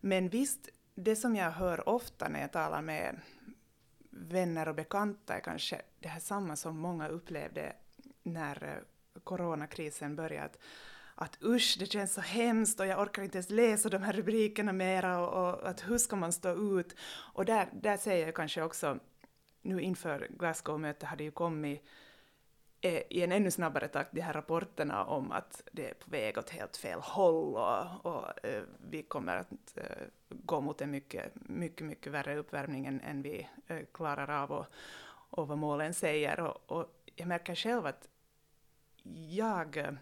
Men 0.00 0.28
visst, 0.28 0.68
det 0.94 1.16
som 1.16 1.36
jag 1.36 1.50
hör 1.50 1.88
ofta 1.88 2.28
när 2.28 2.40
jag 2.40 2.52
talar 2.52 2.82
med 2.82 3.20
vänner 4.10 4.68
och 4.68 4.74
bekanta 4.74 5.34
är 5.34 5.40
kanske 5.40 5.82
det 6.00 6.08
här 6.08 6.20
samma 6.20 6.56
som 6.56 6.78
många 6.78 7.08
upplevde 7.08 7.72
när 8.22 8.64
eh, 8.64 9.20
coronakrisen 9.24 10.16
började. 10.16 10.54
Att 11.14 11.38
usch, 11.44 11.76
det 11.78 11.86
känns 11.86 12.14
så 12.14 12.20
hemskt 12.20 12.80
och 12.80 12.86
jag 12.86 13.00
orkar 13.00 13.22
inte 13.22 13.38
ens 13.38 13.50
läsa 13.50 13.88
de 13.88 14.02
här 14.02 14.12
rubrikerna 14.12 14.72
mera 14.72 15.18
och, 15.18 15.48
och 15.48 15.68
att 15.68 15.88
hur 15.88 15.98
ska 15.98 16.16
man 16.16 16.32
stå 16.32 16.78
ut? 16.78 16.96
Och 17.32 17.44
där, 17.44 17.68
där 17.72 17.96
säger 17.96 18.26
jag 18.26 18.34
kanske 18.34 18.62
också, 18.62 18.98
nu 19.62 19.80
inför 19.80 20.28
Glasgow-mötet 20.30 21.08
hade 21.08 21.24
ju 21.24 21.30
kommit 21.30 21.82
eh, 22.80 23.02
i 23.10 23.22
en 23.22 23.32
ännu 23.32 23.50
snabbare 23.50 23.88
takt 23.88 24.12
de 24.12 24.20
här 24.20 24.32
rapporterna 24.32 25.04
om 25.04 25.32
att 25.32 25.62
det 25.72 25.90
är 25.90 25.94
på 25.94 26.10
väg 26.10 26.38
åt 26.38 26.50
helt 26.50 26.76
fel 26.76 27.00
håll 27.00 27.54
och, 27.54 28.06
och 28.06 28.46
eh, 28.46 28.62
vi 28.90 29.02
kommer 29.02 29.36
att 29.36 29.76
eh, 29.76 30.06
gå 30.28 30.60
mot 30.60 30.80
en 30.80 30.90
mycket, 30.90 31.32
mycket, 31.34 31.86
mycket 31.86 32.12
värre 32.12 32.36
uppvärmning 32.36 32.86
än, 32.86 33.00
än 33.00 33.22
vi 33.22 33.48
eh, 33.66 33.78
klarar 33.92 34.42
av 34.42 34.52
och, 34.52 34.66
och 35.30 35.48
vad 35.48 35.58
målen 35.58 35.94
säger. 35.94 36.40
Och, 36.40 36.78
och 36.78 37.02
jag 37.16 37.28
märker 37.28 37.54
själv 37.54 37.86
att 37.86 38.08
jag, 39.30 39.98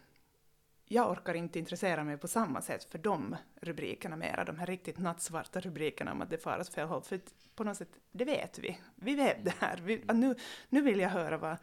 jag 0.93 1.11
orkar 1.11 1.35
inte 1.35 1.59
intressera 1.59 2.05
mig 2.05 2.17
på 2.17 2.29
samma 2.29 2.63
sätt 2.63 2.85
för 2.85 2.99
de 2.99 3.37
rubrikerna 3.61 4.17
mera, 4.17 4.45
de 4.45 4.59
här 4.59 4.67
riktigt 4.67 4.99
nattsvarta 4.99 5.61
rubrikerna 5.61 6.13
om 6.13 6.23
att 6.23 6.31
det 6.31 6.39
far 6.39 6.61
åt 6.61 6.69
fel 6.69 6.89
håll. 6.89 7.03
För 7.03 7.21
på 7.55 7.65
något 7.65 7.77
sätt, 7.77 7.89
det 8.13 8.25
vet 8.25 8.59
vi. 8.59 8.79
Vi 8.95 9.15
vet 9.15 9.45
det 9.45 9.55
här. 9.59 9.77
Vi, 9.77 10.05
nu, 10.15 10.35
nu 10.69 10.83
vill 10.83 11.01
jag 11.01 11.09
höra 11.09 11.37
vad, 11.37 11.57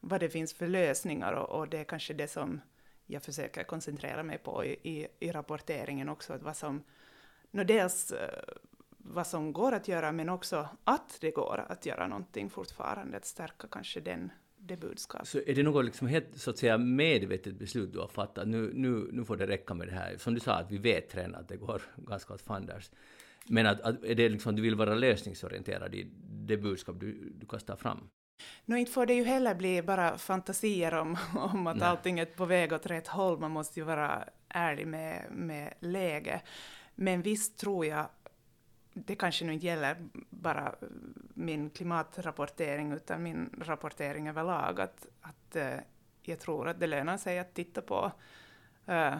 vad 0.00 0.20
det 0.20 0.28
finns 0.28 0.54
för 0.54 0.66
lösningar 0.66 1.32
och, 1.32 1.58
och 1.58 1.68
det 1.68 1.78
är 1.78 1.84
kanske 1.84 2.14
det 2.14 2.28
som 2.28 2.60
jag 3.06 3.22
försöker 3.22 3.64
koncentrera 3.64 4.22
mig 4.22 4.38
på 4.38 4.64
i, 4.64 4.72
i, 4.82 5.08
i 5.20 5.32
rapporteringen 5.32 6.08
också, 6.08 6.32
att 6.32 6.42
vad 6.42 6.56
som, 6.56 6.82
no, 7.50 7.64
dels 7.64 8.12
eh, 8.12 8.42
vad 8.98 9.26
som 9.26 9.52
går 9.52 9.72
att 9.72 9.88
göra, 9.88 10.12
men 10.12 10.28
också 10.28 10.68
att 10.84 11.18
det 11.20 11.30
går 11.30 11.66
att 11.68 11.86
göra 11.86 12.06
någonting 12.06 12.50
fortfarande, 12.50 13.16
att 13.16 13.24
stärka 13.24 13.68
kanske 13.70 14.00
den 14.00 14.30
det 14.66 14.76
budskapet. 14.76 15.28
Så 15.28 15.38
är 15.46 15.54
det 15.54 15.62
något 15.62 15.84
liksom 15.84 16.08
helt 16.08 16.26
så 16.36 16.50
att 16.50 16.58
säga 16.58 16.78
medvetet 16.78 17.58
beslut 17.58 17.92
du 17.92 17.98
har 17.98 18.08
fattat? 18.08 18.48
Nu, 18.48 18.72
nu, 18.74 19.08
nu 19.12 19.24
får 19.24 19.36
det 19.36 19.46
räcka 19.46 19.74
med 19.74 19.88
det 19.88 19.94
här. 19.94 20.16
Som 20.18 20.34
du 20.34 20.40
sa, 20.40 20.52
att 20.52 20.70
vi 20.70 20.78
vet 20.78 21.14
redan 21.14 21.34
att 21.34 21.48
det 21.48 21.56
går 21.56 21.82
ganska 21.96 22.34
åt 22.34 22.42
fanders. 22.42 22.90
Men 23.46 23.66
att, 23.66 23.80
att, 23.80 24.04
är 24.04 24.14
det 24.14 24.28
liksom, 24.28 24.56
du 24.56 24.62
vill 24.62 24.74
vara 24.74 24.94
lösningsorienterad 24.94 25.94
i 25.94 26.10
det 26.46 26.56
budskap 26.56 27.00
du, 27.00 27.32
du 27.34 27.46
kastar 27.46 27.76
fram? 27.76 28.08
No, 28.64 28.76
inte 28.76 28.92
får 28.92 29.06
det 29.06 29.14
ju 29.14 29.24
heller 29.24 29.54
bli 29.54 29.82
bara 29.82 30.18
fantasier 30.18 30.94
om, 30.94 31.16
om 31.52 31.66
att 31.66 31.76
Nej. 31.76 31.88
allting 31.88 32.18
är 32.18 32.24
på 32.24 32.44
väg 32.44 32.72
åt 32.72 32.86
rätt 32.86 33.06
håll. 33.06 33.38
Man 33.38 33.50
måste 33.50 33.80
ju 33.80 33.86
vara 33.86 34.28
ärlig 34.48 34.86
med, 34.86 35.26
med 35.30 35.74
läge. 35.80 36.40
Men 36.94 37.22
visst 37.22 37.58
tror 37.58 37.86
jag 37.86 38.08
det 39.04 39.14
kanske 39.16 39.44
nu 39.44 39.52
inte 39.52 39.66
gäller 39.66 39.96
bara 40.30 40.74
min 41.34 41.70
klimatrapportering 41.70 42.92
utan 42.92 43.22
min 43.22 43.50
rapportering 43.60 44.28
överlag, 44.28 44.80
att, 44.80 45.06
att 45.20 45.56
eh, 45.56 45.78
jag 46.22 46.40
tror 46.40 46.68
att 46.68 46.80
det 46.80 46.86
lönar 46.86 47.16
sig 47.16 47.38
att 47.38 47.54
titta 47.54 47.82
på 47.82 48.12
uh, 48.88 49.16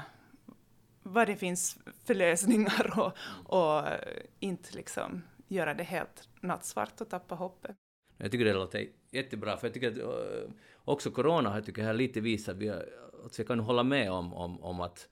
vad 1.02 1.26
det 1.26 1.36
finns 1.36 1.78
för 2.04 2.14
lösningar 2.14 2.98
och, 2.98 3.12
och 3.58 3.84
inte 4.40 4.76
liksom 4.76 5.22
göra 5.48 5.74
det 5.74 5.84
helt 5.84 6.28
nattsvart 6.40 7.00
och 7.00 7.08
tappa 7.08 7.34
hoppet. 7.34 7.76
Jag 8.16 8.30
tycker 8.30 8.44
det 8.44 8.52
låter 8.52 8.86
jättebra, 9.10 9.56
för 9.56 9.66
jag 9.66 9.74
tycker 9.74 9.90
att 9.92 9.98
eh, 9.98 10.50
också 10.84 11.10
corona 11.10 11.50
har 11.50 11.60
tycker 11.60 11.82
jag 11.82 11.96
lite 11.96 12.20
visat, 12.20 12.54
att 12.54 12.60
vi, 12.60 12.70
alltså 12.70 13.42
jag 13.42 13.46
kan 13.46 13.60
hålla 13.60 13.82
med 13.82 14.12
om, 14.12 14.34
om, 14.34 14.62
om 14.62 14.80
att 14.80 15.08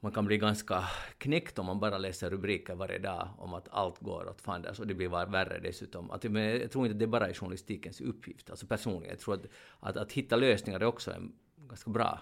man 0.00 0.12
kan 0.12 0.24
bli 0.24 0.38
ganska 0.38 0.84
knäckt 1.18 1.58
om 1.58 1.66
man 1.66 1.80
bara 1.80 1.98
läser 1.98 2.30
rubriker 2.30 2.74
varje 2.74 2.98
dag 2.98 3.28
om 3.38 3.54
att 3.54 3.68
allt 3.70 3.98
går 3.98 4.28
åt 4.28 4.40
fanders 4.40 4.80
och 4.80 4.86
det 4.86 4.94
blir 4.94 5.08
bara 5.08 5.26
värre 5.26 5.58
dessutom. 5.58 6.10
Att, 6.10 6.24
men 6.24 6.60
jag 6.60 6.70
tror 6.70 6.86
inte 6.86 6.94
att 6.94 7.00
det 7.00 7.06
bara 7.06 7.28
är 7.28 7.34
journalistikens 7.34 8.00
uppgift, 8.00 8.50
alltså 8.50 8.66
personligen. 8.66 9.10
Jag 9.10 9.18
tror 9.18 9.34
att, 9.34 9.46
att, 9.80 9.96
att 9.96 10.12
hitta 10.12 10.36
lösningar 10.36 10.80
är 10.80 10.84
också 10.84 11.12
en, 11.12 11.32
ganska 11.56 11.90
bra. 11.90 12.20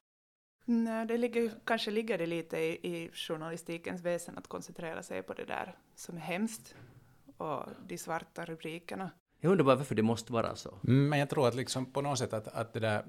Nej, 0.64 1.06
det 1.06 1.18
ligger, 1.18 1.50
kanske 1.64 1.90
ligger 1.90 2.18
det 2.18 2.26
lite 2.26 2.58
i, 2.58 2.70
i 2.82 3.10
journalistikens 3.12 4.02
väsen 4.02 4.38
att 4.38 4.48
koncentrera 4.48 5.02
sig 5.02 5.22
på 5.22 5.32
det 5.32 5.44
där 5.44 5.76
som 5.94 6.16
är 6.16 6.20
hemskt 6.20 6.74
och 7.36 7.68
de 7.86 7.98
svarta 7.98 8.44
rubrikerna. 8.44 9.10
Jag 9.40 9.50
undrar 9.50 9.64
bara 9.64 9.76
varför 9.76 9.94
det 9.94 10.02
måste 10.02 10.32
vara 10.32 10.56
så. 10.56 10.78
Mm, 10.84 11.08
men 11.08 11.18
jag 11.18 11.30
tror 11.30 11.48
att 11.48 11.54
liksom 11.54 11.92
på 11.92 12.00
något 12.00 12.18
sätt 12.18 12.32
att, 12.32 12.48
att 12.48 12.72
det 12.72 12.80
där 12.80 13.04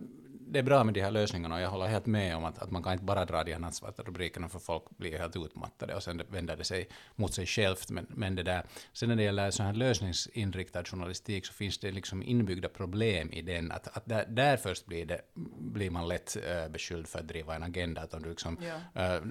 det 0.48 0.60
är 0.60 0.64
bra 0.64 0.84
med 0.84 0.94
de 0.94 1.02
här 1.02 1.12
lösningarna 1.12 1.56
och 1.56 1.62
jag 1.62 1.70
håller 1.70 1.88
helt 1.88 2.06
med 2.06 2.36
om 2.36 2.46
att, 2.46 2.60
att 2.60 2.72
man 2.72 2.84
kan 2.84 2.94
inte 2.94 3.06
bara 3.06 3.26
dra 3.26 3.44
de 3.44 3.52
här 3.54 3.60
nattsvarta 3.60 4.04
rubrikerna 4.04 4.50
för 4.50 4.60
folk 4.60 4.84
blir 4.90 5.18
helt 5.18 5.36
utmattade 5.36 5.96
och 5.96 6.04
sen 6.04 6.22
vänder 6.30 6.58
det 6.58 6.64
sig 6.64 6.90
mot 7.16 7.34
sig 7.34 7.46
självt. 7.46 7.92
Men, 7.92 8.06
men 8.10 8.36
det 8.36 8.44
där, 8.44 8.66
sen 8.94 9.10
när 9.10 9.16
det 9.16 9.24
gäller 9.24 9.52
sån 9.52 9.66
här 9.66 9.74
lösningsinriktad 9.74 10.84
journalistik 10.84 11.46
så 11.46 11.54
finns 11.54 11.78
det 11.78 11.92
liksom 11.92 12.24
inbyggda 12.24 12.70
problem 12.70 13.32
i 13.32 13.42
den. 13.42 13.72
Att, 13.72 13.98
att 13.98 14.06
där, 14.06 14.26
där 14.28 14.58
först 14.58 14.86
blir, 14.86 15.06
det, 15.06 15.22
blir 15.60 15.90
man 15.90 16.08
lätt 16.08 16.38
äh, 16.38 16.72
beskylld 16.72 17.08
för 17.08 17.20
att 17.20 17.28
driva 17.28 17.56
en 17.56 17.64
agenda. 17.64 18.02
Att 18.02 18.14
om 18.14 18.24
du 18.24 18.30
liksom, 18.30 18.58
ja. 18.94 19.04
äh, 19.04 19.22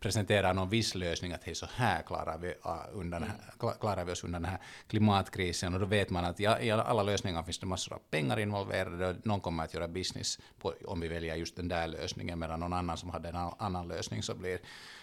presenterar 0.00 0.54
någon 0.54 0.68
viss 0.68 0.94
lösning 0.94 1.32
att 1.32 1.44
hej 1.44 1.54
så 1.54 1.66
här 1.74 2.02
klarar 2.02 2.38
vi, 2.38 2.48
uh, 2.48 2.54
undan, 2.92 3.22
mm. 3.22 3.36
klarar 3.80 4.04
vi 4.04 4.12
oss 4.12 4.24
undan 4.24 4.42
den 4.42 4.50
här 4.50 4.60
klimatkrisen 4.88 5.74
och 5.74 5.80
då 5.80 5.86
vet 5.86 6.10
man 6.10 6.24
att 6.24 6.40
ja, 6.40 6.60
i 6.60 6.70
alla 6.70 7.02
lösningar 7.02 7.42
finns 7.42 7.58
det 7.58 7.66
massor 7.66 7.94
av 7.94 8.00
pengar 8.10 8.38
involverade 8.38 9.08
och 9.08 9.26
någon 9.26 9.40
kommer 9.40 9.64
att 9.64 9.74
göra 9.74 9.88
business 9.88 10.38
på, 10.64 10.74
om 10.84 11.00
vi 11.00 11.08
väljer 11.08 11.34
just 11.36 11.56
den 11.56 11.68
där 11.68 11.86
lösningen, 11.86 12.38
medan 12.38 12.60
någon 12.60 12.72
annan 12.72 12.96
som 12.96 13.10
hade 13.10 13.28
en 13.28 13.36
annan 13.58 13.88
lösning 13.88 14.22
så 14.22 14.34
blir 14.34 14.58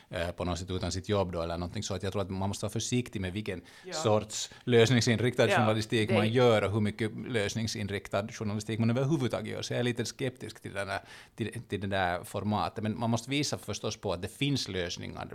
eh, 0.09 0.31
på 0.31 0.45
något 0.45 0.59
sätt 0.59 0.71
utan 0.71 0.91
sitt 0.91 1.09
jobb 1.09 1.31
då 1.31 1.41
eller 1.41 1.57
någonting 1.57 1.83
så 1.83 1.95
att 1.95 2.03
jag 2.03 2.11
tror 2.11 2.21
att 2.21 2.29
man 2.29 2.49
måste 2.49 2.65
vara 2.65 2.71
försiktig 2.71 3.21
med 3.21 3.33
vilken 3.33 3.61
ja. 3.85 3.93
sorts 3.93 4.49
lösningsinriktad 4.63 5.47
ja, 5.47 5.57
journalistik 5.57 6.09
det... 6.09 6.17
man 6.17 6.29
gör 6.29 6.61
och 6.61 6.71
hur 6.71 6.81
mycket 6.81 7.11
lösningsinriktad 7.27 8.27
journalistik 8.27 8.79
man 8.79 8.89
överhuvudtaget 8.89 9.47
gör. 9.47 9.61
Så 9.61 9.73
jag 9.73 9.79
är 9.79 9.83
lite 9.83 10.05
skeptisk 10.05 10.61
till, 10.61 10.73
den 10.73 10.87
där, 10.87 10.99
till, 11.35 11.61
till 11.69 11.81
det 11.81 11.87
där 11.87 12.23
formatet. 12.23 12.83
Men 12.83 12.99
man 12.99 13.09
måste 13.09 13.29
visa 13.29 13.57
förstås 13.57 13.97
på 13.97 14.13
att 14.13 14.21
det 14.21 14.27
finns 14.27 14.67
lösningar 14.67 15.27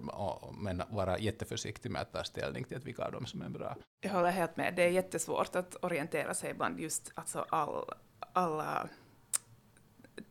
men 0.52 0.82
vara 0.90 1.18
jätteförsiktig 1.18 1.90
med 1.90 2.02
att 2.02 2.12
ta 2.12 2.24
ställning 2.24 2.64
till 2.64 2.76
att 2.76 2.84
vilka 2.84 3.04
av 3.04 3.12
dem 3.12 3.26
som 3.26 3.42
är 3.42 3.48
bra. 3.48 3.76
Jag 4.00 4.10
håller 4.10 4.30
helt 4.30 4.56
med. 4.56 4.74
Det 4.76 4.82
är 4.82 4.90
jättesvårt 4.90 5.56
att 5.56 5.76
orientera 5.82 6.34
sig 6.34 6.54
bland 6.54 6.80
just 6.80 7.12
alltså 7.14 7.46
all, 7.48 7.84
alla 8.32 8.88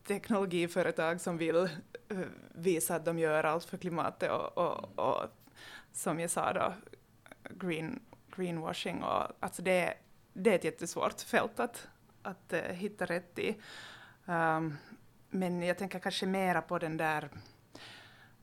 teknologiföretag 0.06 1.20
som 1.20 1.38
vill 1.38 1.56
eh, 1.56 1.68
visa 2.54 2.94
att 2.94 3.04
de 3.04 3.18
gör 3.18 3.44
allt 3.44 3.64
för 3.64 3.78
klimatet 3.78 4.30
och, 4.30 4.58
och, 4.58 4.98
och 4.98 5.24
som 5.92 6.20
jag 6.20 6.30
sa 6.30 6.52
då, 6.52 6.74
green, 7.50 8.00
greenwashing. 8.36 9.02
Och, 9.02 9.22
alltså 9.40 9.62
det, 9.62 9.94
det 10.32 10.50
är 10.50 10.54
ett 10.54 10.64
jättesvårt 10.64 11.20
fält 11.20 11.60
att, 11.60 11.88
att 12.22 12.52
uh, 12.52 12.58
hitta 12.58 13.06
rätt 13.06 13.38
i. 13.38 13.56
Um, 14.24 14.76
men 15.30 15.62
jag 15.62 15.78
tänker 15.78 15.98
kanske 15.98 16.26
mera 16.26 16.62
på 16.62 16.78
den 16.78 16.96
där, 16.96 17.28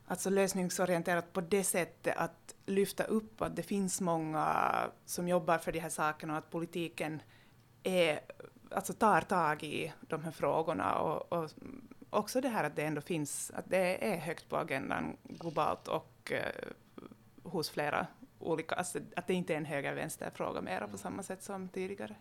alltså 0.06 0.30
lösningsorienterat 0.30 1.32
på 1.32 1.40
det 1.40 1.64
sättet 1.64 2.16
att 2.16 2.54
lyfta 2.66 3.04
upp 3.04 3.42
att 3.42 3.56
det 3.56 3.62
finns 3.62 4.00
många 4.00 4.76
som 5.04 5.28
jobbar 5.28 5.58
för 5.58 5.72
de 5.72 5.78
här 5.78 5.88
sakerna 5.88 6.32
och 6.32 6.38
att 6.38 6.50
politiken 6.50 7.22
är 7.84 8.20
alltså 8.70 8.92
tar 8.92 9.20
tag 9.20 9.62
i 9.62 9.92
de 10.00 10.24
här 10.24 10.30
frågorna 10.30 10.98
och, 10.98 11.32
och, 11.32 11.50
också 12.10 12.40
det 12.40 12.48
här 12.48 12.64
att 12.64 12.76
det 12.76 12.82
ändå 12.82 13.00
finns, 13.00 13.50
att 13.54 13.70
det 13.70 14.12
är 14.12 14.16
högt 14.16 14.48
på 14.48 14.56
agendan 14.56 15.16
globalt 15.22 15.88
och 15.88 16.32
eh, 16.32 16.68
hos 17.42 17.70
flera 17.70 18.06
olika, 18.38 18.74
alltså 18.74 18.98
att 19.16 19.26
det 19.26 19.34
inte 19.34 19.52
är 19.52 19.56
en 19.56 19.64
höger-vänster-fråga 19.64 20.60
mera 20.60 20.88
på 20.88 20.98
samma 20.98 21.22
sätt 21.22 21.42
som 21.42 21.68
tidigare. 21.68 22.16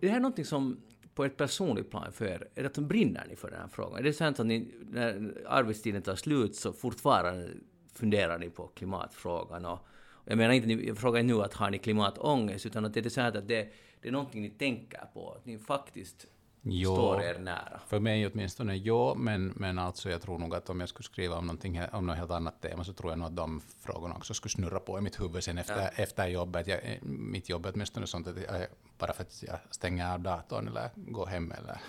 Det 0.00 0.08
här 0.08 0.16
är 0.16 0.20
någonting 0.20 0.44
som 0.44 0.80
på 1.14 1.24
ett 1.24 1.36
personligt 1.36 1.90
plan 1.90 2.12
för 2.12 2.24
er, 2.24 2.48
är 2.54 2.62
det 2.62 2.68
att 2.68 2.78
brinner 2.78 3.26
ni 3.28 3.36
för 3.36 3.50
den 3.50 3.60
här 3.60 3.68
frågan? 3.68 3.98
Är 3.98 4.02
det 4.02 4.12
sant 4.12 4.40
att 4.40 4.46
ni, 4.46 4.68
när 4.90 5.34
arbetstiden 5.46 6.02
tar 6.02 6.16
slut 6.16 6.56
så 6.56 6.72
fortfarande 6.72 7.48
funderar 7.92 8.38
ni 8.38 8.50
på 8.50 8.66
klimatfrågan 8.66 9.64
och 9.64 9.86
jag 10.24 10.38
menar 10.38 10.54
inte, 10.54 10.86
jag 10.86 10.98
frågar 10.98 11.20
inte 11.20 11.34
nu 11.34 11.42
att 11.42 11.54
har 11.54 11.70
ni 11.70 11.78
klimatångest, 11.78 12.66
utan 12.66 12.84
att 12.84 12.94
det 12.94 13.06
är 13.06 13.10
så 13.10 13.20
här 13.20 13.36
att 13.36 13.48
det, 13.48 13.68
det 14.00 14.08
är 14.08 14.12
någonting 14.12 14.42
ni 14.42 14.50
tänker 14.50 15.04
på, 15.14 15.32
att 15.32 15.46
ni 15.46 15.58
faktiskt 15.58 16.26
jo, 16.64 16.94
står 16.94 17.22
er 17.22 17.38
nära? 17.38 17.80
För 17.86 18.00
mig 18.00 18.26
åtminstone 18.26 18.76
ja, 18.76 19.14
men, 19.14 19.52
men 19.56 19.78
alltså 19.78 20.10
jag 20.10 20.22
tror 20.22 20.38
nog 20.38 20.54
att 20.54 20.70
om 20.70 20.80
jag 20.80 20.88
skulle 20.88 21.04
skriva 21.04 21.36
om, 21.36 21.46
någonting, 21.46 21.80
om 21.92 22.06
något 22.06 22.16
helt 22.16 22.30
annat 22.30 22.60
tema 22.60 22.84
så 22.84 22.92
tror 22.92 23.12
jag 23.12 23.18
nog 23.18 23.28
att 23.28 23.36
de 23.36 23.60
frågorna 23.80 24.14
också 24.14 24.34
skulle 24.34 24.50
snurra 24.50 24.80
på 24.80 24.98
i 24.98 25.00
mitt 25.00 25.20
huvud 25.20 25.44
sen 25.44 25.58
efter, 25.58 25.80
ja. 25.80 25.88
efter 25.88 26.28
jobbet. 26.28 26.66
Jag, 26.66 26.80
mitt 27.02 27.48
jobb 27.48 27.66
är 27.66 27.72
åtminstone 27.74 28.06
sånt 28.06 28.26
att 28.26 28.36
jag, 28.36 28.66
bara 28.98 29.12
för 29.12 29.22
att 29.22 29.42
jag 29.46 29.58
stänger 29.70 30.12
av 30.14 30.20
datorn 30.20 30.68
eller 30.68 30.90
går 30.96 31.26
hem 31.26 31.52
eller, 31.52 31.80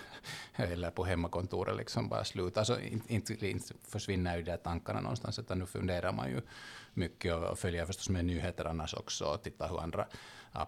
eller 0.73 0.91
på 0.91 1.03
hemmakontoret 1.03 1.77
liksom 1.77 2.09
bara 2.09 2.23
slutar. 2.23 2.61
Alltså 2.61 2.81
inte, 2.81 3.13
inte, 3.13 3.47
inte 3.47 3.73
försvinner 3.87 4.37
ju 4.37 4.43
de 4.43 4.57
tankarna 4.57 5.01
någonstans 5.01 5.39
utan 5.39 5.59
nu 5.59 5.65
funderar 5.65 6.13
man 6.13 6.29
ju 6.29 6.41
mycket 6.93 7.33
och 7.33 7.59
följer 7.59 7.85
förstås 7.85 8.09
med 8.09 8.25
nyheter 8.25 8.65
annars 8.65 8.93
också 8.93 9.25
och 9.25 9.43
tittar 9.43 9.69
hur 9.69 9.81
andra 9.81 10.07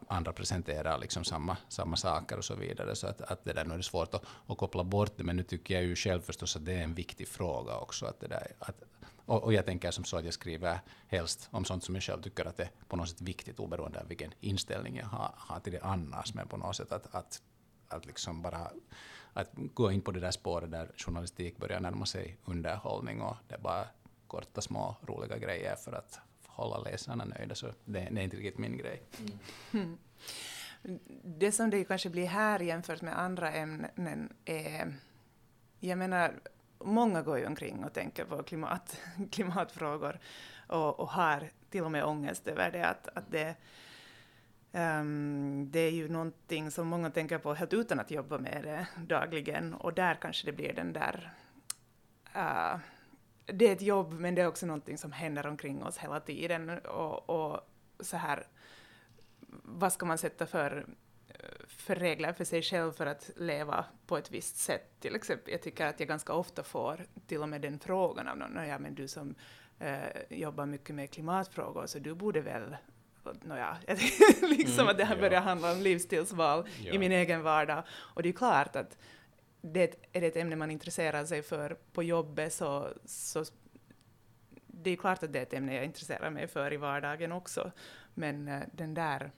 andra 0.07 0.33
presenterar 0.33 0.97
liksom 0.97 1.23
samma, 1.23 1.57
samma 1.67 1.95
saker 1.95 2.37
och 2.37 2.45
så 2.45 2.55
vidare. 2.55 2.95
Så 2.95 3.07
att, 3.07 3.21
att 3.21 3.45
det 3.45 3.53
där 3.53 3.65
nu 3.65 3.73
är 3.73 3.77
det 3.77 3.83
svårt 3.83 4.13
att, 4.13 4.25
att 4.47 4.57
koppla 4.57 4.83
bort 4.83 5.17
det, 5.17 5.23
men 5.23 5.35
nu 5.35 5.43
tycker 5.43 5.73
jag 5.73 5.83
ju 5.83 5.95
själv 5.95 6.21
förstås 6.21 6.55
att 6.55 6.65
det 6.65 6.73
är 6.73 6.83
en 6.83 6.93
viktig 6.93 7.27
fråga 7.27 7.77
också. 7.77 8.05
Att 8.05 8.19
det 8.19 8.27
där, 8.27 8.51
att, 8.59 8.83
och, 9.25 9.43
och 9.43 9.53
jag 9.53 9.65
tänker 9.65 9.91
som 9.91 10.03
så 10.03 10.17
att 10.17 10.25
jag 10.25 10.33
skriver 10.33 10.79
helst 11.07 11.49
om 11.51 11.65
sånt 11.65 11.83
som 11.83 11.95
jag 11.95 12.03
själv 12.03 12.21
tycker 12.21 12.45
att 12.45 12.57
det 12.57 12.63
är 12.63 12.71
på 12.87 12.95
något 12.95 13.09
sätt 13.09 13.21
viktigt, 13.21 13.59
oberoende 13.59 13.99
av 13.99 14.07
vilken 14.07 14.33
inställning 14.39 14.95
jag 14.95 15.05
har, 15.05 15.31
har 15.37 15.59
till 15.59 15.73
det 15.73 15.81
annars, 15.81 16.33
men 16.33 16.47
på 16.47 16.57
något 16.57 16.75
sätt 16.75 16.91
att, 16.91 17.15
att, 17.15 17.41
att 17.87 18.05
liksom 18.05 18.41
bara 18.41 18.71
att 19.33 19.51
gå 19.53 19.91
in 19.91 20.01
på 20.01 20.11
det 20.11 20.19
där 20.19 20.31
spåret 20.31 20.71
där 20.71 20.91
journalistik 20.97 21.57
börjar 21.57 21.79
närma 21.79 22.05
sig 22.05 22.37
underhållning 22.45 23.21
och 23.21 23.35
det 23.47 23.55
är 23.55 23.59
bara 23.59 23.87
korta 24.27 24.61
små 24.61 24.95
roliga 25.01 25.37
grejer 25.37 25.75
för 25.75 25.93
att 25.93 26.19
hålla 26.57 26.77
läsarna 26.77 27.25
nöjda, 27.25 27.55
så 27.55 27.67
det, 27.85 28.07
det 28.11 28.21
är 28.21 28.23
inte 28.23 28.37
riktigt 28.37 28.57
min 28.57 28.77
grej. 28.77 29.03
Mm. 29.73 29.97
Det 31.23 31.51
som 31.51 31.69
det 31.69 31.83
kanske 31.83 32.09
blir 32.09 32.27
här 32.27 32.59
jämfört 32.59 33.01
med 33.01 33.19
andra 33.19 33.51
ämnen 33.51 34.33
är, 34.45 34.93
jag 35.79 35.97
menar, 35.97 36.33
många 36.79 37.21
går 37.21 37.39
ju 37.39 37.45
omkring 37.45 37.83
och 37.83 37.93
tänker 37.93 38.25
på 38.25 38.43
klimat, 38.43 39.01
klimatfrågor 39.31 40.19
och, 40.67 40.99
och 40.99 41.09
har 41.09 41.49
till 41.69 41.83
och 41.83 41.91
med 41.91 42.03
ångest 42.03 42.47
över 42.47 42.71
det, 42.71 42.85
att, 42.87 43.07
att 43.07 43.31
det, 43.31 43.55
um, 44.71 45.71
det 45.71 45.79
är 45.79 45.91
ju 45.91 46.09
någonting 46.09 46.71
som 46.71 46.87
många 46.87 47.09
tänker 47.09 47.37
på 47.37 47.53
helt 47.53 47.73
utan 47.73 47.99
att 47.99 48.11
jobba 48.11 48.37
med 48.37 48.63
det 48.63 48.87
dagligen, 49.07 49.73
och 49.73 49.93
där 49.93 50.15
kanske 50.15 50.45
det 50.45 50.53
blir 50.53 50.73
den 50.73 50.93
där 50.93 51.33
uh, 52.35 52.77
det 53.53 53.67
är 53.67 53.73
ett 53.73 53.81
jobb, 53.81 54.13
men 54.13 54.35
det 54.35 54.41
är 54.41 54.47
också 54.47 54.65
någonting 54.65 54.97
som 54.97 55.11
händer 55.11 55.47
omkring 55.47 55.83
oss 55.83 55.97
hela 55.97 56.19
tiden. 56.19 56.69
Och, 56.69 57.29
och 57.29 57.59
så 57.99 58.17
här, 58.17 58.47
vad 59.63 59.93
ska 59.93 60.05
man 60.05 60.17
sätta 60.17 60.45
för, 60.45 60.85
för 61.67 61.95
regler 61.95 62.33
för 62.33 62.45
sig 62.45 62.61
själv 62.61 62.91
för 62.91 63.05
att 63.05 63.31
leva 63.35 63.85
på 64.07 64.17
ett 64.17 64.31
visst 64.31 64.57
sätt? 64.57 64.99
Till 64.99 65.15
exempel, 65.15 65.51
jag 65.51 65.61
tycker 65.61 65.85
att 65.85 65.99
jag 65.99 66.09
ganska 66.09 66.33
ofta 66.33 66.63
får 66.63 67.05
till 67.27 67.41
och 67.41 67.49
med 67.49 67.61
den 67.61 67.79
frågan 67.79 68.27
av 68.27 68.37
någon, 68.37 68.67
ja 68.67 68.79
men 68.79 68.95
du 68.95 69.07
som 69.07 69.35
eh, 69.79 69.99
jobbar 70.29 70.65
mycket 70.65 70.95
med 70.95 71.11
klimatfrågor, 71.11 71.85
så 71.85 71.99
du 71.99 72.13
borde 72.13 72.41
väl 72.41 72.75
Nåja, 73.43 73.77
liksom 74.41 74.79
mm, 74.79 74.87
att 74.87 74.97
det 74.97 75.03
här 75.03 75.17
börjar 75.17 75.41
handla 75.41 75.71
om 75.71 75.81
livsstilsval 75.81 76.67
ja. 76.83 76.93
i 76.93 76.97
min 76.97 77.11
egen 77.11 77.43
vardag. 77.43 77.83
Och 77.89 78.23
det 78.23 78.29
är 78.29 78.33
klart 78.33 78.75
att 78.75 78.97
det, 79.73 79.95
är 80.13 80.21
det 80.21 80.27
ett 80.27 80.35
ämne 80.35 80.55
man 80.55 80.71
intresserar 80.71 81.25
sig 81.25 81.41
för 81.41 81.77
på 81.93 82.03
jobbet 82.03 82.53
så, 82.53 82.89
så 83.05 83.45
det 84.67 84.89
är 84.89 84.95
klart 84.95 85.23
att 85.23 85.33
det 85.33 85.39
är 85.39 85.43
ett 85.43 85.53
ämne 85.53 85.75
jag 85.75 85.85
intresserar 85.85 86.29
mig 86.29 86.47
för 86.47 86.73
i 86.73 86.77
vardagen 86.77 87.31
också. 87.31 87.71
Men 88.13 88.47
uh, 88.47 88.61
den 88.73 88.93
där 88.93 89.31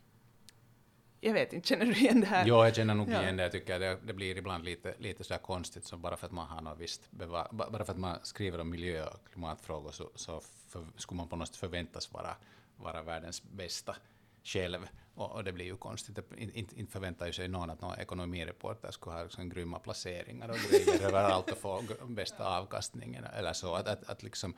jag 1.22 1.34
vet 1.34 1.54
inte, 1.54 1.68
känner 1.68 1.86
du 1.86 1.92
igen 1.92 2.22
det 2.22 2.28
här? 2.28 2.46
Jo, 2.46 2.56
jag 2.56 2.76
känner 2.76 2.96
nog 2.96 3.10
ja. 3.10 3.22
igen 3.22 3.38
det. 3.38 3.44
Jag 3.44 3.52
tycker 3.52 3.80
det, 3.80 3.98
det 4.04 4.14
blir 4.14 4.38
ibland 4.38 4.66
lite, 4.66 4.96
lite 4.98 5.24
så 5.24 5.38
konstigt, 5.38 5.86
så 5.86 5.98
bara 5.98 6.18
för 6.18 6.26
att 6.26 6.32
man 6.32 6.48
har 6.48 6.62
något 6.62 6.80
visst 6.80 7.12
bara 7.12 7.86
för 7.86 7.92
att 7.92 7.98
man 7.98 8.20
skriver 8.24 8.60
om 8.60 8.70
miljö 8.70 9.06
och 9.06 9.28
klimatfrågor 9.32 9.92
så, 9.92 10.12
så 10.16 10.42
för, 10.68 10.86
skulle 10.96 11.18
man 11.18 11.28
på 11.28 11.36
något 11.36 11.48
sätt 11.48 11.58
förväntas 11.58 12.14
vara, 12.14 12.36
vara 12.76 13.04
världens 13.04 13.44
bästa 13.44 13.96
själv. 14.44 14.88
Och, 15.20 15.32
och, 15.32 15.44
det 15.44 15.52
blir 15.52 15.66
ju 15.66 15.78
konstigt. 15.78 16.20
Inte, 16.38 16.80
inte 16.80 16.92
förväntar 16.92 17.26
ju 17.26 17.34
sig 17.34 17.48
någon 17.48 17.70
att 17.70 17.82
någon 17.82 18.00
ekonomireporter 18.00 18.92
skulle 18.92 19.16
ha 19.16 19.24
liksom 19.24 19.50
grymma 19.50 19.80
placeringar 19.80 20.50
och 20.50 20.56
grejer 20.56 21.06
överallt 21.06 21.52
och 21.52 21.58
få 21.58 21.84
bästa 22.08 22.58
avkastningen 22.58 23.24
eller 23.24 23.54
så. 23.54 23.76
Att, 23.76 23.88
att, 23.88 24.10
att 24.10 24.24
liksom, 24.24 24.54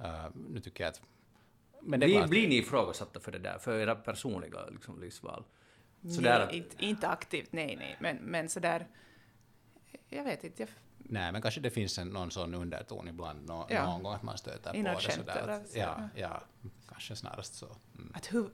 uh, 0.00 0.26
nu 0.34 0.60
tycker 0.60 0.84
jag 0.84 0.90
att... 0.90 1.02
Men 1.80 2.00
det 2.00 2.06
blir, 2.06 2.26
blir 2.26 2.48
ni 2.48 2.56
ifrågasatta 2.56 3.20
för 3.20 3.32
det 3.32 3.38
där, 3.38 3.58
för 3.58 3.78
era 3.78 3.94
personliga 3.94 4.66
liksom, 4.66 5.00
livsval? 5.00 5.44
Sådär 6.02 6.38
nej, 6.38 6.48
att, 6.48 6.52
inte, 6.52 6.84
inte 6.84 7.08
aktivt, 7.08 7.52
nej, 7.52 7.76
nej, 7.76 7.96
men, 8.00 8.16
men 8.16 8.48
sådär... 8.48 8.86
Jag 10.08 10.24
vet 10.24 10.44
inte. 10.44 10.62
Jag, 10.62 10.68
Nej, 10.98 11.32
men 11.32 11.42
kanske 11.42 11.60
det 11.60 11.70
finns 11.70 11.98
en, 11.98 12.08
någon 12.08 12.30
sån 12.30 12.54
underton 12.54 13.08
ibland, 13.08 13.46
no, 13.46 13.66
ja. 13.68 13.86
någon 13.86 14.02
gång 14.02 14.14
att 14.14 14.22
man 14.22 14.38
stöter 14.38 14.72
på 14.72 15.00
det 15.00 15.12
sådär. 15.12 15.48
Att, 15.48 15.76
ja, 15.76 16.08
ja, 16.14 16.42
kanske 16.88 17.16
snarast 17.16 17.54
så. 17.54 17.76
Mm. 17.94 18.12
Att 18.14 18.34
hur, 18.34 18.50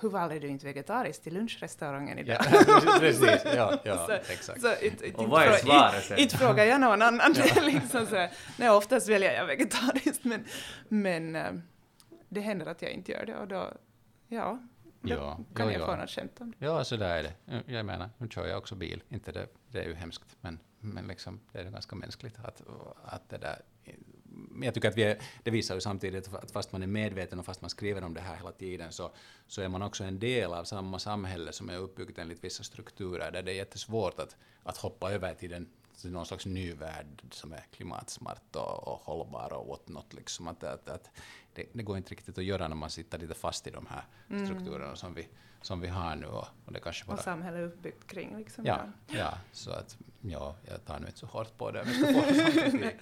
hur 0.00 0.08
valde 0.08 0.38
du 0.38 0.48
inte 0.48 0.66
vegetariskt 0.66 1.22
till 1.22 1.34
lunchrestaurangen 1.34 2.18
idag? 2.18 2.36
Ja, 2.50 2.98
precis, 3.00 3.44
ja, 3.44 3.80
ja 3.84 4.06
så, 4.06 4.12
exakt. 4.12 4.60
Så, 4.60 4.72
it, 4.82 5.02
it, 5.02 5.14
och 5.14 5.28
vad 5.28 5.42
är 5.42 5.52
svaret 5.52 6.18
Inte 6.18 6.36
frågar 6.36 6.64
jag 6.64 6.80
någon 6.80 7.02
annan. 7.02 7.34
ja. 7.36 7.62
liksom 7.62 8.06
så, 8.06 8.28
nej, 8.56 8.70
oftast 8.70 9.08
väljer 9.08 9.34
jag 9.34 9.46
vegetariskt, 9.46 10.24
men, 10.24 10.44
men 10.88 11.36
äh, 11.36 11.52
det 12.28 12.40
händer 12.40 12.66
att 12.66 12.82
jag 12.82 12.90
inte 12.90 13.12
gör 13.12 13.26
det 13.26 13.36
och 13.36 13.48
då, 13.48 13.72
ja, 14.28 14.58
då 15.00 15.14
ja, 15.14 15.40
kan 15.54 15.66
ja, 15.66 15.72
jag 15.72 15.86
få 15.86 15.96
något 15.96 16.10
skämt 16.10 16.40
om 16.40 16.50
det. 16.58 16.66
Ja, 16.66 16.84
så 16.84 16.96
där 16.96 17.18
är 17.18 17.22
det. 17.22 17.62
Jag 17.66 17.86
menar, 17.86 18.10
nu 18.18 18.28
kör 18.28 18.46
jag 18.46 18.58
också 18.58 18.74
bil, 18.74 19.02
inte 19.08 19.32
det, 19.32 19.46
det 19.68 19.80
är 19.80 19.88
ju 19.88 19.94
hemskt, 19.94 20.36
men, 20.40 20.58
men 20.80 21.06
liksom, 21.06 21.40
det 21.52 21.58
är 21.58 21.70
ganska 21.70 21.96
mänskligt 21.96 22.38
att, 22.44 22.62
att 23.04 23.28
det 23.28 23.38
där 23.38 23.62
jag 24.62 24.74
tycker 24.74 24.88
att 24.88 24.96
vi 24.96 25.02
är, 25.02 25.18
det 25.42 25.50
visar 25.50 25.74
ju 25.74 25.80
samtidigt 25.80 26.34
att 26.34 26.50
fast 26.50 26.72
man 26.72 26.82
är 26.82 26.86
medveten 26.86 27.38
och 27.38 27.44
fast 27.44 27.60
man 27.60 27.70
skriver 27.70 28.04
om 28.04 28.14
det 28.14 28.20
här 28.20 28.36
hela 28.36 28.52
tiden 28.52 28.92
så, 28.92 29.10
så 29.46 29.62
är 29.62 29.68
man 29.68 29.82
också 29.82 30.04
en 30.04 30.18
del 30.18 30.52
av 30.52 30.64
samma 30.64 30.98
samhälle 30.98 31.52
som 31.52 31.70
är 31.70 31.76
uppbyggt 31.76 32.18
enligt 32.18 32.44
vissa 32.44 32.62
strukturer 32.62 33.32
där 33.32 33.42
det 33.42 33.52
är 33.52 33.56
jättesvårt 33.56 34.20
att, 34.20 34.36
att 34.62 34.76
hoppa 34.76 35.12
över 35.12 35.34
till, 35.34 35.50
den, 35.50 35.68
till 36.00 36.10
någon 36.10 36.26
slags 36.26 36.46
ny 36.46 36.72
värld 36.72 37.22
som 37.30 37.52
är 37.52 37.64
klimatsmart 37.72 38.56
och, 38.56 38.88
och 38.88 38.98
hållbar 38.98 39.52
och 39.52 39.66
whatnot. 39.66 40.12
Liksom. 40.12 40.48
Att, 40.48 40.64
att, 40.64 40.88
att 40.88 41.10
det, 41.54 41.66
det, 41.72 41.82
går 41.82 41.96
inte 41.96 42.10
riktigt 42.10 42.38
att 42.38 42.44
göra 42.44 42.68
när 42.68 42.76
man 42.76 42.90
sitter 42.90 43.18
lite 43.18 43.34
fast 43.34 43.66
i 43.66 43.70
de 43.70 43.86
här 43.86 44.04
mm. 44.30 44.46
strukturerna 44.46 44.84
mm. 44.84 44.96
som, 44.96 45.14
vi, 45.14 45.28
som 45.60 45.80
vi 45.80 45.88
har 45.88 46.16
nu. 46.16 46.26
Och, 46.26 46.46
och, 46.64 46.72
det 46.72 46.80
kanske 46.80 47.04
bara, 47.04 47.16
och 47.16 47.22
samhället 47.22 47.60
är 47.60 47.64
uppbyggt 47.64 48.06
kring. 48.06 48.36
Liksom, 48.36 48.66
ja, 48.66 48.92
ja, 49.06 49.38
så 49.52 49.70
att 49.70 49.96
ja, 50.20 50.56
jag 50.68 50.84
tar 50.84 50.98
nu 50.98 51.06
inte 51.06 51.18
så 51.18 51.26
hårt 51.26 51.58
på 51.58 51.70
det. 51.70 51.86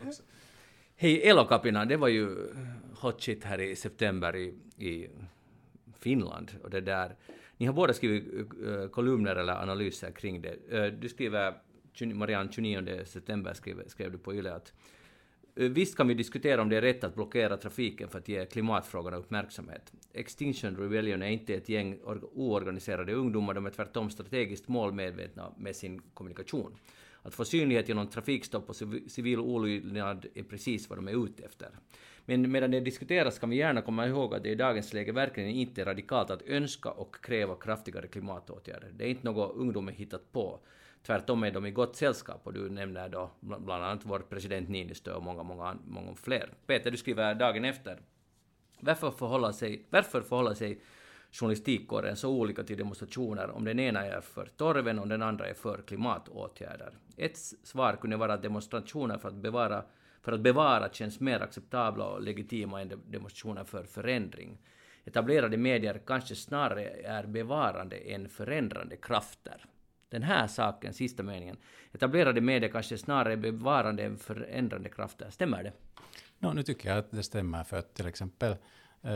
Hej 0.97 1.23
Elokapina, 1.23 1.85
det 1.85 1.97
var 1.97 2.09
ju 2.09 2.23
eh, 2.23 2.57
hot 3.01 3.23
shit 3.23 3.45
här 3.45 3.61
i 3.61 3.77
september 3.77 4.37
i, 4.37 4.55
i 4.79 5.09
Finland. 5.99 6.51
Och 6.63 6.71
det 6.71 6.81
där. 6.81 7.17
Ni 7.57 7.67
har 7.67 7.73
båda 7.73 7.93
skrivit 7.93 8.53
uh, 8.63 8.89
kolumner 8.89 9.37
eller 9.37 9.63
analyser 9.63 10.11
kring 10.11 10.43
det. 10.43 10.57
Uh, 10.73 10.99
du 10.99 11.09
skriver, 11.09 11.55
Marianne, 12.15 12.53
29 12.53 13.05
september 13.05 13.55
skrev, 13.55 13.89
skrev 13.89 14.13
du 14.13 14.19
på 14.19 14.35
YLE 14.35 14.55
att 14.55 14.73
uh, 15.61 15.69
Visst 15.69 15.97
kan 15.97 16.09
vi 16.09 16.15
diskutera 16.15 16.63
om 16.63 16.69
det 16.69 16.77
är 16.77 16.83
rätt 16.83 17.05
att 17.05 17.15
blockera 17.15 17.57
trafiken 17.57 18.09
för 18.09 18.19
att 18.19 18.29
ge 18.29 18.47
klimatfrågorna 18.47 19.17
uppmärksamhet. 19.17 19.93
Extinction 20.13 20.77
Rebellion 20.77 21.23
är 21.23 21.29
inte 21.29 21.55
ett 21.55 21.69
gäng 21.69 21.99
oorganiserade 22.35 23.13
ungdomar, 23.13 23.55
de 23.55 23.67
är 23.67 23.71
tvärtom 23.71 24.11
strategiskt 24.11 24.69
målmedvetna 24.69 25.53
med 25.59 25.77
sin 25.77 26.03
kommunikation. 26.15 26.77
Att 27.27 27.35
få 27.35 27.45
synlighet 27.45 27.89
genom 27.89 28.07
trafikstopp 28.07 28.69
och 28.69 28.77
civil 29.07 29.39
olydnad 29.39 30.27
är 30.35 30.43
precis 30.43 30.89
vad 30.89 30.99
de 30.99 31.09
är 31.09 31.25
ute 31.25 31.45
efter. 31.45 31.69
Men 32.25 32.51
medan 32.53 32.71
det 32.71 32.81
diskuteras 32.81 33.39
kan 33.39 33.51
vi 33.51 33.57
gärna 33.57 33.83
komma 33.83 34.07
ihåg 34.07 34.35
att 34.35 34.43
det 34.43 34.49
i 34.49 34.55
dagens 34.55 34.93
läge 34.93 35.13
verkligen 35.13 35.51
inte 35.51 35.81
är 35.81 35.85
radikalt 35.85 36.31
att 36.31 36.43
önska 36.43 36.91
och 36.91 37.25
kräva 37.25 37.55
kraftigare 37.55 38.07
klimatåtgärder. 38.07 38.91
Det 38.93 39.05
är 39.05 39.09
inte 39.09 39.25
något 39.25 39.57
ungdomen 39.57 39.95
hittat 39.95 40.33
på. 40.33 40.61
Tvärtom 41.07 41.43
är 41.43 41.51
de 41.51 41.67
i 41.67 41.71
gott 41.71 41.97
sällskap 41.97 42.41
och 42.47 42.53
du 42.53 42.71
nämner 42.71 43.09
då 43.09 43.31
bland 43.41 43.85
annat 43.85 44.01
vår 44.03 44.19
president 44.19 44.69
Niinistö 44.69 45.13
och 45.13 45.23
många, 45.23 45.43
många, 45.43 45.77
många 45.87 46.15
fler. 46.15 46.53
Peter, 46.67 46.91
du 46.91 46.97
skriver 46.97 47.35
dagen 47.35 47.65
efter. 47.65 48.01
Varför 48.81 49.11
förhålla 49.11 49.53
sig, 49.53 49.87
varför 49.91 50.21
förhålla 50.21 50.55
sig 50.55 50.81
journalistikkåren 51.35 52.17
så 52.17 52.31
olika 52.31 52.63
till 52.63 52.79
demonstrationer 52.79 53.51
om 53.51 53.65
den 53.65 53.79
ena 53.79 54.07
är 54.07 54.21
för 54.21 54.47
torven 54.57 54.99
och 54.99 55.09
den 55.09 55.23
andra 55.23 55.47
är 55.47 55.55
för 55.55 55.83
klimatåtgärder. 55.87 56.93
Ett 57.17 57.37
svar 57.63 57.97
kunde 57.97 58.17
vara 58.17 58.35
att 58.35 58.43
demonstrationer 58.43 59.19
för 59.19 59.29
att 59.29 59.35
bevara, 59.35 59.85
för 60.23 60.33
att 60.33 60.41
bevara 60.41 60.89
känns 60.93 61.21
mer 61.21 61.41
acceptabla 61.41 62.05
och 62.05 62.23
legitima 62.23 62.81
än 62.81 63.03
demonstrationer 63.07 63.65
för 63.65 63.85
förändring. 63.85 64.59
Etablerade 65.05 65.57
medier 65.57 66.01
kanske 66.07 66.35
snarare 66.35 66.89
är 67.05 67.27
bevarande 67.27 67.97
än 67.97 68.29
förändrande 68.29 68.97
krafter. 68.97 69.65
Den 70.09 70.23
här 70.23 70.47
saken, 70.47 70.95
sista 70.95 71.23
meningen. 71.23 71.57
Etablerade 71.93 72.41
medier 72.41 72.71
kanske 72.71 72.99
snarare 72.99 73.33
är 73.33 73.37
bevarande 73.37 74.03
än 74.03 74.17
förändrande 74.17 74.89
krafter. 74.89 75.31
Stämmer 75.31 75.63
det? 75.63 75.73
No, 76.39 76.53
nu 76.53 76.63
tycker 76.63 76.89
jag 76.89 76.99
att 76.99 77.11
det 77.11 77.23
stämmer, 77.23 77.65
för 77.65 77.77
att 77.77 77.95
till 77.95 78.07
exempel 78.07 78.57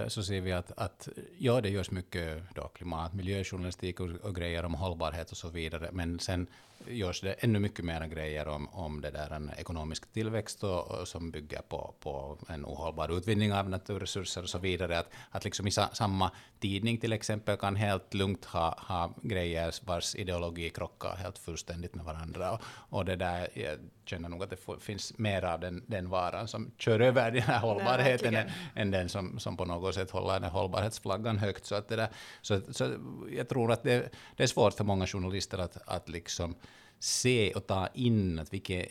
så 0.08 0.22
ser 0.22 0.40
vi 0.40 0.52
att, 0.52 0.72
att 0.76 1.08
ja, 1.38 1.60
det 1.60 1.68
görs 1.68 1.90
mycket 1.90 2.42
då, 2.54 2.68
klimat, 2.68 3.14
miljöjournalistik 3.14 4.00
och, 4.00 4.10
och 4.22 4.34
grejer 4.34 4.64
om 4.64 4.74
hållbarhet 4.74 5.30
och 5.30 5.36
så 5.36 5.48
vidare, 5.48 5.88
men 5.92 6.18
sen 6.18 6.46
görs 6.86 7.20
det 7.20 7.32
ännu 7.32 7.58
mycket 7.58 7.84
mer 7.84 8.06
grejer 8.06 8.48
om, 8.48 8.68
om 8.68 9.00
det 9.00 9.10
där 9.10 9.30
en 9.30 9.50
ekonomisk 9.58 10.12
tillväxt 10.12 10.64
och, 10.64 10.90
och 10.90 11.08
som 11.08 11.30
bygger 11.30 11.60
på, 11.68 11.94
på 12.00 12.38
en 12.48 12.64
ohållbar 12.64 13.18
utvinning 13.18 13.52
av 13.52 13.70
naturresurser 13.70 14.42
och 14.42 14.48
så 14.48 14.58
vidare. 14.58 14.98
Att, 14.98 15.10
att 15.30 15.44
liksom 15.44 15.66
i 15.66 15.70
sa, 15.70 15.88
samma 15.92 16.30
tidning 16.60 16.98
till 16.98 17.12
exempel 17.12 17.56
kan 17.56 17.76
helt 17.76 18.14
lugnt 18.14 18.44
ha, 18.44 18.78
ha 18.88 19.14
grejer 19.22 19.74
vars 19.84 20.14
ideologi 20.14 20.70
krockar 20.70 21.16
helt 21.16 21.38
fullständigt 21.38 21.94
med 21.94 22.04
varandra. 22.04 22.52
Och, 22.52 22.60
och 22.64 23.04
det 23.04 23.16
där, 23.16 23.48
jag 23.54 23.78
känner 24.04 24.28
nog 24.28 24.42
att 24.42 24.50
det 24.50 24.80
finns 24.80 25.18
mer 25.18 25.44
av 25.44 25.60
den, 25.60 25.84
den 25.86 26.10
varan 26.10 26.48
som 26.48 26.70
kör 26.78 27.00
över 27.00 27.30
den 27.30 27.42
här 27.42 27.58
hållbarheten 27.58 28.32
Nej, 28.32 28.42
än, 28.42 28.82
än 28.82 28.90
den 28.90 29.08
som, 29.08 29.38
som 29.38 29.56
på 29.56 29.64
något 29.64 29.77
sätt 29.92 30.10
håller 30.10 30.40
den 30.40 30.50
hållbarhetsflaggan 30.50 31.38
högt. 31.38 31.66
Så, 31.66 31.74
att 31.74 31.88
det 31.88 31.96
där, 31.96 32.08
så, 32.42 32.60
så 32.70 32.94
jag 33.30 33.48
tror 33.48 33.72
att 33.72 33.82
det, 33.82 34.12
det 34.36 34.42
är 34.42 34.46
svårt 34.46 34.74
för 34.74 34.84
många 34.84 35.06
journalister 35.06 35.58
att, 35.58 35.78
att 35.86 36.08
liksom 36.08 36.54
se 36.98 37.52
och 37.54 37.66
ta 37.66 37.88
in 37.94 38.38
att 38.38 38.52
vilken, 38.52 38.86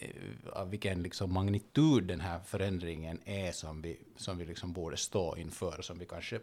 vilken 0.65 1.04
liksom 1.04 1.34
magnitud 1.34 2.04
den 2.04 2.21
här 2.21 2.39
förändringen 2.39 3.19
är 3.26 3.52
som 3.52 3.82
vi, 3.82 4.00
som 4.15 4.38
vi 4.38 4.45
liksom 4.45 4.73
borde 4.73 4.97
stå 4.97 5.38
inför, 5.38 5.82
som 5.82 6.00
vi 6.00 6.06
kanske, 6.06 6.39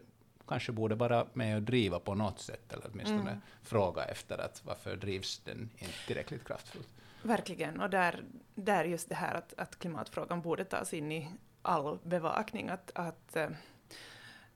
kanske 0.48 0.72
borde 0.72 0.94
vara 0.94 1.26
med 1.33 1.57
och 1.57 1.62
driva 1.62 2.00
på 2.00 2.14
något 2.14 2.40
sätt, 2.40 2.72
eller 2.72 2.87
åtminstone 2.92 3.20
mm. 3.20 3.40
fråga 3.62 4.04
efter 4.04 4.38
att 4.38 4.62
varför 4.64 4.96
drivs 4.96 5.38
den 5.44 5.70
inte 5.78 6.07
tillräckligt 6.07 6.44
kraftfullt. 6.44 6.88
Verkligen, 7.22 7.80
och 7.80 7.90
där, 7.90 8.24
där 8.54 8.85
just 8.85 9.09
det 9.09 9.14
här 9.14 9.35
att, 9.35 9.54
att 9.57 9.78
klimatfrågan 9.78 10.40
borde 10.40 10.64
tas 10.64 10.94
in 10.94 11.12
i 11.12 11.30
all 11.62 11.98
bevakning, 12.02 12.68
att, 12.68 12.90
att 12.94 13.37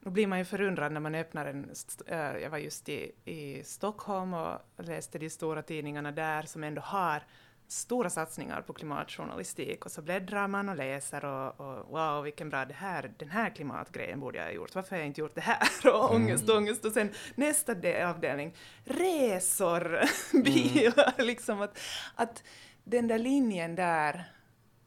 eh, 0.02 0.04
nu 0.04 0.10
blir 0.10 0.26
man 0.26 0.38
ju 0.38 0.44
förundrad 0.44 0.92
när 0.92 1.00
man 1.00 1.14
öppnar 1.14 1.46
en... 1.46 1.70
Äh, 2.06 2.18
jag 2.18 2.50
var 2.50 2.58
just 2.58 2.88
i, 2.88 3.12
i 3.24 3.64
Stockholm 3.64 4.34
och 4.34 4.60
läste 4.76 5.18
de 5.18 5.30
stora 5.30 5.62
tidningarna 5.62 6.12
där 6.12 6.42
som 6.42 6.64
ändå 6.64 6.80
har 6.80 7.22
stora 7.68 8.10
satsningar 8.10 8.62
på 8.62 8.72
klimatjournalistik 8.72 9.84
och 9.84 9.92
så 9.92 10.02
bläddrar 10.02 10.48
man 10.48 10.68
och 10.68 10.76
läser 10.76 11.24
och, 11.24 11.60
och 11.60 11.90
wow 11.90 12.24
vilken 12.24 12.50
bra 12.50 12.64
det 12.64 12.74
här, 12.74 13.12
den 13.18 13.30
här 13.30 13.50
klimatgrejen 13.50 14.20
borde 14.20 14.38
jag 14.38 14.44
ha 14.44 14.52
gjort, 14.52 14.74
varför 14.74 14.90
har 14.90 14.98
jag 14.98 15.06
inte 15.06 15.20
gjort 15.20 15.34
det 15.34 15.40
här? 15.40 15.68
Och 15.84 16.14
mm. 16.14 16.22
ångest, 16.22 16.48
ångest 16.48 16.84
och 16.84 16.92
sen 16.92 17.12
nästa 17.34 17.72
avdelning, 18.08 18.54
resor, 18.84 20.00
bilar, 20.42 21.14
mm. 21.14 21.26
liksom 21.26 21.60
att, 21.60 21.78
att 22.14 22.42
den 22.84 23.08
där 23.08 23.18
linjen 23.18 23.74
där 23.74 24.32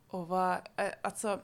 och 0.07 0.27
vad, 0.27 0.53
äh, 0.75 0.85
alltså 1.01 1.41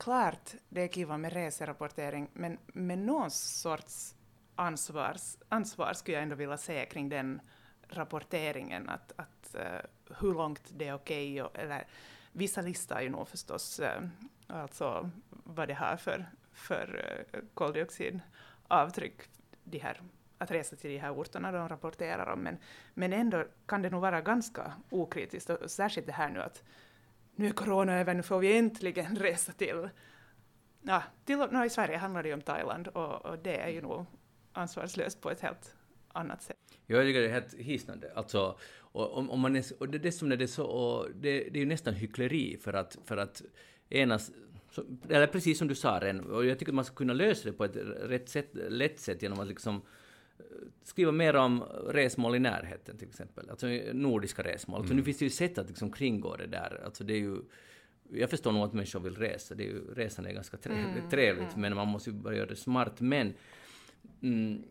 klart 0.00 0.54
det 0.68 0.82
är 0.82 0.88
kiva 0.88 1.16
med 1.18 1.32
reserapportering, 1.32 2.30
men 2.32 2.58
med 2.66 2.98
någon 2.98 3.30
sorts 3.30 4.14
ansvars, 4.54 5.36
ansvar 5.48 5.92
skulle 5.92 6.16
jag 6.16 6.22
ändå 6.22 6.36
vilja 6.36 6.56
se 6.56 6.86
kring 6.86 7.08
den 7.08 7.40
rapporteringen, 7.88 8.88
att, 8.88 9.12
att 9.16 9.54
uh, 9.54 10.16
hur 10.20 10.34
långt 10.34 10.62
det 10.70 10.88
är 10.88 10.94
okej, 10.94 11.42
okay 11.42 11.62
eller 11.62 11.86
vissa 12.32 12.60
listar 12.60 13.00
ju 13.00 13.08
nog 13.08 13.28
förstås 13.28 13.80
uh, 13.80 14.08
alltså 14.46 15.10
vad 15.28 15.68
det 15.68 15.74
har 15.74 15.96
för, 15.96 16.26
för 16.52 17.04
uh, 17.34 17.40
koldioxidavtryck, 17.54 19.20
de 19.64 19.78
här, 19.78 20.00
att 20.38 20.50
resa 20.50 20.76
till 20.76 20.90
de 20.90 20.98
här 20.98 21.12
orterna 21.12 21.52
de 21.52 21.68
rapporterar 21.68 22.32
om, 22.32 22.40
men, 22.40 22.58
men 22.94 23.12
ändå 23.12 23.44
kan 23.66 23.82
det 23.82 23.90
nog 23.90 24.00
vara 24.00 24.20
ganska 24.20 24.72
okritiskt, 24.90 25.50
och 25.50 25.70
särskilt 25.70 26.06
det 26.06 26.12
här 26.12 26.28
nu 26.28 26.42
att 26.42 26.62
nu 27.40 27.46
är 27.46 27.52
corona 27.52 28.00
över, 28.00 28.14
nu 28.14 28.22
får 28.22 28.38
vi 28.38 28.58
äntligen 28.58 29.16
resa 29.20 29.52
till, 29.52 29.88
ja, 30.82 31.02
till 31.24 31.38
no, 31.38 31.64
i 31.64 31.70
Sverige 31.70 31.96
handlar 31.96 32.22
det 32.22 32.28
ju 32.28 32.34
om 32.34 32.42
Thailand 32.42 32.88
och, 32.88 33.26
och 33.26 33.38
det 33.38 33.56
är 33.56 33.68
ju 33.68 33.80
nog 33.80 34.06
ansvarslöst 34.52 35.20
på 35.20 35.30
ett 35.30 35.40
helt 35.40 35.74
annat 36.12 36.42
sätt. 36.42 36.56
Jag 36.86 37.04
tycker 37.04 37.20
det 37.20 37.26
är 37.26 37.32
helt 37.32 37.54
hisnande. 37.54 38.12
Alltså, 38.14 38.58
och, 38.78 39.16
om, 39.18 39.30
om 39.30 39.40
man 39.40 39.56
är, 39.56 39.64
och 39.78 39.88
det, 39.88 39.98
dessutom 39.98 40.32
är 40.32 40.36
det 40.36 40.48
så, 40.48 40.64
och 40.64 41.08
det, 41.14 41.38
det 41.38 41.58
är 41.58 41.60
ju 41.60 41.66
nästan 41.66 41.94
hyckleri 41.94 42.58
för 42.60 42.72
att, 42.72 42.98
för 43.04 43.16
att 43.16 43.42
enas 43.88 44.30
eller 45.08 45.26
precis 45.26 45.58
som 45.58 45.68
du 45.68 45.74
sa 45.74 46.00
Ren, 46.00 46.20
och 46.20 46.46
jag 46.46 46.58
tycker 46.58 46.72
man 46.72 46.84
ska 46.84 46.94
kunna 46.94 47.12
lösa 47.12 47.48
det 47.48 47.52
på 47.52 47.64
ett 47.64 47.76
rätt 48.02 48.28
sätt, 48.28 48.50
lätt 48.52 49.00
sätt 49.00 49.22
genom 49.22 49.40
att 49.40 49.46
liksom 49.46 49.82
skriva 50.82 51.12
mer 51.12 51.36
om 51.36 51.62
resmål 51.88 52.36
i 52.36 52.38
närheten 52.38 52.98
till 52.98 53.08
exempel, 53.08 53.50
alltså 53.50 53.66
nordiska 53.92 54.42
resmål. 54.42 54.76
Mm. 54.76 54.82
Alltså, 54.82 54.94
nu 54.94 55.02
finns 55.02 55.18
det 55.18 55.24
ju 55.24 55.30
sätt 55.30 55.58
att 55.58 55.68
liksom 55.68 55.92
kringgå 55.92 56.36
det 56.36 56.46
där. 56.46 56.80
Alltså, 56.84 57.04
det 57.04 57.14
är 57.14 57.18
ju, 57.18 57.36
jag 58.12 58.30
förstår 58.30 58.52
nog 58.52 58.62
att 58.62 58.72
människor 58.72 59.00
vill 59.00 59.16
resa, 59.16 59.54
det 59.54 59.64
är 59.64 59.68
ju, 59.68 59.94
resan 59.94 60.26
är 60.26 60.32
ganska 60.32 60.56
trevligt, 60.56 60.96
mm. 60.96 61.10
trevligt 61.10 61.48
mm. 61.48 61.60
men 61.60 61.74
man 61.74 61.88
måste 61.88 62.10
ju 62.10 62.16
bara 62.16 62.34
göra 62.34 62.46
det 62.46 62.56
smart. 62.56 63.00
Men 63.00 63.34
mm, 64.22 64.62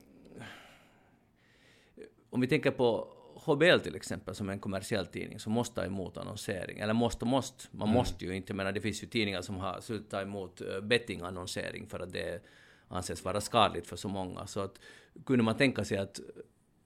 om 2.29 2.41
vi 2.41 2.47
tänker 2.47 2.71
på 2.71 3.07
HBL 3.45 3.79
till 3.79 3.95
exempel, 3.95 4.35
som 4.35 4.49
är 4.49 4.53
en 4.53 4.59
kommersiell 4.59 5.05
tidning, 5.05 5.39
som 5.39 5.53
måste 5.53 5.75
ta 5.75 5.85
emot 5.85 6.17
annonsering. 6.17 6.79
Eller 6.79 6.93
måste 6.93 7.25
och 7.25 7.29
måste, 7.29 7.67
man 7.71 7.87
mm. 7.87 7.97
måste 7.97 8.25
ju 8.25 8.35
inte, 8.35 8.53
men 8.53 8.73
det 8.73 8.81
finns 8.81 9.03
ju 9.03 9.07
tidningar 9.07 9.41
som 9.41 9.55
har 9.55 9.81
slutat 9.81 10.09
ta 10.09 10.21
emot 10.21 10.61
eh, 10.61 10.81
bettingannonsering 10.81 11.87
för 11.87 11.99
att 11.99 12.13
det 12.13 12.41
anses 12.89 13.25
vara 13.25 13.41
skadligt 13.41 13.87
för 13.87 13.95
så 13.95 14.07
många. 14.07 14.47
Så 14.47 14.59
att 14.59 14.79
kunde 15.25 15.43
man 15.43 15.57
tänka 15.57 15.85
sig 15.85 15.97
att 15.97 16.19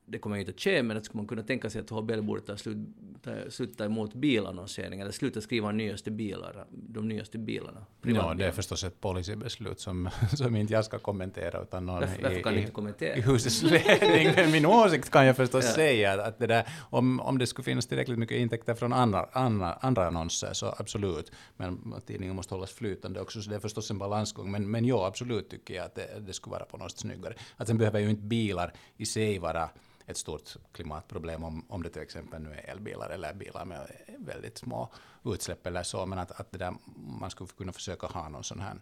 det 0.05 0.17
kommer 0.17 0.37
inte 0.37 0.51
att 0.51 0.59
ske, 0.59 0.83
men 0.83 0.97
att 0.97 1.05
skulle 1.05 1.17
man 1.17 1.27
kunna 1.27 1.43
tänka 1.43 1.69
sig 1.69 1.81
att 1.81 1.89
HBL 1.89 2.21
borde 2.21 2.41
ta 2.41 2.57
slut, 2.57 2.77
ta, 3.21 3.31
sluta 3.49 3.85
emot 3.85 4.13
bilannonsering 4.13 4.99
eller 4.99 5.11
sluta 5.11 5.41
skriva 5.41 5.71
nyaste 5.71 6.11
bilar, 6.11 6.65
de 6.69 7.07
nyaste 7.07 7.37
bilarna. 7.37 7.85
Ja, 8.01 8.33
det 8.33 8.45
är 8.45 8.51
förstås 8.51 8.83
ett 8.83 9.01
policybeslut 9.01 9.79
som, 9.79 10.09
som 10.35 10.55
inte 10.55 10.73
jag 10.73 10.85
ska 10.85 10.99
kommentera, 10.99 11.61
utan 11.61 11.85
någon 11.85 11.99
Varför, 11.99 12.23
varför 12.23 12.41
kan 12.41 12.53
i, 12.53 12.59
inte 12.59 12.71
kommentera? 12.71 13.15
i 13.15 13.21
husets 13.21 13.63
ledning. 13.63 14.33
Men 14.35 14.51
min 14.51 14.65
åsikt 14.65 15.09
kan 15.09 15.25
jag 15.25 15.35
förstås 15.35 15.65
ja. 15.65 15.71
säga, 15.71 16.23
att 16.23 16.39
det 16.39 16.47
där, 16.47 16.67
om, 16.89 17.19
om 17.19 17.37
det 17.37 17.47
skulle 17.47 17.63
finnas 17.63 17.87
tillräckligt 17.87 18.19
mycket 18.19 18.37
intäkter 18.37 18.73
från 18.73 18.93
andra, 18.93 19.29
andra, 19.31 19.73
andra 19.73 20.07
annonser, 20.07 20.53
så 20.53 20.75
absolut. 20.77 21.31
Men 21.57 21.93
tidningen 22.05 22.35
måste 22.35 22.53
hållas 22.53 22.71
flytande 22.71 23.21
också, 23.21 23.41
så 23.41 23.49
det 23.49 23.55
är 23.55 23.59
förstås 23.59 23.91
en 23.91 23.97
balansgång. 23.97 24.51
Men, 24.51 24.71
men 24.71 24.85
ja, 24.85 25.07
absolut 25.07 25.49
tycker 25.49 25.73
jag 25.73 25.85
att 25.85 25.95
det, 25.95 26.19
det 26.19 26.33
skulle 26.33 26.51
vara 26.51 26.65
på 26.65 26.77
något 26.77 26.97
snyggare. 26.97 27.33
Att 27.57 27.67
sen 27.67 27.77
behöver 27.77 27.99
ju 27.99 28.09
inte 28.09 28.23
bilar 28.23 28.73
i 28.97 29.05
sig 29.05 29.39
vara 29.39 29.69
ett 30.05 30.17
stort 30.17 30.55
klimatproblem 30.71 31.43
om, 31.43 31.65
om 31.69 31.83
det 31.83 31.89
till 31.89 32.01
exempel 32.01 32.41
nu 32.41 32.53
är 32.53 32.69
elbilar 32.69 33.09
eller 33.09 33.33
bilar 33.33 33.65
med 33.65 33.91
väldigt 34.19 34.57
små 34.57 34.93
utsläpp 35.25 35.67
eller 35.67 35.83
så, 35.83 36.05
men 36.05 36.19
att, 36.19 36.31
att 36.31 36.51
det 36.51 36.57
där, 36.57 36.75
man 37.19 37.29
skulle 37.29 37.49
kunna 37.57 37.71
försöka 37.71 38.07
ha 38.07 38.29
någon 38.29 38.43
sån 38.43 38.59
här 38.59 38.75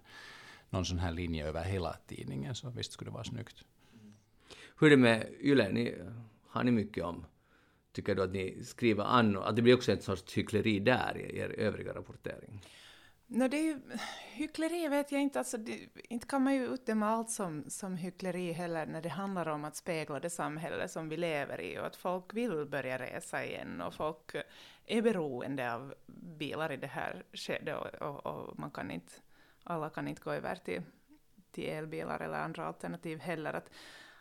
någon 0.71 0.85
sån 0.85 0.99
här 0.99 1.11
linje 1.11 1.47
över 1.47 1.63
hela 1.63 1.97
tidningen, 2.07 2.55
så 2.55 2.69
visst 2.69 2.91
skulle 2.91 3.09
det 3.09 3.13
vara 3.13 3.23
snyggt. 3.23 3.63
Hur 4.79 4.87
är 4.87 4.89
det 4.89 4.97
med 4.97 5.27
YLE? 5.41 5.69
Ni, 5.71 5.95
har 6.47 6.63
ni 6.63 6.71
mycket 6.71 7.03
om, 7.03 7.25
tycker 7.91 8.15
du 8.15 8.23
att 8.23 8.31
ni 8.31 8.63
skriver 8.63 9.03
an, 9.03 9.37
att 9.37 9.55
det 9.55 9.61
blir 9.61 9.75
också 9.75 9.91
ett 9.91 10.03
sorts 10.03 10.37
hyckleri 10.37 10.79
där 10.79 11.17
i 11.17 11.37
er 11.37 11.49
övriga 11.49 11.93
rapportering? 11.93 12.61
No, 13.33 13.47
det 13.47 13.57
är 13.57 13.63
ju, 13.63 13.81
hyckleri 14.33 14.87
vet 14.87 15.11
jag 15.11 15.21
inte, 15.21 15.39
alltså, 15.39 15.57
det, 15.57 15.87
inte 16.09 16.27
kan 16.27 16.43
man 16.43 16.53
ju 16.53 16.65
utdöma 16.65 17.09
allt 17.09 17.29
som, 17.29 17.69
som 17.69 17.95
hyckleri 17.95 18.51
heller 18.51 18.85
när 18.85 19.01
det 19.01 19.09
handlar 19.09 19.47
om 19.47 19.65
att 19.65 19.75
spegla 19.75 20.19
det 20.19 20.29
samhälle 20.29 20.87
som 20.87 21.09
vi 21.09 21.17
lever 21.17 21.61
i 21.61 21.79
och 21.79 21.85
att 21.85 21.95
folk 21.95 22.33
vill 22.33 22.65
börja 22.65 22.99
resa 22.99 23.45
igen 23.45 23.81
och 23.81 23.93
folk 23.93 24.35
är 24.85 25.01
beroende 25.01 25.73
av 25.73 25.93
bilar 26.37 26.71
i 26.71 26.77
det 26.77 26.87
här 26.87 27.23
skedet 27.33 27.75
och, 27.75 28.07
och, 28.07 28.25
och 28.25 28.59
man 28.59 28.71
kan 28.71 28.91
inte, 28.91 29.13
alla 29.63 29.89
kan 29.89 30.07
inte 30.07 30.21
gå 30.21 30.31
över 30.31 30.55
till, 30.55 30.81
till 31.51 31.69
elbilar 31.69 32.19
eller 32.19 32.37
andra 32.37 32.65
alternativ 32.65 33.19
heller. 33.19 33.53
Att, 33.53 33.69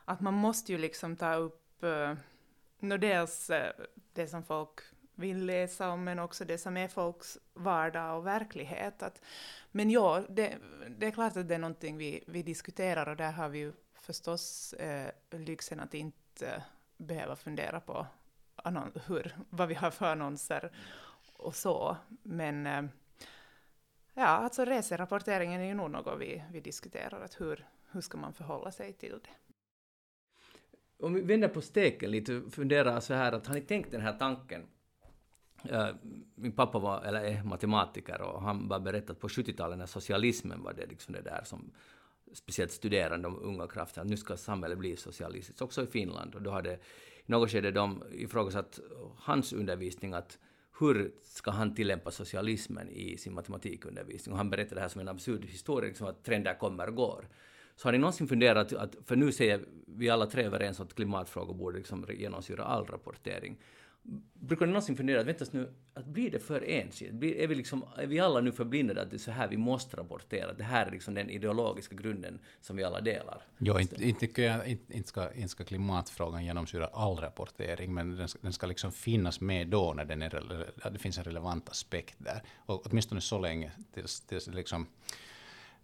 att 0.04 0.20
man 0.20 0.34
måste 0.34 0.72
ju 0.72 0.78
liksom 0.78 1.16
ta 1.16 1.34
upp 1.34 1.84
uh, 1.84 2.98
dels 2.98 3.50
uh, 3.50 3.84
det 4.12 4.26
som 4.26 4.42
folk 4.42 4.80
vill 5.20 5.46
läsa 5.46 5.90
om, 5.90 6.04
men 6.04 6.18
också 6.18 6.44
det 6.44 6.58
som 6.58 6.76
är 6.76 6.88
folks 6.88 7.38
vardag 7.54 8.18
och 8.18 8.26
verklighet. 8.26 9.02
Att, 9.02 9.22
men 9.70 9.90
ja, 9.90 10.22
det, 10.28 10.58
det, 10.98 11.06
är 11.06 11.10
klart 11.10 11.36
att 11.36 11.48
det 11.48 11.54
är 11.54 11.58
någonting 11.58 11.96
vi, 11.96 12.24
vi 12.26 12.42
diskuterar 12.42 13.08
och 13.08 13.16
där 13.16 13.32
har 13.32 13.48
vi 13.48 13.58
ju 13.58 13.72
förstås 13.94 14.72
eh, 14.72 15.10
lyxen 15.30 15.80
att 15.80 15.94
inte 15.94 16.46
eh, 16.46 16.62
behöva 16.96 17.36
fundera 17.36 17.80
på 17.80 18.06
hur, 19.06 19.36
vad 19.50 19.68
vi 19.68 19.74
har 19.74 19.90
för 19.90 20.06
annonser 20.06 20.72
och 21.32 21.54
så. 21.54 21.96
Men 22.22 22.66
eh, 22.66 22.82
ja, 24.14 24.26
alltså 24.26 24.64
reserapporteringen 24.64 25.60
är 25.60 25.66
ju 25.66 25.74
nog 25.74 25.90
något 25.90 26.20
vi, 26.20 26.42
vi 26.52 26.60
diskuterar, 26.60 27.20
att 27.20 27.40
hur, 27.40 27.66
hur 27.90 28.00
ska 28.00 28.18
man 28.18 28.32
förhålla 28.32 28.72
sig 28.72 28.92
till 28.92 29.10
det? 29.10 29.30
Om 31.06 31.14
vi 31.14 31.20
vänder 31.20 31.48
på 31.48 31.60
steken 31.60 32.10
lite 32.10 32.36
och 32.36 32.52
funderar 32.52 33.00
så 33.00 33.14
här 33.14 33.32
att 33.32 33.46
har 33.46 33.54
ni 33.54 33.60
tänkt 33.60 33.90
den 33.90 34.00
här 34.00 34.18
tanken 34.18 34.66
Eh, 35.64 35.88
min 36.34 36.52
pappa 36.52 36.78
var, 36.78 37.02
eller 37.02 37.20
är 37.20 37.42
matematiker 37.42 38.22
och 38.22 38.42
han 38.42 38.68
bara 38.68 38.80
berättat 38.80 39.10
att 39.10 39.20
på 39.20 39.28
70-talet 39.28 39.78
när 39.78 39.86
socialismen 39.86 40.62
var 40.62 40.72
det 40.72 40.86
liksom 40.86 41.14
det 41.14 41.20
där 41.20 41.42
som 41.44 41.70
speciellt 42.32 42.72
studerande 42.72 43.28
de 43.28 43.42
unga 43.42 43.66
krafterna, 43.66 44.02
att 44.02 44.10
nu 44.10 44.16
ska 44.16 44.36
samhället 44.36 44.78
bli 44.78 44.96
socialistiskt, 44.96 45.62
också 45.62 45.82
i 45.82 45.86
Finland. 45.86 46.34
Och 46.34 46.42
då 46.42 46.50
hade 46.50 46.72
i 46.72 46.78
något 47.26 47.50
skede 47.50 47.70
de 47.70 48.02
ifrågasatt 48.12 48.80
hans 49.16 49.52
undervisning 49.52 50.12
att 50.12 50.38
hur 50.80 51.12
ska 51.22 51.50
han 51.50 51.74
tillämpa 51.74 52.10
socialismen 52.10 52.88
i 52.88 53.16
sin 53.16 53.34
matematikundervisning? 53.34 54.32
Och 54.32 54.38
han 54.38 54.50
berättade 54.50 54.74
det 54.74 54.80
här 54.80 54.88
som 54.88 55.00
en 55.00 55.08
absurd 55.08 55.44
historia, 55.44 55.88
liksom 55.88 56.06
att 56.06 56.24
trender 56.24 56.54
kommer 56.54 56.88
och 56.88 56.94
går. 56.94 57.28
Så 57.76 57.88
har 57.88 57.92
ni 57.92 57.98
någonsin 57.98 58.28
funderat, 58.28 58.72
att, 58.72 58.96
för 59.04 59.16
nu 59.16 59.32
säger 59.32 59.60
vi 59.86 60.10
alla 60.10 60.26
tre 60.26 60.44
överens 60.44 60.80
att 60.80 60.94
klimatfrågor 60.94 61.54
borde 61.54 61.78
liksom 61.78 62.06
genomsyra 62.10 62.64
all 62.64 62.86
rapportering. 62.86 63.56
Brukar 64.32 64.66
ni 64.66 64.72
någonsin 64.72 64.96
fundera, 64.96 65.22
vänta 65.22 65.44
nu, 65.50 65.72
att 65.94 66.06
blir 66.06 66.30
det 66.30 66.38
för 66.38 66.68
ensidigt? 66.68 67.36
Är 67.36 67.46
vi, 67.46 67.54
liksom, 67.54 67.84
är 67.96 68.06
vi 68.06 68.20
alla 68.20 68.40
nu 68.40 68.52
förblindade 68.52 69.02
att 69.02 69.10
det 69.10 69.16
är 69.16 69.18
så 69.18 69.30
här 69.30 69.48
vi 69.48 69.56
måste 69.56 69.96
rapportera? 69.96 70.52
Det 70.52 70.64
här 70.64 70.86
är 70.86 70.90
liksom 70.90 71.14
den 71.14 71.30
ideologiska 71.30 71.94
grunden 71.94 72.38
som 72.60 72.76
vi 72.76 72.84
alla 72.84 73.00
delar. 73.00 73.42
Ja, 73.58 73.80
inte, 73.80 74.04
inte, 74.04 74.42
jag, 74.42 74.68
inte, 74.68 75.08
ska, 75.08 75.32
inte 75.32 75.48
ska 75.48 75.64
klimatfrågan 75.64 76.44
genomsyra 76.44 76.86
all 76.86 77.16
rapportering, 77.16 77.94
men 77.94 78.16
den 78.16 78.28
ska, 78.28 78.38
den 78.42 78.52
ska 78.52 78.66
liksom 78.66 78.92
finnas 78.92 79.40
med 79.40 79.68
då 79.68 79.94
när 79.96 80.04
den 80.04 80.22
är, 80.22 80.90
det 80.92 80.98
finns 80.98 81.18
en 81.18 81.24
relevant 81.24 81.68
aspekt 81.68 82.14
där. 82.18 82.42
Och 82.56 82.86
åtminstone 82.86 83.20
så 83.20 83.38
länge 83.38 83.72
tills, 83.94 84.20
tills 84.20 84.46
liksom 84.46 84.86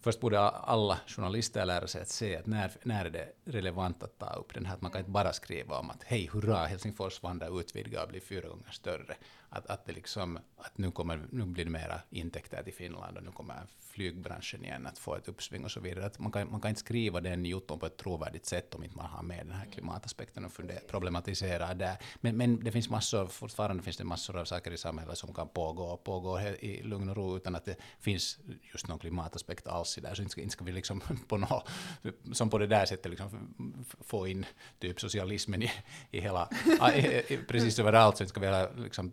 Först 0.00 0.20
borde 0.20 0.40
alla 0.40 0.98
journalister 1.06 1.66
lära 1.66 1.86
sig 1.86 2.02
att 2.02 2.08
se 2.08 2.36
att 2.36 2.46
när, 2.46 2.70
när 2.82 3.04
är 3.04 3.10
det 3.10 3.32
relevant 3.44 4.02
att 4.02 4.18
ta 4.18 4.26
upp 4.26 4.54
den 4.54 4.66
här, 4.66 4.74
att 4.74 4.82
man 4.82 4.90
kan 4.90 4.98
inte 4.98 5.10
bara 5.10 5.32
skriva 5.32 5.78
om 5.78 5.90
att 5.90 6.02
hej 6.02 6.30
hurra, 6.32 6.66
Helsingfors 6.66 7.22
vandrar 7.22 7.60
utvidgar 7.60 8.02
och 8.02 8.08
blir 8.08 8.20
fyra 8.20 8.48
gånger 8.48 8.70
större. 8.70 9.16
Att, 9.48 9.66
att, 9.66 9.86
det 9.86 9.92
liksom, 9.92 10.38
att 10.56 10.78
nu, 10.78 10.90
kommer, 10.90 11.26
nu 11.30 11.44
blir 11.44 11.64
det 11.64 11.70
mera 11.70 12.00
intäkter 12.10 12.62
till 12.62 12.74
Finland 12.74 13.16
och 13.16 13.24
nu 13.24 13.30
kommer 13.30 13.66
flygbranschen 13.96 14.64
igen 14.64 14.86
att 14.86 14.98
få 14.98 15.14
ett 15.14 15.28
uppsving 15.28 15.64
och 15.64 15.70
så 15.70 15.80
vidare. 15.80 16.06
Att 16.06 16.18
man, 16.18 16.32
kan, 16.32 16.50
man 16.50 16.60
kan 16.60 16.68
inte 16.68 16.80
skriva 16.80 17.20
den 17.20 17.46
jotton 17.46 17.78
på 17.78 17.86
ett 17.86 17.96
trovärdigt 17.96 18.46
sätt 18.46 18.74
om 18.74 18.84
inte 18.84 18.96
man 18.96 19.06
har 19.06 19.22
med 19.22 19.46
den 19.46 19.52
här 19.52 19.66
klimataspekten 19.72 20.44
och 20.44 20.52
funder, 20.52 20.80
problematisera 20.88 21.74
där. 21.74 21.96
Men, 22.20 22.36
men 22.36 22.64
det 22.64 22.72
finns 22.72 22.90
massor, 22.90 23.26
fortfarande 23.26 23.82
finns 23.82 23.96
det 23.96 24.04
massor 24.04 24.36
av 24.38 24.44
saker 24.44 24.70
i 24.70 24.76
samhället 24.76 25.18
som 25.18 25.34
kan 25.34 25.48
pågå 25.48 25.84
och 25.84 26.04
pågå 26.04 26.40
i 26.40 26.82
lugn 26.82 27.08
och 27.08 27.16
ro 27.16 27.36
utan 27.36 27.54
att 27.54 27.64
det 27.64 27.76
finns 27.98 28.38
just 28.72 28.88
någon 28.88 28.98
klimataspekt 28.98 29.66
alls 29.66 29.98
i 29.98 30.00
där. 30.00 30.14
Så 30.14 30.22
inte 30.22 30.32
ska, 30.32 30.40
inte 30.40 30.52
ska 30.52 30.64
vi 30.64 30.72
liksom 30.72 31.00
på 31.28 31.36
nå, 31.36 31.64
som 32.32 32.50
på 32.50 32.58
det 32.58 32.66
där 32.66 32.86
sättet 32.86 33.10
liksom 33.10 33.56
få 34.00 34.26
in 34.26 34.46
typ 34.78 35.00
socialismen 35.00 35.62
i, 35.62 35.70
i 36.10 36.20
hela, 36.20 36.48
precis 37.48 37.78
överallt, 37.78 38.16
så 38.16 38.22
inte 38.22 38.30
ska 38.30 38.40
vi 38.40 38.82
liksom 38.82 39.12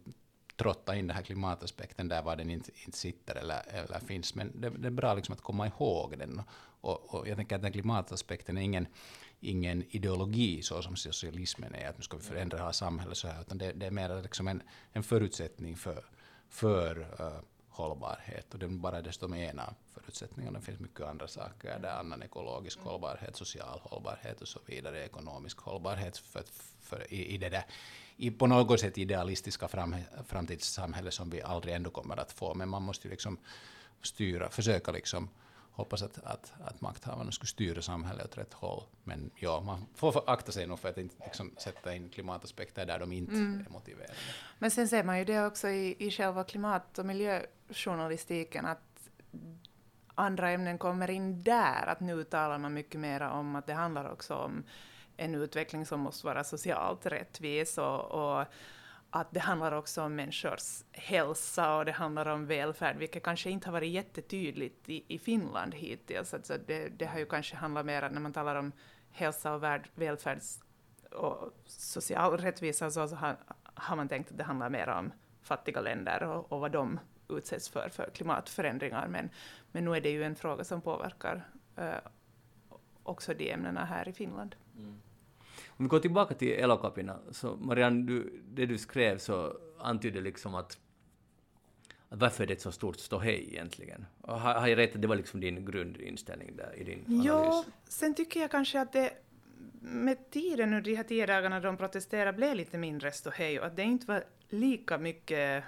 trotta 0.56 0.96
in 0.96 1.08
den 1.08 1.16
här 1.16 1.24
klimataspekten 1.24 2.08
där 2.08 2.22
var 2.22 2.36
den 2.36 2.50
inte, 2.50 2.72
inte 2.86 2.98
sitter 2.98 3.36
eller, 3.36 3.62
eller 3.68 4.00
finns. 4.00 4.36
Men 4.36 4.62
det, 4.62 4.70
det, 4.70 4.88
är 4.88 4.92
bra 4.92 5.14
liksom 5.14 5.34
att 5.34 5.42
komma 5.42 5.68
ihåg 5.68 6.18
den. 6.18 6.42
Och, 6.82 7.16
och 7.16 7.28
jag 7.28 7.38
tänker 7.38 7.56
att 7.56 7.62
den 7.62 7.72
klimataspekten 7.72 8.58
är 8.58 8.62
ingen, 8.62 8.88
ingen 9.40 9.84
ideologi 9.90 10.62
så 10.62 10.82
som 10.82 10.96
socialismen 10.96 11.76
är, 11.76 11.90
att 11.90 11.98
nu 11.98 12.04
ska 12.04 12.18
vi 12.18 12.24
förändra 12.24 12.58
hela 12.58 12.74
samhället 12.74 13.18
så 13.18 13.28
här, 13.28 13.42
utan 13.42 13.58
det, 13.58 13.72
det 13.72 13.86
är 13.86 13.92
mer 13.92 14.22
liksom 14.22 14.48
en, 14.48 14.62
en 14.92 15.04
förutsättning 15.04 15.76
för, 15.76 16.06
för 16.50 17.00
uh, 17.00 17.40
hållbarhet. 17.70 18.54
Och 18.54 18.60
det 18.60 18.66
är 18.66 18.70
bara 18.70 19.02
dessutom 19.02 19.34
en 19.34 19.60
av 19.60 19.74
förutsättningarna. 19.94 20.60
Det 20.60 20.66
finns 20.66 20.80
mycket 20.80 21.02
andra 21.02 21.28
saker 21.28 21.80
där, 21.80 22.00
annan 22.00 22.24
ekologisk 22.24 22.80
hållbarhet, 22.80 23.36
social 23.36 23.80
hållbarhet 23.84 24.42
och 24.42 24.48
så 24.48 24.60
vidare, 24.66 25.06
ekonomisk 25.06 25.60
hållbarhet 25.60 26.18
för, 26.18 26.44
för, 26.82 27.14
i, 27.14 27.26
i 27.26 27.38
det 27.38 27.50
där 27.50 27.64
i 28.18 28.32
på 28.32 28.48
något 28.48 28.80
sätt 28.80 28.98
idealistiska 28.98 29.68
fram, 29.68 29.96
framtidssamhälle 30.28 31.12
som 31.12 31.30
vi 31.30 31.42
aldrig 31.42 31.76
ändå 31.76 31.90
kommer 31.90 32.20
att 32.20 32.32
få. 32.32 32.54
Men 32.54 32.70
man 32.70 32.82
måste 32.82 33.08
ju 33.08 33.12
liksom 33.12 33.38
styra, 34.02 34.50
försöka 34.50 34.92
liksom 34.92 35.30
hoppas 35.74 36.04
att, 36.04 36.18
att, 36.24 36.54
att 36.64 36.82
makthavarna 36.82 37.32
skulle 37.32 37.48
styra 37.48 37.82
samhället 37.82 38.26
åt 38.26 38.38
rätt 38.38 38.54
håll. 38.54 38.84
Men 39.04 39.32
ja, 39.36 39.62
man 39.62 39.86
får 39.96 40.30
akta 40.30 40.52
sig 40.52 40.68
nog 40.68 40.80
för 40.80 40.90
att 40.90 40.98
inte 40.98 41.16
liksom 41.26 41.52
sätta 41.58 41.96
in 41.96 42.10
klimataspekter 42.10 42.86
där 42.86 43.00
de 43.00 43.12
inte 43.12 43.34
mm. 43.34 43.66
är 43.68 43.72
motiverade. 43.72 44.14
Men 44.60 44.72
sen 44.72 44.88
ser 44.88 45.04
man 45.04 45.20
ju 45.20 45.26
det 45.26 45.46
också 45.46 45.70
i, 45.70 45.96
i 46.00 46.12
själva 46.12 46.44
klimat 46.44 47.00
och 47.00 47.06
miljöjournalistiken 47.06 48.66
att 48.66 49.10
andra 50.16 50.52
ämnen 50.52 50.78
kommer 50.78 51.10
in 51.10 51.44
där, 51.44 51.88
att 51.88 52.00
nu 52.00 52.24
talar 52.24 52.58
man 52.58 52.74
mycket 52.74 53.02
mer 53.02 53.22
om 53.22 53.56
att 53.56 53.68
det 53.68 53.74
handlar 53.74 54.12
också 54.12 54.36
om 54.36 54.64
en 55.24 55.36
utveckling 55.36 55.86
som 55.86 56.00
måste 56.00 56.26
vara 56.26 56.44
socialt 56.44 57.06
rättvis 57.06 57.78
och, 57.78 58.12
och 58.12 58.46
att 59.10 59.28
det 59.32 59.40
handlar 59.40 59.72
också 59.72 60.02
om 60.02 60.16
människors 60.16 60.84
hälsa 60.92 61.76
och 61.76 61.86
det 61.86 61.92
handlar 61.92 62.26
om 62.26 62.46
välfärd, 62.46 62.98
vilket 62.98 63.24
kanske 63.24 63.50
inte 63.50 63.68
har 63.68 63.74
varit 63.74 63.92
jättetydligt 63.92 64.90
i, 64.90 65.04
i 65.08 65.20
Finland 65.20 65.74
hittills. 65.74 66.34
Alltså 66.34 66.58
det, 66.68 66.88
det 66.88 67.06
har 67.06 67.20
ju 67.20 67.26
kanske 67.26 67.56
handlat 67.56 67.86
mer 67.86 68.10
när 68.10 68.22
man 68.22 68.34
talar 68.34 68.56
om 68.56 68.72
hälsa 69.12 69.54
och 69.54 69.64
värld, 69.64 69.90
välfärd 69.96 70.40
och 71.12 71.54
social 71.66 72.38
rättvisa 72.38 72.92
så, 72.92 73.08
så 73.08 73.16
har, 73.16 73.38
har, 73.64 73.96
man 73.96 74.08
tänkt 74.08 74.32
att 74.32 74.38
det 74.38 74.44
handlar 74.44 74.70
mer 74.70 74.88
om 74.88 75.14
fattiga 75.42 75.82
länder 75.82 76.24
och, 76.24 76.52
och 76.52 76.60
vad 76.60 76.72
de 76.72 77.00
utsätts 77.30 77.70
för, 77.70 77.90
för 77.90 78.10
klimatförändringar. 78.14 79.08
Men, 79.08 79.30
men 79.72 79.86
nu 79.86 79.96
är 79.96 80.02
det 80.02 80.10
ju 80.10 80.24
en 80.24 80.36
fråga 80.36 80.64
som 80.64 80.82
påverkar 80.82 81.48
eh, 81.76 81.94
också 83.04 83.34
de 83.34 83.52
ämnena 83.52 83.86
här 83.86 84.08
i 84.08 84.14
Finland. 84.14 84.56
Mm. 84.78 85.02
Om 85.78 85.86
vi 85.86 85.90
går 85.90 86.00
tillbaka 86.00 86.36
till 86.36 86.52
Elokapina, 86.52 87.20
så 87.32 87.56
Marianne, 87.56 88.04
du, 88.04 88.44
det 88.50 88.66
du 88.66 88.78
skrev 88.78 89.18
så 89.18 89.58
antydde 89.80 90.22
liksom 90.22 90.56
att, 90.56 90.78
att 92.10 92.20
varför 92.20 92.44
är 92.44 92.48
det 92.48 92.54
ett 92.54 92.62
så 92.62 92.72
stort 92.72 93.00
ståhej 93.00 93.48
egentligen? 93.52 94.06
Och 94.22 94.40
har, 94.40 94.54
har 94.54 94.68
jag 94.68 94.78
rätt 94.78 94.96
att 94.96 95.02
det 95.02 95.08
var 95.08 95.16
liksom 95.16 95.40
din 95.40 95.66
grundinställning 95.66 96.56
där 96.56 96.74
i 96.78 96.84
din 96.84 97.06
analys? 97.08 97.26
Ja, 97.26 97.66
sen 97.88 98.16
tycker 98.16 98.40
jag 98.40 98.52
kanske 98.52 98.82
att 98.82 98.94
det 98.94 99.14
med 99.82 100.32
tiden 100.32 100.72
nu, 100.72 100.82
de 100.82 100.96
här 100.96 101.04
tio 101.04 101.26
dagarna 101.26 101.60
de 101.60 101.78
protesterade, 101.78 102.34
blev 102.34 102.56
lite 102.56 102.78
mindre 102.78 103.12
ståhej 103.12 103.60
och 103.60 103.66
att 103.66 103.76
det 103.76 103.84
inte 103.84 104.08
var 104.08 104.24
lika 104.50 104.98
mycket 104.98 105.64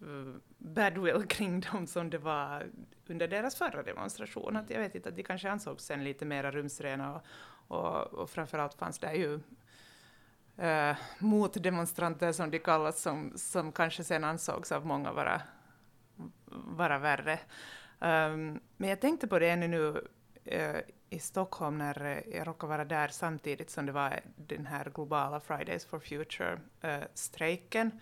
eh, 0.00 0.34
badwill 0.58 1.22
kring 1.28 1.60
dem 1.60 1.86
som 1.86 2.10
det 2.10 2.18
var 2.18 2.66
under 3.06 3.28
deras 3.28 3.56
förra 3.56 3.82
demonstration. 3.82 4.56
Att 4.56 4.70
jag 4.70 4.80
vet 4.80 4.94
inte, 4.94 5.08
att 5.08 5.16
de 5.16 5.22
kanske 5.22 5.50
ansågs 5.50 5.84
sen 5.84 6.04
lite 6.04 6.24
mer 6.24 6.52
rumsrena 6.52 7.14
och, 7.14 7.22
och, 7.68 8.14
och 8.14 8.30
framförallt 8.30 8.74
fanns 8.74 8.98
det 8.98 9.14
ju 9.14 9.40
eh, 10.56 10.96
motdemonstranter 11.18 12.32
som 12.32 12.50
de 12.50 12.58
kallas, 12.58 13.02
som, 13.02 13.32
som 13.36 13.72
kanske 13.72 14.04
sen 14.04 14.24
ansågs 14.24 14.72
av 14.72 14.86
många 14.86 15.12
vara, 15.12 15.42
vara 16.76 16.98
värre. 16.98 17.40
Um, 18.00 18.60
men 18.76 18.88
jag 18.88 19.00
tänkte 19.00 19.28
på 19.28 19.38
det 19.38 19.50
ännu 19.50 19.68
nu 19.68 20.08
eh, 20.44 20.76
i 21.10 21.18
Stockholm 21.18 21.78
när 21.78 22.22
jag 22.32 22.46
råkade 22.46 22.70
vara 22.70 22.84
där 22.84 23.08
samtidigt 23.08 23.70
som 23.70 23.86
det 23.86 23.92
var 23.92 24.20
den 24.36 24.66
här 24.66 24.90
globala 24.94 25.40
Fridays 25.40 25.84
for 25.84 25.98
Future-strejken. 25.98 27.86
Eh, 27.86 27.98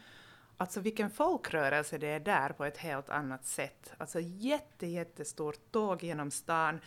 Alltså 0.58 0.80
vilken 0.80 1.10
folkrörelse 1.10 1.98
det 1.98 2.06
är 2.06 2.20
där 2.20 2.48
på 2.48 2.64
ett 2.64 2.76
helt 2.76 3.10
annat 3.10 3.44
sätt. 3.44 3.94
Alltså 3.98 4.20
jätte, 4.20 4.86
jättestort 4.86 5.72
tåg 5.72 6.02
genom 6.02 6.30
stan. 6.30 6.80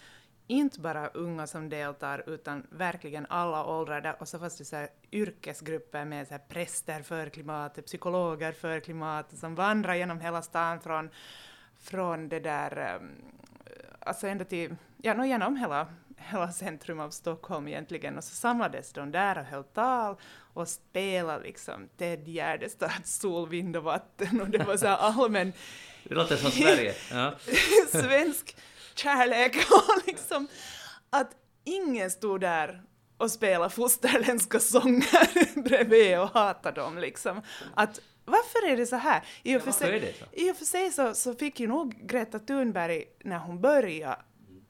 Inte 0.52 0.80
bara 0.80 1.08
unga 1.08 1.48
som 1.48 1.70
deltar, 1.70 2.24
utan 2.28 2.68
verkligen 2.70 3.26
alla 3.30 3.66
åldrar. 3.66 4.18
Och 4.20 4.28
så 4.28 4.40
fanns 4.40 4.58
det 4.58 4.66
så 4.66 4.76
här 4.76 4.90
yrkesgrupper 5.12 6.06
med 6.06 6.28
så 6.28 6.34
här 6.34 6.42
präster 6.50 7.02
för 7.02 7.30
klimatet, 7.30 7.86
psykologer 7.86 8.52
för 8.52 8.80
klimatet, 8.80 9.40
som 9.40 9.56
vandrar 9.56 9.96
genom 9.96 10.20
hela 10.20 10.42
stan 10.42 10.80
från, 10.80 11.10
från 11.80 12.30
det 12.30 12.40
där, 12.40 12.96
um, 12.96 13.12
alltså 14.00 14.28
ända 14.28 14.46
till, 14.46 14.76
ja, 14.98 15.14
no, 15.14 15.26
genom 15.26 15.56
hela 15.56 15.88
hela 16.20 16.52
centrum 16.52 17.00
av 17.00 17.10
Stockholm 17.10 17.68
egentligen 17.68 18.18
och 18.18 18.24
så 18.24 18.36
samlades 18.36 18.94
de 18.94 19.12
där 19.12 19.40
och 19.40 19.46
höll 19.46 19.64
tal 19.64 20.16
och 20.54 20.68
spelade 20.68 21.44
liksom 21.44 21.90
Ted 21.98 22.28
Gärdestads 22.28 23.20
Sol, 23.20 23.50
vind 23.50 23.78
och 23.78 23.84
vatten 23.84 24.42
och 24.42 24.50
det 24.50 24.64
var 24.64 24.78
så 24.78 24.88
allmän... 24.88 25.54
det 26.04 26.16
låter 26.16 26.36
som 26.36 26.52
Sverige. 26.52 26.94
Ja. 27.12 27.36
svensk 27.92 28.56
kärlek 29.00 29.56
och 29.72 30.08
liksom 30.08 30.48
att 31.10 31.36
ingen 31.64 32.12
stod 32.12 32.42
där 32.42 32.84
och 33.18 33.32
spelade 33.32 33.70
fosterländska 33.70 34.60
sånger 34.60 35.62
bredvid 35.64 36.20
och 36.20 36.30
hatade 36.30 36.82
dem 36.82 36.98
liksom. 36.98 37.42
Att 37.76 38.00
varför 38.26 38.72
är 38.72 38.78
det 38.78 38.86
så 38.86 38.96
här? 38.96 39.24
I 39.44 39.58
och 39.58 39.62
för 39.62 39.72
sig, 39.72 40.16
och 40.52 40.58
för 40.58 40.66
sig 40.66 40.92
så, 40.92 41.14
så 41.14 41.36
fick 41.36 41.60
ju 41.60 41.68
nog 41.68 41.96
Greta 42.08 42.40
Thunberg, 42.40 43.04
när 43.24 43.38
hon 43.38 43.62
började 43.62 44.22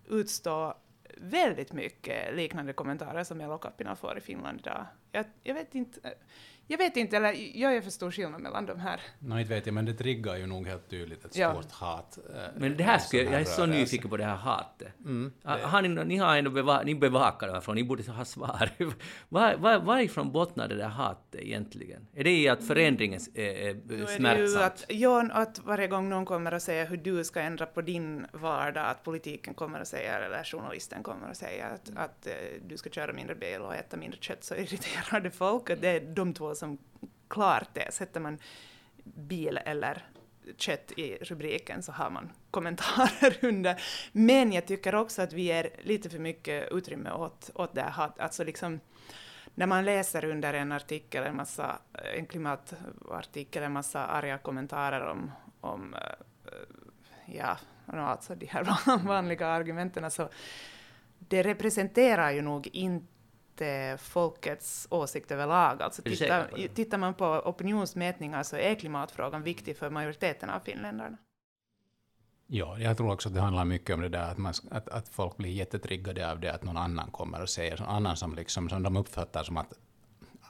utstå 0.10 0.78
väldigt 1.18 1.74
mycket 1.74 2.36
liknande 2.36 2.74
kommentarer 2.74 3.24
som 3.24 3.42
Elokapina 3.42 3.96
får 3.96 4.18
i 4.18 4.22
Finland 4.22 4.60
idag. 4.60 4.86
Jag, 5.12 5.26
jag 5.44 5.54
vet 5.54 5.76
inte 5.76 6.14
jag 6.72 6.78
vet 6.78 6.98
inte, 6.98 7.18
eller 7.18 7.58
jag 7.58 7.84
för 7.84 7.92
stor 7.92 8.12
skillnad 8.12 8.42
mellan 8.42 8.66
de 8.66 8.80
här? 8.80 9.02
Nej, 9.20 9.42
inte 9.42 9.54
vet 9.54 9.66
jag, 9.66 9.74
men 9.74 9.86
det 9.86 9.94
triggar 9.94 10.36
ju 10.36 10.46
nog 10.46 10.68
helt 10.68 10.90
tydligt 10.90 11.26
ett 11.26 11.38
ja. 11.38 11.54
stort 11.54 11.72
hat. 11.72 12.18
Eh, 12.36 12.42
men 12.58 12.78
det 12.78 12.84
här 12.84 12.98
skulle, 12.98 13.24
jag 13.24 13.42
är 13.42 13.46
så 13.46 13.66
nyfiken 13.66 14.10
på 14.10 14.18
det 14.18 14.24
här 14.24 14.36
hatet. 14.36 14.94
Mm, 15.00 15.34
det. 15.42 15.50
Har 15.50 15.82
ni, 15.82 15.90
ni 15.90 16.18
har 16.18 16.38
ändå 16.38 16.52
beva, 16.52 16.82
ni 16.82 16.96
bevakar 16.96 17.48
det 17.48 17.54
här 17.54 17.62
från, 17.62 17.76
ni 17.76 17.84
borde 17.84 18.12
ha 18.12 18.26
svar. 18.26 18.70
var, 19.30 19.56
var, 19.56 19.80
varifrån 19.80 20.32
bottnar 20.32 20.68
det 20.68 20.76
där 20.76 20.88
hatet 20.88 21.42
egentligen? 21.42 22.08
Är 22.14 22.24
det 22.24 22.32
i 22.32 22.50
att 22.50 22.64
förändringen 22.64 23.20
är, 23.34 23.44
är 23.44 24.06
smärtsamt? 24.06 24.64
Att, 24.64 24.86
ja, 24.88 25.30
att 25.32 25.60
varje 25.60 25.88
gång 25.88 26.10
någon 26.10 26.26
kommer 26.26 26.52
att 26.52 26.64
säga 26.64 26.86
hur 26.86 26.98
du 26.98 27.24
ska 27.24 27.40
ändra 27.40 27.66
på 27.66 27.82
din 27.82 28.26
vardag, 28.32 28.86
att 28.86 29.04
politiken 29.04 29.54
kommer 29.54 29.80
att 29.80 29.88
säga, 29.88 30.20
eller 30.20 30.44
journalisten 30.44 31.04
kommer 31.04 31.30
att 31.30 31.38
säga 31.38 31.66
att, 31.66 31.92
att 31.96 32.28
uh, 32.28 32.68
du 32.68 32.78
ska 32.78 32.90
köra 32.90 33.14
mindre 33.14 33.36
bil 33.36 33.62
och 33.62 33.76
äta 33.76 33.98
mindre 33.98 34.20
kött, 34.22 34.44
så 34.44 34.56
irriterar 34.56 35.20
det 35.20 35.32
folk. 35.32 35.70
Att 35.70 35.82
det 35.82 35.90
är 35.90 36.02
de 36.02 36.34
två 36.34 36.56
som 36.60 36.78
klart 37.28 37.70
det. 37.74 37.94
Sätter 37.94 38.20
man 38.20 38.38
bil 39.04 39.60
eller 39.66 40.06
kött 40.58 40.92
i 40.98 41.18
rubriken 41.22 41.84
så 41.84 41.92
har 41.92 42.10
man 42.10 42.32
kommentarer 42.52 43.38
under. 43.46 43.82
Men 44.12 44.52
jag 44.52 44.66
tycker 44.66 44.96
också 44.96 45.22
att 45.22 45.34
vi 45.34 45.42
ger 45.42 45.70
lite 45.80 46.10
för 46.10 46.20
mycket 46.20 46.72
utrymme 46.72 47.12
åt, 47.12 47.50
åt 47.56 47.76
det 47.76 47.82
här. 47.82 48.12
Alltså 48.18 48.44
liksom, 48.44 48.80
när 49.56 49.68
man 49.68 49.86
läser 49.86 50.26
under 50.26 50.54
en 50.54 50.72
artikel, 50.72 51.24
en, 51.24 51.36
massa, 51.36 51.80
en 52.16 52.26
klimatartikel, 52.26 53.64
en 53.64 53.74
massa 53.74 54.06
arga 54.06 54.38
kommentarer 54.38 55.08
om, 55.08 55.32
om 55.62 55.94
eh, 55.94 56.56
ja, 57.26 57.58
alltså 57.86 58.36
de 58.36 58.46
här 58.46 58.98
vanliga 59.08 59.48
argumenten, 59.48 60.12
så 60.12 60.30
det 61.20 61.44
representerar 61.44 62.32
ju 62.32 62.42
nog 62.42 62.68
inte 62.74 63.19
folkets 63.98 64.88
åsikt 64.92 65.32
överlag. 65.32 65.82
Alltså 65.82 66.02
tittar, 66.02 66.68
tittar 66.76 66.98
man 66.98 67.14
på 67.14 67.26
opinionsmätningar 67.26 68.44
så 68.44 68.56
är 68.56 68.76
klimatfrågan 68.76 69.44
viktig 69.44 69.78
för 69.78 69.90
majoriteten 69.90 70.50
av 70.50 70.60
finländarna. 70.60 71.18
Ja, 72.48 72.80
jag 72.80 72.98
tror 72.98 73.14
också 73.14 73.30
att 73.30 73.36
det 73.36 73.42
handlar 73.42 73.66
mycket 73.66 73.96
om 73.96 74.02
det 74.02 74.10
där 74.10 74.32
att, 74.32 74.38
man, 74.38 74.54
att, 74.72 74.90
att 74.90 75.10
folk 75.10 75.38
blir 75.38 75.50
jättetriggade 75.50 76.32
av 76.32 76.40
det 76.40 76.54
att 76.54 76.64
någon 76.64 76.78
annan 76.78 77.12
kommer 77.12 77.42
och 77.42 77.50
säger, 77.50 77.78
någon 77.78 77.90
annan 77.90 78.18
som, 78.18 78.36
liksom, 78.36 78.70
som 78.70 78.84
de 78.84 78.98
uppfattar 78.98 79.44
som 79.44 79.58
att 79.58 79.74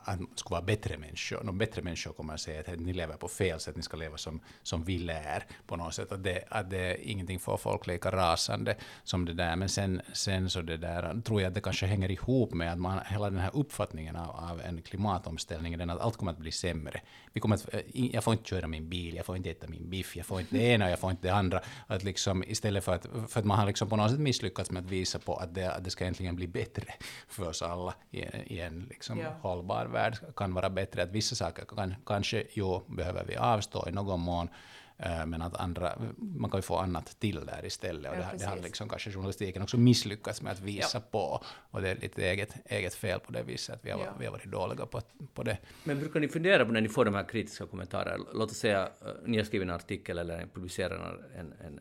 att 0.04 0.20
skulle 0.36 0.56
vara 0.56 0.62
bättre 0.62 0.98
människor. 0.98 1.44
De 1.44 1.58
bättre 1.58 1.82
människor 1.82 2.14
kommer 2.14 2.34
att 2.34 2.40
säga 2.40 2.60
att 2.60 2.80
ni 2.80 2.94
lever 2.94 3.18
på 3.18 3.28
fel 3.28 3.60
sätt, 3.60 3.76
ni 3.76 3.82
ska 3.82 3.98
leva 3.98 4.18
som, 4.18 4.40
som 4.64 4.84
vi 4.84 4.98
lär 4.98 5.46
på 5.68 5.76
något 5.76 5.94
sätt. 5.94 6.12
Att 6.12 6.24
det, 6.24 6.44
att 6.50 6.70
det, 6.70 7.10
ingenting 7.10 7.40
får 7.40 7.58
folk 7.58 7.88
lika 7.88 8.12
rasande 8.12 8.76
som 9.04 9.26
det 9.26 9.34
där. 9.34 9.56
Men 9.56 9.70
sen, 9.70 10.02
sen 10.14 10.50
så 10.50 10.62
det 10.62 10.78
där, 10.78 11.22
tror 11.22 11.42
jag 11.42 11.48
att 11.48 11.54
det 11.54 11.62
kanske 11.62 11.86
hänger 11.86 12.12
ihop 12.12 12.54
med 12.54 12.72
att 12.72 12.80
man, 12.80 13.00
hela 13.06 13.30
den 13.30 13.40
här 13.40 13.52
uppfattningen 13.54 14.16
av, 14.16 14.30
av 14.30 14.62
en 14.62 14.82
klimatomställning, 14.82 15.78
den 15.78 15.90
att 15.90 16.00
allt 16.00 16.18
kommer 16.18 16.32
att 16.32 16.38
bli 16.38 16.52
sämre. 16.52 17.02
Vi 17.34 17.42
kommer 17.42 17.56
att, 17.56 17.68
jag 17.94 18.24
får 18.24 18.34
inte 18.34 18.50
köra 18.50 18.68
min 18.68 18.90
bil, 18.90 19.16
jag 19.16 19.26
får 19.26 19.38
inte 19.38 19.52
äta 19.52 19.68
min 19.68 19.90
biff, 19.90 20.16
jag 20.16 20.26
får 20.26 20.40
inte 20.40 20.56
det 20.56 20.64
ena, 20.64 20.90
jag 20.90 21.00
får 21.00 21.12
inte 21.12 21.28
det 21.28 21.34
andra. 21.34 21.62
Att 21.88 22.04
liksom, 22.04 22.44
istället 22.44 22.84
för 22.84 22.96
att, 22.96 23.08
för 23.28 23.40
att 23.40 23.46
man 23.46 23.60
har 23.60 23.66
liksom 23.66 23.90
på 23.90 23.96
något 23.96 24.12
sätt 24.12 24.20
misslyckats 24.20 24.72
med 24.72 24.84
att 24.86 24.90
visa 24.90 25.20
på 25.20 25.36
att 25.36 25.56
det, 25.56 25.72
att 25.72 25.84
det 25.84 25.90
ska 25.90 26.06
äntligen 26.06 26.36
bli 26.36 26.48
bättre 26.48 26.94
för 27.28 27.48
oss 27.48 27.62
alla 27.62 27.94
i, 28.12 28.20
i 28.46 28.60
en 28.60 28.86
liksom 28.90 29.20
ja. 29.20 29.30
hållbar 29.42 29.86
värld 29.90 30.18
kan 30.36 30.54
vara 30.54 30.70
bättre. 30.70 31.04
Att 31.04 31.12
vissa 31.12 31.36
saker 31.36 31.66
kan, 31.66 31.96
kanske 32.06 32.44
jo, 32.54 32.84
behöver 32.88 33.26
vi 33.26 33.36
avstå 33.36 33.88
i 33.88 33.92
någon 33.92 34.20
mån, 34.20 34.50
eh, 34.98 35.26
men 35.26 35.42
att 35.42 35.56
andra, 35.56 35.94
man 36.18 36.52
kan 36.52 36.58
ju 36.58 36.62
få 36.62 36.78
annat 36.78 37.20
till 37.20 37.46
där 37.46 37.66
istället. 37.66 38.12
Och 38.12 38.18
ja, 38.18 38.26
det, 38.32 38.38
det 38.38 38.46
har 38.46 38.58
liksom 38.58 38.90
kanske 38.90 39.12
journalistiken 39.12 39.62
också 39.62 39.78
misslyckats 39.78 40.42
med 40.42 40.52
att 40.52 40.62
visa 40.62 40.98
ja. 40.98 41.04
på. 41.12 41.44
Och 41.72 41.82
det 41.82 41.90
är 41.90 41.96
lite 41.96 42.30
eget, 42.30 42.56
eget 42.66 42.96
fel 42.96 43.20
på 43.20 43.32
det 43.32 43.44
viset, 43.44 43.76
att 43.76 43.86
vi 43.86 43.92
har, 43.92 44.00
ja. 44.00 44.14
vi 44.20 44.26
har 44.26 44.32
varit 44.32 44.52
dåliga 44.52 44.86
på, 44.86 45.02
på 45.34 45.44
det. 45.44 45.58
Men 45.84 46.00
brukar 46.00 46.20
ni 46.20 46.28
fundera 46.28 46.66
på 46.66 46.72
när 46.72 46.82
ni 46.82 46.90
får 46.90 47.06
de 47.06 47.16
här 47.16 47.24
kritiska 47.24 47.66
kommentarerna? 47.66 48.26
Låt 48.34 48.52
oss 48.52 48.58
säga, 48.58 48.90
eh, 49.06 49.12
ni 49.26 49.38
har 49.38 49.44
skrivit 49.44 49.66
en 49.66 49.76
artikel 49.76 50.18
eller 50.18 50.48
publicerar 50.54 51.20
en, 51.36 51.54
en 51.66 51.80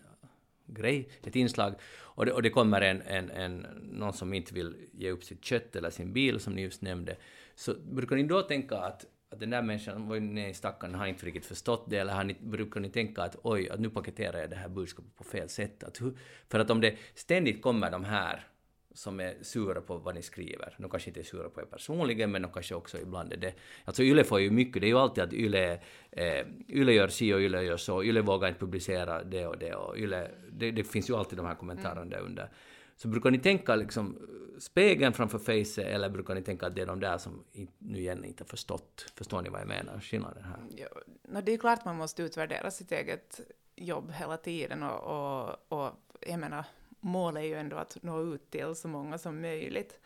grej, 0.68 1.08
ett 1.22 1.36
inslag, 1.36 1.74
och 2.18 2.26
det, 2.26 2.32
och 2.32 2.42
det 2.42 2.50
kommer 2.50 2.80
en, 2.80 3.02
en, 3.02 3.30
en, 3.30 3.66
någon 3.92 4.12
som 4.12 4.34
inte 4.34 4.54
vill 4.54 4.76
ge 4.92 5.10
upp 5.10 5.24
sitt 5.24 5.44
kött 5.44 5.76
eller 5.76 5.90
sin 5.90 6.12
bil, 6.12 6.40
som 6.40 6.52
ni 6.52 6.62
just 6.62 6.82
nämnde, 6.82 7.16
så 7.58 7.74
brukar 7.74 8.16
ni 8.16 8.22
då 8.22 8.42
tänka 8.42 8.76
att, 8.76 9.06
att 9.30 9.40
den 9.40 9.50
där 9.50 9.62
människan, 9.62 10.08
var 10.08 10.20
nej 10.20 10.54
stackarn, 10.54 10.94
har 10.94 11.06
inte 11.06 11.26
riktigt 11.26 11.46
förstått 11.46 11.90
det, 11.90 11.96
eller 11.96 12.12
har 12.12 12.24
ni, 12.24 12.36
brukar 12.40 12.80
ni 12.80 12.90
tänka 12.90 13.22
att 13.22 13.36
oj, 13.42 13.70
att 13.70 13.80
nu 13.80 13.90
paketerar 13.90 14.40
jag 14.40 14.50
det 14.50 14.56
här 14.56 14.68
budskapet 14.68 15.16
på 15.16 15.24
fel 15.24 15.48
sätt? 15.48 15.84
Att, 15.84 16.00
för 16.48 16.58
att 16.58 16.70
om 16.70 16.80
det 16.80 16.96
ständigt 17.14 17.62
kommer 17.62 17.90
de 17.90 18.04
här 18.04 18.46
som 18.94 19.20
är 19.20 19.34
sura 19.42 19.80
på 19.80 19.98
vad 19.98 20.14
ni 20.14 20.22
skriver. 20.22 20.74
De 20.78 20.90
kanske 20.90 21.10
inte 21.10 21.20
är 21.20 21.24
sura 21.24 21.48
på 21.48 21.60
er 21.60 21.64
personligen, 21.64 22.30
men 22.30 22.42
de 22.42 22.52
kanske 22.52 22.74
också 22.74 22.98
ibland 22.98 23.32
är 23.32 23.36
det. 23.36 23.54
Alltså 23.84 24.02
Yle 24.02 24.24
får 24.24 24.40
ju 24.40 24.50
mycket, 24.50 24.80
det 24.80 24.86
är 24.86 24.88
ju 24.88 24.98
alltid 24.98 25.24
att 25.24 25.32
Yle, 25.32 25.80
eh, 26.10 26.46
Yle 26.68 26.92
gör 26.92 27.08
si 27.08 27.34
och 27.34 27.40
Yle 27.40 27.62
gör 27.62 27.76
så, 27.76 28.02
Yle 28.02 28.20
vågar 28.20 28.48
inte 28.48 28.60
publicera 28.60 29.24
det 29.24 29.46
och 29.46 29.58
det 29.58 29.74
och 29.74 29.98
Yle, 29.98 30.30
det, 30.52 30.70
det 30.70 30.84
finns 30.84 31.10
ju 31.10 31.14
alltid 31.16 31.38
de 31.38 31.46
här 31.46 31.54
kommentarerna 31.54 32.00
mm. 32.00 32.10
där 32.10 32.20
under. 32.20 32.50
Så 32.98 33.08
brukar 33.08 33.30
ni 33.30 33.38
tänka 33.38 33.76
liksom 33.76 34.18
spegeln 34.58 35.12
framför 35.12 35.38
facet 35.38 35.86
eller 35.86 36.08
brukar 36.08 36.34
ni 36.34 36.42
tänka 36.42 36.66
att 36.66 36.74
det 36.74 36.82
är 36.82 36.86
de 36.86 37.00
där 37.00 37.18
som 37.18 37.44
nu 37.78 37.98
igen 37.98 38.24
inte 38.24 38.44
har 38.44 38.48
förstått? 38.48 39.12
Förstår 39.14 39.42
ni 39.42 39.48
vad 39.48 39.60
jag 39.60 39.68
menar? 39.68 40.00
Skillnaden 40.00 40.44
här. 40.44 40.58
Ja, 40.76 40.88
no, 41.22 41.40
det 41.40 41.52
är 41.52 41.58
klart 41.58 41.84
man 41.84 41.96
måste 41.96 42.22
utvärdera 42.22 42.70
sitt 42.70 42.92
eget 42.92 43.40
jobb 43.76 44.12
hela 44.12 44.36
tiden 44.36 44.82
och, 44.82 45.00
och, 45.00 45.56
och 45.68 45.92
jag 46.20 46.40
menar, 46.40 46.64
målet 47.00 47.40
är 47.42 47.46
ju 47.46 47.54
ändå 47.54 47.76
att 47.76 48.02
nå 48.02 48.22
ut 48.22 48.50
till 48.50 48.74
så 48.74 48.88
många 48.88 49.18
som 49.18 49.40
möjligt. 49.40 50.00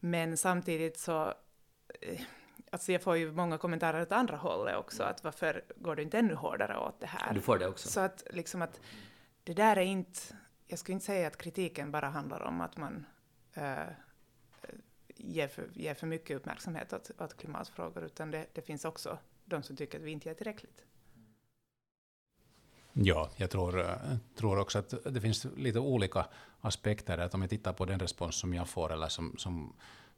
Men 0.00 0.36
samtidigt 0.36 0.98
så 0.98 1.34
eh, 2.00 2.20
Alltså 2.70 2.92
jag 2.92 3.02
får 3.02 3.16
ju 3.16 3.32
många 3.32 3.58
kommentarer 3.58 4.02
åt 4.02 4.12
andra 4.12 4.36
hållet 4.36 4.76
också, 4.76 5.02
att 5.02 5.24
varför 5.24 5.64
går 5.76 5.96
du 5.96 6.02
inte 6.02 6.18
ännu 6.18 6.34
hårdare 6.34 6.78
åt 6.78 7.00
det 7.00 7.06
här? 7.06 7.34
Du 7.34 7.40
får 7.40 7.58
det 7.58 7.68
också. 7.68 7.88
Så 7.88 8.00
att 8.00 8.24
liksom 8.30 8.62
att 8.62 8.80
det 9.44 9.54
där 9.54 9.76
är 9.76 9.82
inte 9.82 10.20
jag 10.72 10.78
skulle 10.78 10.94
inte 10.94 11.06
säga 11.06 11.26
att 11.26 11.36
kritiken 11.36 11.90
bara 11.90 12.08
handlar 12.08 12.42
om 12.42 12.60
att 12.60 12.76
man 12.76 13.06
äh, 13.54 13.86
ger, 15.16 15.48
för, 15.48 15.68
ger 15.74 15.94
för 15.94 16.06
mycket 16.06 16.36
uppmärksamhet 16.36 16.92
åt, 16.92 17.10
åt 17.18 17.36
klimatfrågor, 17.36 18.04
utan 18.04 18.30
det, 18.30 18.46
det 18.52 18.62
finns 18.62 18.84
också 18.84 19.18
de 19.44 19.62
som 19.62 19.76
tycker 19.76 19.98
att 19.98 20.04
vi 20.04 20.10
inte 20.10 20.28
gör 20.28 20.34
tillräckligt. 20.34 20.84
Ja, 22.92 23.30
jag 23.36 23.50
tror, 23.50 23.80
eh, 23.80 24.16
tror 24.34 24.58
också 24.58 24.78
att 24.78 24.94
det 25.04 25.20
finns 25.20 25.46
lite 25.56 25.78
olika 25.78 26.26
aspekter. 26.60 27.18
Att 27.18 27.34
om 27.34 27.40
jag 27.40 27.50
tittar 27.50 27.72
på 27.72 27.84
den 27.84 28.00
respons 28.00 28.36
som 28.36 28.54
jag 28.54 28.68
får, 28.68 28.92
eller 28.92 29.08
som, 29.08 29.34
som, 29.38 29.72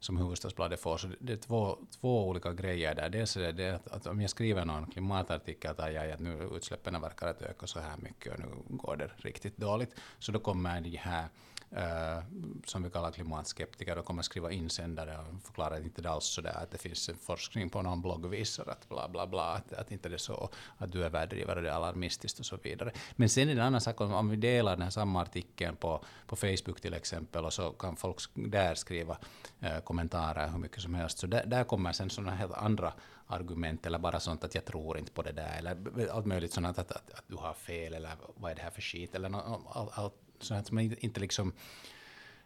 som 0.05 0.17
Hufvudstadsbladet 0.17 0.79
får, 0.79 0.97
så 0.97 1.07
det 1.19 1.33
är 1.33 1.37
två, 1.37 1.77
två 2.01 2.27
olika 2.27 2.53
grejer 2.53 2.95
där. 2.95 3.09
Dels 3.09 3.37
är 3.37 3.51
det 3.51 3.75
att, 3.75 3.87
att 3.87 4.07
om 4.07 4.21
jag 4.21 4.29
skriver 4.29 4.65
någon 4.65 4.91
klimatartikel, 4.91 5.71
att, 5.71 5.93
jag 5.93 6.11
att 6.11 6.19
nu 6.19 6.49
utsläppen 6.55 7.01
verkar 7.01 7.27
att 7.27 7.41
öka 7.41 7.67
så 7.67 7.79
här 7.79 7.97
mycket 7.97 8.33
och 8.33 8.39
nu 8.39 8.45
går 8.69 8.95
det 8.95 9.09
riktigt 9.17 9.57
dåligt, 9.57 9.95
så 10.19 10.31
då 10.31 10.39
kommer 10.39 10.81
de 10.81 10.97
här 10.97 11.27
Eh, 11.71 12.23
som 12.65 12.83
vi 12.83 12.89
kallar 12.89 13.11
klimatskeptiker 13.11 13.97
och 13.97 14.05
kommer 14.05 14.21
skriva 14.21 14.51
insändare 14.51 15.17
och 15.17 15.43
förklara 15.43 15.75
att 15.75 15.83
inte 15.83 16.01
det 16.01 16.09
alls 16.09 16.25
så 16.25 16.41
där 16.41 16.57
att 16.57 16.71
det 16.71 16.77
finns 16.77 17.09
en 17.09 17.17
forskning 17.17 17.69
på 17.69 17.81
någon 17.81 18.01
blogg 18.01 18.25
visar 18.25 18.69
att 18.69 18.89
bla 18.89 19.09
bla 19.09 19.27
bla, 19.27 19.43
att, 19.43 19.73
att 19.73 19.91
inte 19.91 20.09
det 20.09 20.15
är 20.15 20.17
så 20.17 20.49
att 20.77 20.91
du 20.91 21.03
är 21.03 21.09
värdrivare 21.09 21.57
och 21.57 21.63
det 21.63 21.69
är 21.69 21.73
alarmistiskt 21.73 22.39
och 22.39 22.45
så 22.45 22.57
vidare. 22.63 22.91
Men 23.15 23.29
sen 23.29 23.49
är 23.49 23.55
det 23.55 23.61
en 23.61 23.67
annan 23.67 23.81
sak 23.81 24.01
om, 24.01 24.13
om 24.13 24.29
vi 24.29 24.35
delar 24.35 24.71
den 24.71 24.81
här 24.81 24.89
samma 24.89 25.21
artikeln 25.21 25.75
på, 25.75 26.03
på 26.27 26.35
Facebook 26.35 26.81
till 26.81 26.93
exempel 26.93 27.45
och 27.45 27.53
så 27.53 27.71
kan 27.71 27.95
folk 27.95 28.19
där 28.33 28.75
skriva 28.75 29.17
uh, 29.63 29.79
kommentarer 29.79 30.47
hur 30.47 30.57
mycket 30.57 30.81
som 30.81 30.95
helst. 30.95 31.17
Så 31.17 31.27
där, 31.27 31.45
där 31.45 31.63
kommer 31.63 31.91
sen 31.91 32.09
sådana 32.09 32.35
helt 32.35 32.53
andra 32.53 32.93
argument 33.27 33.85
eller 33.85 33.99
bara 33.99 34.19
sånt 34.19 34.43
att 34.43 34.55
jag 34.55 34.65
tror 34.65 34.97
inte 34.97 35.11
på 35.11 35.21
det 35.21 35.31
där 35.31 35.57
eller 35.57 36.09
allt 36.11 36.25
möjligt 36.25 36.53
sånt 36.53 36.65
att, 36.65 36.79
att, 36.79 36.91
att, 36.91 37.13
att 37.13 37.23
du 37.27 37.35
har 37.35 37.53
fel 37.53 37.93
eller 37.93 38.11
vad 38.35 38.51
är 38.51 38.55
det 38.55 38.61
här 38.61 38.69
för 38.69 38.81
skit 38.81 39.15
eller 39.15 39.29
no, 39.29 39.67
all, 39.73 39.89
allt 39.93 40.24
så 40.39 40.53
att 40.53 40.71
man 40.71 40.83
inte 40.99 41.19
liksom, 41.19 41.53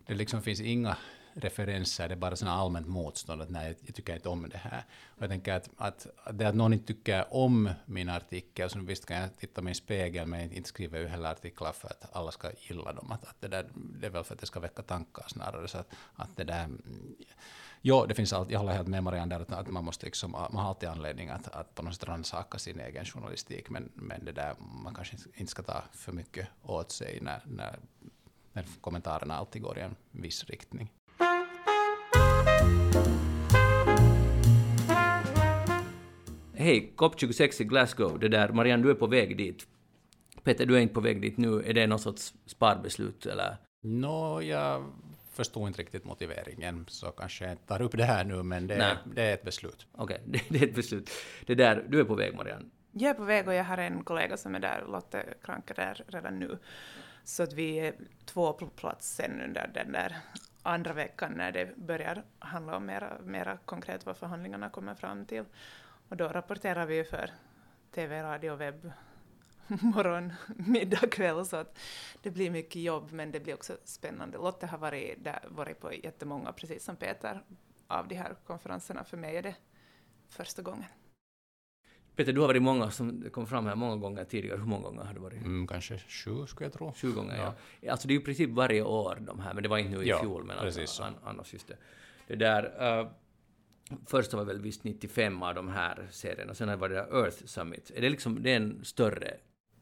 det 0.06 0.14
liksom 0.14 0.42
finns 0.42 0.62
inga 0.62 0.98
referenser, 1.34 2.08
det 2.08 2.14
är 2.14 2.16
bara 2.16 2.36
sådana 2.36 2.58
allmänt 2.58 2.88
motstånd 2.88 3.42
att 3.42 3.50
nej, 3.50 3.78
jag 3.86 3.96
tycker 3.96 4.16
inte 4.16 4.30
om 4.30 4.50
det 4.50 4.58
här. 4.58 4.84
Och 5.08 5.22
jag 5.22 5.30
tänker 5.30 5.54
att, 5.54 5.70
att, 5.78 6.08
det 6.34 6.46
att 6.46 6.56
någon 6.56 6.74
inte 6.74 6.94
tycker 6.94 7.34
om 7.34 7.70
min 7.86 8.10
artikel, 8.10 8.70
så 8.70 8.80
visst 8.80 9.06
kan 9.06 9.18
jag 9.18 9.38
titta 9.38 9.62
mig 9.62 9.72
i 9.72 9.76
spegeln, 9.76 10.30
men 10.30 10.52
inte 10.52 10.70
skriver 10.70 11.00
ju 11.00 11.08
heller 11.08 11.32
artiklar 11.32 11.72
för 11.72 11.88
att 11.88 12.16
alla 12.16 12.32
ska 12.32 12.52
gilla 12.60 12.94
dem. 12.94 13.12
Att, 13.12 13.24
att 13.24 13.42
det, 13.42 13.48
där, 13.48 13.66
det 13.74 14.08
är 14.08 14.12
väl 14.12 14.24
för 14.24 14.34
att 14.34 14.40
det 14.40 14.46
ska 14.46 14.60
väcka 14.60 14.82
tankar 14.82 15.26
snarare. 15.28 15.68
Så 15.68 15.78
att, 15.78 15.88
att 16.16 16.38
det 16.38 16.44
där, 16.44 16.68
Jo, 17.82 18.06
det 18.06 18.16
finns 18.16 18.34
allt, 18.34 18.52
jag 18.52 18.60
håller 18.60 18.74
helt 18.74 18.88
med 18.88 19.04
Marianne 19.04 19.36
där, 19.36 19.42
att, 19.42 19.52
att 19.52 19.68
man, 19.68 19.86
måste 19.86 20.06
liksom, 20.06 20.32
man 20.32 20.56
har 20.56 20.70
alltid 20.70 20.90
anledning 20.90 21.30
att, 21.30 21.48
att 21.48 21.76
på 21.76 21.84
något 21.84 21.96
sätt 21.96 22.08
rannsaka 22.08 22.60
sin 22.60 22.80
egen 22.80 23.06
journalistik, 23.06 23.70
men, 23.70 23.92
men 23.94 24.26
det 24.26 24.32
där, 24.32 24.56
man 24.84 24.94
kanske 24.94 25.18
inte 25.34 25.52
ska 25.52 25.64
ta 25.64 25.84
för 25.92 26.12
mycket 26.12 26.48
åt 26.64 26.92
sig 26.92 27.20
när, 27.22 27.42
när, 27.46 27.80
när 28.54 28.66
kommentarerna 28.82 29.36
alltid 29.36 29.62
går 29.62 29.78
i 29.78 29.82
en 29.82 29.96
viss 30.12 30.44
riktning. 30.44 30.92
Hej, 36.54 36.94
COP26 36.96 37.62
i 37.62 37.66
Glasgow, 37.66 38.20
det 38.20 38.28
där, 38.28 38.50
Marianne, 38.50 38.84
du 38.84 38.90
är 38.90 38.96
på 38.96 39.08
väg 39.08 39.38
dit. 39.38 39.68
Peter, 40.44 40.66
du 40.66 40.76
är 40.76 40.80
inte 40.80 40.94
på 40.94 41.02
väg 41.02 41.22
dit 41.22 41.38
nu. 41.38 41.64
Är 41.66 41.74
det 41.74 41.88
något 41.88 42.02
sorts 42.02 42.34
sparbeslut 42.46 43.26
eller? 43.26 43.58
Nå, 43.84 44.36
no, 44.36 44.42
jag 44.42 44.86
förstod 45.34 45.68
inte 45.68 45.82
riktigt 45.82 46.06
motiveringen, 46.06 46.86
så 46.88 47.12
kanske 47.12 47.44
jag 47.44 47.54
inte 47.54 47.68
tar 47.68 47.82
upp 47.82 47.98
det 47.98 48.04
här 48.04 48.24
nu, 48.24 48.44
men 48.44 48.68
det, 48.68 48.76
är, 48.76 48.98
det 49.16 49.22
är 49.22 49.34
ett 49.34 49.44
beslut. 49.44 49.88
Okej, 49.92 50.22
okay, 50.28 50.42
det, 50.50 50.60
är 50.60 50.68
ett 50.68 50.76
beslut. 50.76 51.10
Det 51.46 51.56
där, 51.56 51.86
du 51.90 52.00
är 52.00 52.04
på 52.04 52.16
väg, 52.16 52.36
Marianne? 52.36 52.66
Jag 52.92 53.10
är 53.10 53.14
på 53.14 53.24
väg 53.24 53.48
och 53.48 53.54
jag 53.54 53.64
har 53.64 53.78
en 53.78 54.04
kollega 54.04 54.38
som 54.38 54.56
är 54.56 54.60
där, 54.60 54.86
Lotte 54.88 55.34
Kranke, 55.44 55.74
där 55.74 56.04
redan 56.08 56.40
nu. 56.40 56.58
Så 57.24 57.44
att 57.44 57.54
vi 57.54 57.80
är 57.80 57.94
två 58.26 58.54
på 58.54 58.68
plats 58.68 59.16
sen 59.16 59.42
under 59.42 59.72
den 59.74 59.92
där 59.92 60.18
andra 60.70 60.94
veckan 60.94 61.34
när 61.34 61.52
det 61.52 61.78
börjar 61.78 62.24
handla 62.40 62.78
om 62.78 62.86
mera, 62.86 63.18
mera 63.24 63.58
konkret 63.66 64.06
vad 64.06 64.18
förhandlingarna 64.18 64.70
kommer 64.70 64.96
fram 64.96 65.26
till. 65.26 65.46
Och 66.10 66.18
då 66.18 66.28
rapporterar 66.28 66.86
vi 66.86 67.04
för 67.04 67.32
TV, 67.92 68.24
radio, 68.24 68.56
webb 68.56 68.92
morgon, 69.68 70.34
middag, 70.48 71.08
kväll 71.12 71.46
så 71.46 71.56
att 71.56 71.80
det 72.22 72.32
blir 72.32 72.52
mycket 72.52 72.82
jobb 72.82 73.12
men 73.12 73.32
det 73.32 73.40
blir 73.40 73.54
också 73.54 73.78
spännande. 73.84 74.38
Lotte 74.38 74.68
har 74.68 74.78
varit, 74.78 75.24
där, 75.24 75.40
varit 75.48 75.80
på 75.80 75.94
jättemånga, 75.94 76.52
precis 76.52 76.84
som 76.84 76.96
Peter, 76.96 77.44
av 77.88 78.08
de 78.08 78.16
här 78.16 78.36
konferenserna. 78.46 79.04
För 79.04 79.18
mig 79.18 79.38
är 79.38 79.44
det 79.44 79.56
första 80.30 80.62
gången. 80.62 80.86
Peter, 82.20 82.34
du 82.34 82.42
har 82.42 82.48
varit 82.48 82.62
många 82.62 82.92
som 82.92 83.30
kom 83.32 83.48
fram 83.48 83.66
här 83.66 83.76
många 83.76 83.96
gånger 83.96 84.24
tidigare. 84.26 84.58
Hur 84.58 84.66
många 84.66 84.84
gånger 84.84 85.04
har 85.04 85.14
du 85.14 85.20
varit? 85.20 85.42
Mm, 85.42 85.68
kanske 85.68 85.98
sju, 85.98 86.46
skulle 86.48 86.66
jag 86.66 86.74
tro. 86.74 86.94
Sju 86.94 87.12
gånger, 87.12 87.38
ja. 87.38 87.56
ja. 87.82 87.92
Alltså 87.92 88.08
det 88.08 88.12
är 88.12 88.16
ju 88.16 88.22
i 88.22 88.24
princip 88.24 88.50
varje 88.50 88.84
år 88.84 89.18
de 89.22 89.40
här, 89.40 89.54
men 89.54 89.64
det 89.64 89.70
var 89.70 89.78
inte 89.78 89.98
nu 89.98 90.04
i 90.04 90.08
ja, 90.08 90.20
fjol. 90.20 90.44
Men 90.44 90.58
alltså, 90.58 91.04
annars 91.24 91.54
just 91.54 91.68
det. 91.68 91.78
Det 92.28 92.36
där... 92.36 93.00
Uh, 93.02 93.08
första 94.06 94.38
var 94.38 94.44
väl 94.46 94.62
visst 94.62 94.84
95 94.84 95.44
av 95.44 95.56
de 95.56 95.70
här 95.70 96.08
serierna, 96.12 96.54
sen 96.54 96.70
har 96.70 96.90
det 96.90 96.96
Earth 96.98 97.46
Summit. 97.46 97.92
Är 97.96 98.02
det 98.02 98.10
liksom, 98.10 98.44
det 98.44 98.52
är 98.52 98.56
en 98.56 98.86
större 98.86 99.34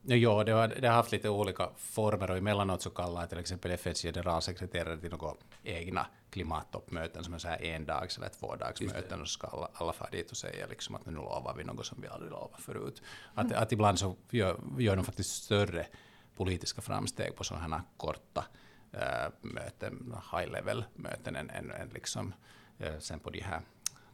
Ja, 0.09 0.43
det 0.43 0.51
har, 0.51 0.67
det 0.67 0.87
har 0.87 0.95
haft 0.95 1.11
lite 1.11 1.29
olika 1.29 1.69
former 1.77 2.31
och 2.31 2.37
emellanåt 2.37 2.81
så 2.81 2.89
kallar 2.89 3.27
till 3.27 3.37
exempel 3.37 3.71
FNs 3.71 4.01
generalsekreterare 4.01 4.97
till 4.97 5.09
några 5.09 5.33
egna 5.63 6.07
klimattoppmöten 6.29 7.23
som 7.23 7.33
är 7.33 7.37
så 7.37 7.47
här 7.47 7.63
endags 7.63 8.17
eller 8.17 8.29
tvådagsmöten 8.29 9.21
och 9.21 9.27
så 9.27 9.31
ska 9.31 9.47
alla, 9.47 9.69
alla 9.73 9.93
fara 9.93 10.09
dit 10.09 10.31
och 10.31 10.37
säga 10.37 10.67
liksom 10.67 10.95
att 10.95 11.05
nu 11.05 11.11
lovar 11.11 11.55
vi 11.57 11.63
något 11.63 11.85
som 11.85 12.01
vi 12.01 12.07
aldrig 12.07 12.31
lovat 12.31 12.61
förut. 12.61 13.01
Att, 13.33 13.45
mm. 13.45 13.63
att 13.63 13.71
ibland 13.71 13.99
så 13.99 14.15
gör, 14.29 14.59
gör 14.77 14.95
de 14.95 15.05
faktiskt 15.05 15.43
större 15.43 15.87
politiska 16.35 16.81
framsteg 16.81 17.35
på 17.35 17.43
sådana 17.43 17.75
här 17.75 17.83
korta 17.97 18.45
äh, 18.91 19.31
möten, 19.41 20.15
high 20.31 20.51
level 20.51 20.83
möten 20.95 21.35
än, 21.35 21.49
än, 21.49 21.71
än 21.71 21.89
liksom, 21.89 22.33
äh, 22.77 22.99
sen 22.99 23.19
på 23.19 23.29
de 23.29 23.41
här 23.41 23.61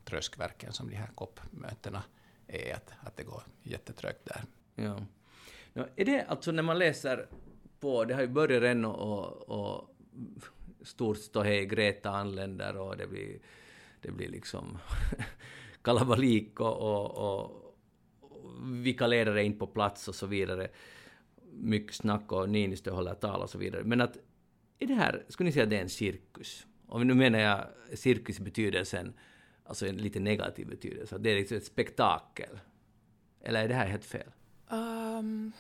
tröskverken 0.05 0.73
som 0.73 0.89
de 0.89 0.95
här 0.95 1.09
COP-mötena 1.15 2.03
är, 2.47 2.75
att, 2.75 2.93
att 2.99 3.17
det 3.17 3.23
går 3.23 3.43
jättetrögt 3.63 4.25
där. 4.25 4.43
Ja. 4.75 4.99
No, 5.73 5.85
är 5.95 6.05
det 6.05 6.25
alltså 6.25 6.51
när 6.51 6.63
man 6.63 6.79
läser 6.79 7.27
på, 7.79 8.05
det 8.05 8.13
har 8.13 8.21
ju 8.21 8.27
börjat 8.27 8.61
redan 8.61 8.85
och, 8.85 9.49
och 9.49 9.95
stort 10.81 11.17
ståhej, 11.17 11.65
Greta 11.65 12.09
anländer 12.09 12.77
och 12.77 12.97
det 12.97 13.07
blir, 13.07 13.39
det 14.01 14.11
blir 14.11 14.29
liksom 14.29 14.77
kalabalik 15.81 16.59
och, 16.59 16.77
och, 16.77 17.41
och, 17.41 17.75
vilka 18.63 19.07
ledare 19.07 19.41
är 19.41 19.43
inte 19.43 19.59
på 19.59 19.67
plats 19.67 20.07
och 20.07 20.15
så 20.15 20.27
vidare. 20.27 20.67
Mycket 21.51 21.95
snack 21.95 22.31
och 22.31 22.49
Niinistö 22.49 22.91
håller 22.91 23.13
tal 23.13 23.41
och 23.41 23.49
så 23.49 23.57
vidare. 23.57 23.83
Men 23.83 24.01
att, 24.01 24.17
är 24.79 24.87
det 24.87 24.93
här, 24.93 25.25
skulle 25.29 25.47
ni 25.47 25.51
säga 25.51 25.63
att 25.63 25.69
det 25.69 25.77
är 25.77 25.81
en 25.81 25.89
cirkus? 25.89 26.67
Och 26.87 27.05
nu 27.05 27.13
menar 27.13 27.39
jag 27.39 27.65
cirkus 27.93 28.39
i 28.39 28.43
betydelsen, 28.43 29.13
alltså 29.63 29.87
en 29.87 29.97
lite 29.97 30.19
negativ 30.19 30.67
betydelse, 30.67 31.15
att 31.15 31.23
det 31.23 31.31
är 31.31 31.35
liksom 31.35 31.57
ett 31.57 31.65
spektakel. 31.65 32.59
Eller 33.41 33.63
är 33.63 33.67
det 33.67 33.73
här 33.73 33.87
helt 33.87 34.05
fel? 34.05 34.27
Um, 34.69 35.53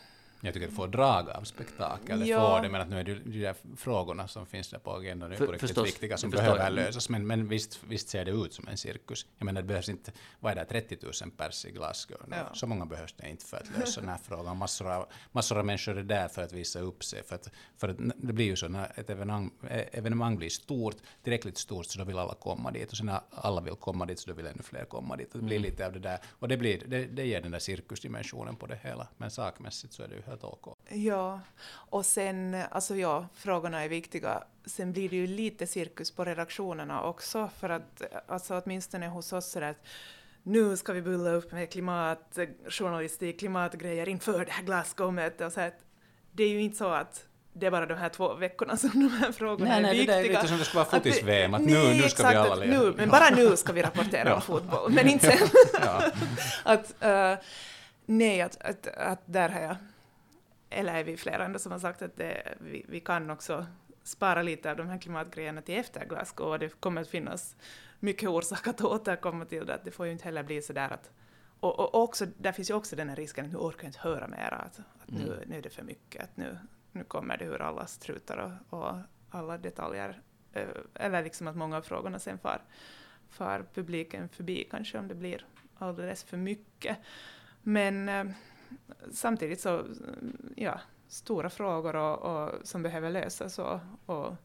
jag 0.47 0.53
tycker 0.53 0.67
att 0.67 0.71
det 0.71 0.75
får 0.75 0.87
drag 0.87 1.29
av 1.29 1.43
spektakel, 1.43 2.19
det 2.19 2.25
ja. 2.25 2.39
får 2.39 2.61
det, 2.61 2.69
men 2.69 2.81
att 2.81 2.89
nu 2.89 2.99
är 2.99 3.03
det 3.03 3.13
de 3.13 3.39
där 3.39 3.55
frågorna 3.77 4.27
som 4.27 4.45
finns 4.45 4.69
där 4.69 4.79
på 4.79 4.91
agendan 4.95 5.29
nu 5.29 5.35
är 5.35 5.39
på 5.39 5.45
riktigt 5.45 5.69
förstås, 5.69 5.87
viktiga 5.87 6.17
som 6.17 6.29
behöver 6.29 6.69
lösas. 6.69 7.09
Men, 7.09 7.27
men 7.27 7.47
visst, 7.47 7.79
visst 7.83 8.09
ser 8.09 8.25
det 8.25 8.31
ut 8.31 8.53
som 8.53 8.67
en 8.67 8.77
cirkus. 8.77 9.25
Jag 9.37 9.45
menar, 9.45 9.61
det 9.61 9.67
behövs 9.67 9.89
inte, 9.89 10.11
vad 10.39 10.51
är 10.51 10.55
det, 10.55 10.65
30 10.65 10.97
000 11.01 11.31
pers 11.37 11.65
i 11.65 11.71
Glasgow? 11.71 12.17
Ja. 12.31 12.49
Så 12.53 12.67
många 12.67 12.85
behövs 12.85 13.13
det 13.13 13.29
inte 13.29 13.45
för 13.45 13.57
att 13.57 13.77
lösa 13.79 14.01
den 14.01 14.09
här 14.09 14.17
frågan. 14.23 14.57
Massor 14.57 14.91
av, 14.91 15.05
massor 15.31 15.59
av 15.59 15.65
människor 15.65 15.97
är 15.97 16.03
där 16.03 16.27
för 16.27 16.41
att 16.41 16.53
visa 16.53 16.79
upp 16.79 17.03
sig. 17.03 17.23
För 17.23 17.35
att, 17.35 17.49
för 17.77 17.89
att 17.89 17.97
det 18.15 18.33
blir 18.33 18.45
ju 18.45 18.55
så, 18.55 18.67
när 18.67 18.99
ett 18.99 19.09
evenemang, 19.09 19.51
evenemang 19.91 20.37
blir 20.37 20.49
stort, 20.49 20.95
tillräckligt 21.23 21.57
stort, 21.57 21.85
så 21.85 21.99
då 21.99 22.05
vill 22.05 22.17
alla 22.17 22.33
komma 22.33 22.71
dit. 22.71 22.91
Och 22.91 22.97
sen 22.97 23.05
när 23.05 23.21
alla 23.29 23.61
vill 23.61 23.73
komma 23.73 24.05
dit, 24.05 24.19
så 24.19 24.29
då 24.29 24.35
vill 24.35 24.45
ännu 24.45 24.63
fler 24.63 24.85
komma 24.85 25.15
dit. 25.15 25.33
Det 25.33 25.39
blir 25.39 25.57
mm. 25.57 25.69
lite 25.69 25.85
av 25.85 25.93
det 25.93 25.99
där, 25.99 26.19
och 26.39 26.47
det, 26.47 26.57
blir, 26.57 26.83
det, 26.87 27.05
det 27.05 27.25
ger 27.25 27.41
den 27.41 27.51
där 27.51 27.59
cirkusdimensionen 27.59 28.55
på 28.55 28.65
det 28.67 28.79
hela. 28.83 29.07
Men 29.17 29.31
sakmässigt 29.31 29.93
så 29.93 30.03
är 30.03 30.07
det 30.07 30.15
ju 30.15 30.21
helt 30.33 30.43
OK. 30.43 30.77
Ja, 30.89 31.39
och 31.71 32.05
sen, 32.05 32.57
alltså 32.71 32.95
ja, 32.95 33.27
frågorna 33.33 33.83
är 33.83 33.89
viktiga. 33.89 34.43
Sen 34.65 34.91
blir 34.91 35.09
det 35.09 35.15
ju 35.15 35.27
lite 35.27 35.67
cirkus 35.67 36.11
på 36.11 36.25
redaktionerna 36.25 37.03
också, 37.03 37.49
för 37.59 37.69
att 37.69 38.01
alltså 38.27 38.61
åtminstone 38.65 39.07
hos 39.07 39.33
oss 39.33 39.55
är 39.55 39.61
det 39.61 39.69
att 39.69 39.85
nu 40.43 40.77
ska 40.77 40.93
vi 40.93 41.01
bulla 41.01 41.29
upp 41.29 41.51
med 41.51 41.71
klimatjournalistik, 41.71 43.39
klimatgrejer 43.39 44.09
inför 44.09 44.45
det 44.45 44.51
här 44.51 44.63
Glasgow-mötet 44.63 45.41
och 45.41 45.53
så 45.53 45.61
att 45.61 45.79
det 46.31 46.43
är 46.43 46.49
ju 46.49 46.61
inte 46.61 46.77
så 46.77 46.87
att 46.89 47.25
det 47.53 47.65
är 47.65 47.71
bara 47.71 47.85
de 47.85 47.93
här 47.93 48.09
två 48.09 48.33
veckorna 48.33 48.77
som 48.77 48.89
de 48.93 49.09
här 49.09 49.31
frågorna 49.31 49.69
nej, 49.69 49.77
är 49.77 49.81
nej, 49.81 49.97
viktiga. 49.97 50.15
Nej, 50.15 50.23
det 50.23 50.29
är 50.29 50.33
lite 50.33 50.47
som 50.47 50.57
det 50.57 50.65
skulle 50.65 50.83
vara 50.83 50.91
fotis-VM, 50.91 51.53
att, 51.53 51.61
att, 51.61 51.67
nu, 51.67 51.73
nej, 51.73 52.01
nu 52.01 52.09
ska 52.09 52.29
vi 52.29 52.35
alla 52.35 52.55
leva. 52.55 52.83
Nu, 52.83 52.93
men 52.97 53.09
bara 53.09 53.29
nu 53.29 53.57
ska 53.57 53.73
vi 53.73 53.81
rapportera 53.81 54.35
om 54.35 54.41
fotboll, 54.41 54.91
men 54.91 55.07
inte 55.09 55.37
sen. 55.37 55.47
att, 56.63 56.93
uh, 57.05 57.43
nej, 58.05 58.41
att, 58.41 58.61
att, 58.61 58.87
att 58.87 59.21
där 59.25 59.49
har 59.49 59.61
jag 59.61 59.75
eller 60.73 60.93
är 60.93 61.03
vi 61.03 61.17
flera 61.17 61.45
ändå 61.45 61.59
som 61.59 61.71
har 61.71 61.79
sagt 61.79 62.01
att 62.01 62.17
det, 62.17 62.57
vi, 62.59 62.85
vi, 62.87 62.99
kan 62.99 63.29
också 63.29 63.65
spara 64.03 64.41
lite 64.41 64.71
av 64.71 64.77
de 64.77 64.87
här 64.87 64.97
klimatgrejerna 64.97 65.61
till 65.61 65.75
efter 65.77 66.05
Glasgow 66.05 66.47
och 66.47 66.59
det 66.59 66.79
kommer 66.79 67.01
att 67.01 67.09
finnas 67.09 67.55
mycket 67.99 68.29
orsak 68.29 68.67
att 68.67 68.81
återkomma 68.81 69.45
till 69.45 69.65
det. 69.65 69.79
Det 69.83 69.91
får 69.91 70.05
ju 70.05 70.11
inte 70.11 70.23
heller 70.23 70.43
bli 70.43 70.61
så 70.61 70.73
där 70.73 70.89
att 70.89 71.11
och, 71.63 71.79
och 71.79 72.03
också, 72.03 72.25
där 72.37 72.51
finns 72.51 72.69
ju 72.69 72.73
också 72.73 72.95
den 72.95 73.09
här 73.09 73.15
risken 73.15 73.45
att 73.45 73.51
nu 73.51 73.57
orkar 73.57 73.83
jag 73.83 73.89
inte 73.89 73.99
höra 73.99 74.27
mera, 74.27 74.55
att, 74.55 74.79
att 74.79 75.11
nu, 75.11 75.33
mm. 75.33 75.49
nu 75.49 75.57
är 75.57 75.61
det 75.61 75.69
för 75.69 75.83
mycket, 75.83 76.23
att 76.23 76.37
nu, 76.37 76.57
nu 76.91 77.03
kommer 77.03 77.37
det 77.37 77.45
ur 77.45 77.61
alla 77.61 77.87
strutar 77.87 78.37
och, 78.69 78.79
och 78.79 78.95
alla 79.29 79.57
detaljer, 79.57 80.21
eh, 80.53 80.67
eller 80.93 81.23
liksom 81.23 81.47
att 81.47 81.55
många 81.55 81.77
av 81.77 81.81
frågorna 81.81 82.19
sen 82.19 82.37
far, 82.37 82.61
far 83.29 83.65
publiken 83.73 84.29
förbi 84.29 84.67
kanske 84.71 84.97
om 84.97 85.07
det 85.07 85.15
blir 85.15 85.45
alldeles 85.77 86.23
för 86.23 86.37
mycket. 86.37 86.97
Men 87.61 88.09
eh, 88.09 88.25
samtidigt 89.11 89.59
så, 89.59 89.85
ja, 90.55 90.79
stora 91.07 91.49
frågor 91.49 91.95
och, 91.95 92.19
och 92.19 92.67
som 92.67 92.83
behöver 92.83 93.09
lösas 93.09 93.59
och, 93.59 93.79
och 94.05 94.35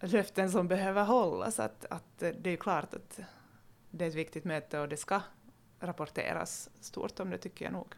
löften 0.00 0.50
som 0.50 0.68
behöver 0.68 1.04
hållas. 1.04 1.60
Att, 1.60 1.84
att 1.90 2.18
det 2.18 2.50
är 2.50 2.56
klart 2.56 2.94
att 2.94 3.20
det 3.90 4.04
är 4.04 4.08
ett 4.08 4.14
viktigt 4.14 4.44
möte 4.44 4.80
och 4.80 4.88
det 4.88 4.96
ska 4.96 5.20
rapporteras 5.80 6.70
stort 6.80 7.20
om 7.20 7.30
det 7.30 7.38
tycker 7.38 7.64
jag 7.64 7.72
nog. 7.72 7.94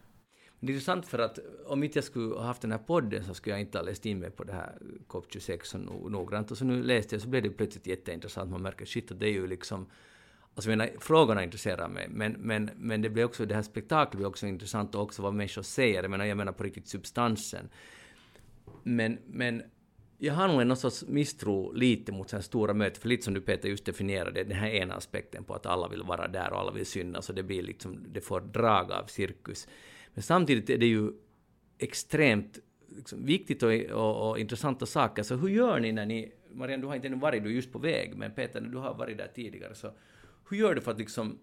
Det 0.59 0.71
är 0.71 0.73
intressant 0.73 1.07
för 1.07 1.19
att 1.19 1.39
om 1.65 1.83
inte 1.83 1.97
jag 1.97 2.03
skulle 2.03 2.35
ha 2.35 2.43
haft 2.43 2.61
den 2.61 2.71
här 2.71 2.79
podden 2.79 3.23
så 3.23 3.33
skulle 3.33 3.53
jag 3.53 3.61
inte 3.61 3.77
ha 3.77 3.85
läst 3.85 4.05
in 4.05 4.19
mig 4.19 4.31
på 4.31 4.43
det 4.43 4.53
här 4.53 4.77
COP26 5.07 5.63
så 5.63 5.77
noggrant. 6.09 6.51
Och 6.51 6.57
så 6.57 6.65
nu 6.65 6.83
läste 6.83 7.15
jag 7.15 7.21
så 7.21 7.27
blev 7.27 7.43
det 7.43 7.49
plötsligt 7.49 7.87
jätteintressant. 7.87 8.51
Man 8.51 8.61
märker 8.61 8.85
shit, 8.85 9.11
att 9.11 9.19
det 9.19 9.27
är 9.27 9.31
ju 9.31 9.47
liksom 9.47 9.87
Alltså 10.55 10.69
menar, 10.69 10.89
frågorna 10.99 11.43
intresserar 11.43 11.87
mig, 11.87 12.07
men, 12.09 12.31
men, 12.31 12.69
men 12.75 13.01
det 13.01 13.09
blir 13.09 13.23
också, 13.23 13.45
det 13.45 13.55
här 13.55 13.61
spektaklet 13.61 14.17
blir 14.17 14.27
också 14.27 14.47
intressant 14.47 14.95
och 14.95 15.01
också 15.01 15.21
vad 15.21 15.33
människor 15.33 15.61
säger. 15.61 16.01
Jag 16.01 16.11
menar, 16.11 16.25
jag 16.25 16.37
menar 16.37 16.51
på 16.51 16.63
riktigt 16.63 16.87
substansen. 16.87 17.69
Men, 18.83 19.17
men 19.27 19.63
jag 20.17 20.33
har 20.33 20.47
nog 20.47 20.61
en 20.61 20.75
sorts 20.75 21.03
misstro 21.07 21.71
lite 21.71 22.11
mot 22.11 22.29
sådana 22.29 22.43
stora 22.43 22.73
möten, 22.73 23.01
för 23.01 23.09
lite 23.09 23.23
som 23.23 23.33
du 23.33 23.41
Peter 23.41 23.69
just 23.69 23.85
definierade, 23.85 24.43
den 24.43 24.57
här 24.57 24.69
ena 24.69 24.93
aspekten 24.93 25.43
på 25.43 25.53
att 25.53 25.65
alla 25.65 25.87
vill 25.87 26.03
vara 26.03 26.27
där 26.27 26.53
och 26.53 26.59
alla 26.59 26.71
vill 26.71 26.85
synas 26.85 27.29
och 27.29 27.35
det 27.35 27.43
blir 27.43 27.63
liksom, 27.63 28.05
det 28.11 28.21
får 28.21 28.41
drag 28.41 28.91
av 28.91 29.05
cirkus. 29.05 29.67
Men 30.13 30.23
samtidigt 30.23 30.69
är 30.69 30.77
det 30.77 30.85
ju 30.85 31.11
extremt 31.77 32.59
liksom, 32.87 33.25
viktigt 33.25 33.63
och, 33.63 33.73
och, 33.73 34.29
och 34.29 34.39
intressanta 34.39 34.85
saker. 34.85 35.23
Så 35.23 35.35
hur 35.35 35.49
gör 35.49 35.79
ni 35.79 35.91
när 35.91 36.05
ni, 36.05 36.31
Marianne 36.51 36.83
du 36.83 36.87
har 36.87 36.95
inte 36.95 37.07
ännu 37.07 37.17
varit, 37.17 37.43
du 37.43 37.49
är 37.49 37.53
just 37.53 37.71
på 37.71 37.79
väg, 37.79 38.15
men 38.15 38.31
Peter, 38.31 38.61
du 38.61 38.77
har 38.77 38.93
varit 38.93 39.17
där 39.17 39.31
tidigare, 39.35 39.75
så 39.75 39.91
hur 40.53 40.59
gör 40.59 40.75
du 40.75 40.81
för 40.81 40.91
att 40.91 40.97
liksom 40.97 41.39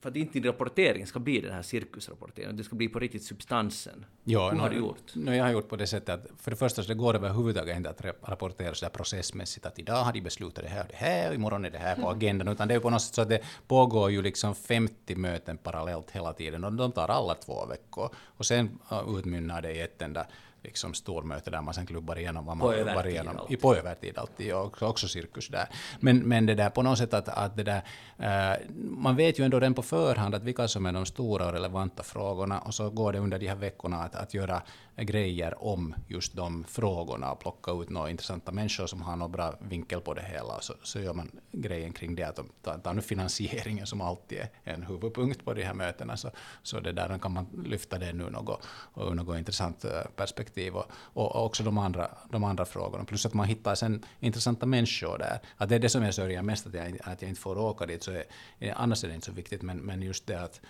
för 0.00 0.08
att 0.10 0.16
inte 0.16 0.32
din 0.32 0.44
rapportering 0.44 1.06
ska 1.06 1.18
bli 1.18 1.40
den 1.40 1.52
här 1.52 1.62
cirkusrapporteringen, 1.62 2.56
det 2.56 2.64
ska 2.64 2.76
bli 2.76 2.88
på 2.88 2.98
riktigt 2.98 3.24
substansen. 3.24 4.04
Ja, 4.24 4.50
Hur 4.50 4.58
har 4.58 4.70
du 4.70 4.76
gjort? 4.76 5.14
No, 5.14 5.34
jag 5.34 5.44
har 5.44 5.52
gjort 5.52 5.68
på 5.68 5.76
det 5.76 5.86
sättet 5.86 6.08
att 6.08 6.40
för 6.40 6.50
det 6.50 6.56
första 6.56 6.82
så 6.82 6.88
det 6.88 6.94
går 6.94 7.14
överhuvudtaget 7.14 7.76
inte 7.76 7.90
att 7.90 8.04
rapportera 8.22 8.74
så 8.74 8.84
där 8.84 8.90
processmässigt 8.90 9.66
att 9.66 9.78
idag 9.78 10.04
har 10.04 10.12
de 10.12 10.20
beslutat 10.20 10.64
det 10.64 10.70
här 10.70 10.80
och 10.80 10.88
det 10.88 10.96
här 10.96 11.28
och 11.28 11.34
imorgon 11.34 11.64
är 11.64 11.70
det 11.70 11.78
här 11.78 11.96
på 11.96 12.10
agendan, 12.10 12.48
utan 12.48 12.68
det 12.68 12.74
är 12.74 12.80
på 12.80 12.90
något 12.90 13.02
sätt 13.02 13.14
så 13.14 13.22
att 13.22 13.28
det 13.28 13.40
pågår 13.66 14.10
ju 14.10 14.22
liksom 14.22 14.54
50 14.54 15.16
möten 15.16 15.58
parallellt 15.58 16.10
hela 16.10 16.32
tiden 16.32 16.64
och 16.64 16.72
de 16.72 16.92
tar 16.92 17.08
alla 17.08 17.34
två 17.34 17.66
veckor 17.66 18.10
och 18.16 18.46
sen 18.46 18.78
utmynnar 19.18 19.62
det 19.62 19.72
i 19.72 19.80
ett 19.80 20.02
enda 20.02 20.26
liksom 20.66 20.94
stormöte 20.94 21.50
där 21.50 21.62
man 21.62 21.74
sen 21.74 21.86
klubbar 21.86 22.18
igenom 22.18 22.46
vad 22.46 22.56
man 22.56 22.68
var 22.68 23.06
igenom. 23.06 23.36
Alltid. 23.38 23.60
På 23.60 23.76
övertid 23.76 24.18
alltid, 24.18 24.54
och 24.54 24.64
också, 24.64 24.86
också 24.86 25.08
cirkus 25.08 25.48
där. 25.48 25.68
Men, 26.00 26.18
men 26.18 26.46
det 26.46 26.54
där 26.54 26.70
på 26.70 26.82
något 26.82 26.98
sätt 26.98 27.14
att, 27.14 27.28
att 27.28 27.56
det 27.56 27.62
där, 27.62 27.82
uh, 28.20 28.70
man 28.74 29.16
vet 29.16 29.38
ju 29.38 29.44
ändå 29.44 29.60
redan 29.60 29.74
på 29.74 29.82
förhand 29.82 30.34
att 30.34 30.42
vilka 30.42 30.68
som 30.68 30.86
är 30.86 30.92
de 30.92 31.06
stora 31.06 31.46
och 31.46 31.52
relevanta 31.52 32.02
frågorna 32.02 32.58
och 32.58 32.74
så 32.74 32.90
går 32.90 33.12
det 33.12 33.18
under 33.18 33.38
de 33.38 33.48
här 33.48 33.56
veckorna 33.56 33.96
att, 33.96 34.14
att 34.14 34.34
göra 34.34 34.62
grejer 34.96 35.64
om 35.64 35.94
just 36.08 36.36
de 36.36 36.64
frågorna 36.64 37.32
och 37.32 37.40
plocka 37.40 37.72
ut 37.72 37.90
några 37.90 38.10
intressanta 38.10 38.52
människor 38.52 38.86
som 38.86 39.02
har 39.02 39.16
någon 39.16 39.32
bra 39.32 39.54
vinkel 39.60 40.00
på 40.00 40.14
det 40.14 40.22
hela. 40.22 40.60
Så, 40.60 40.74
så 40.82 41.00
gör 41.00 41.14
man 41.14 41.30
grejen 41.52 41.92
kring 41.92 42.14
det 42.14 42.22
att 42.22 42.36
de 42.36 42.48
tar, 42.62 42.78
tar 42.78 42.94
nu 42.94 43.00
finansieringen 43.00 43.86
som 43.86 44.00
alltid 44.00 44.38
är 44.38 44.74
en 44.74 44.82
huvudpunkt 44.82 45.44
på 45.44 45.54
de 45.54 45.62
här 45.62 45.74
mötena. 45.74 46.16
Så, 46.16 46.30
så 46.62 46.80
det 46.80 46.92
där 46.92 47.18
kan 47.18 47.32
man 47.32 47.46
lyfta 47.64 47.98
det 47.98 48.12
nu 48.12 48.30
något, 48.30 48.66
och 48.68 49.16
något 49.16 49.38
intressant 49.38 49.84
eh, 49.84 49.90
perspektiv 50.16 50.55
perspektiv 50.56 50.76
och, 50.76 50.90
och, 51.14 51.44
också 51.44 51.62
de 51.62 51.78
andra, 51.78 52.08
de 52.30 52.44
andra 52.44 52.64
frågorna. 52.64 53.04
Plus 53.04 53.26
att 53.26 53.34
man 53.34 53.46
hittar 53.46 53.74
sen 53.74 54.04
intressanta 54.20 54.66
människor 54.66 55.18
där. 55.18 55.40
Att 55.56 55.68
det 55.68 55.74
är 55.74 55.78
det 55.78 55.90
som 55.90 56.02
jag 56.02 56.14
sörjer 56.14 56.42
mest, 56.42 56.66
att 56.66 56.74
jag, 56.74 56.98
att 57.04 57.22
jag 57.22 57.28
inte 57.28 57.40
får 57.40 57.58
åka 57.58 57.86
dit. 57.86 58.02
Så 58.02 58.12
är, 58.60 58.74
annars 58.76 59.04
är 59.04 59.08
det 59.08 59.14
inte 59.14 59.26
så 59.26 59.32
viktigt, 59.32 59.62
men, 59.62 59.78
men 59.78 60.02
just 60.02 60.26
det 60.26 60.42
att, 60.42 60.60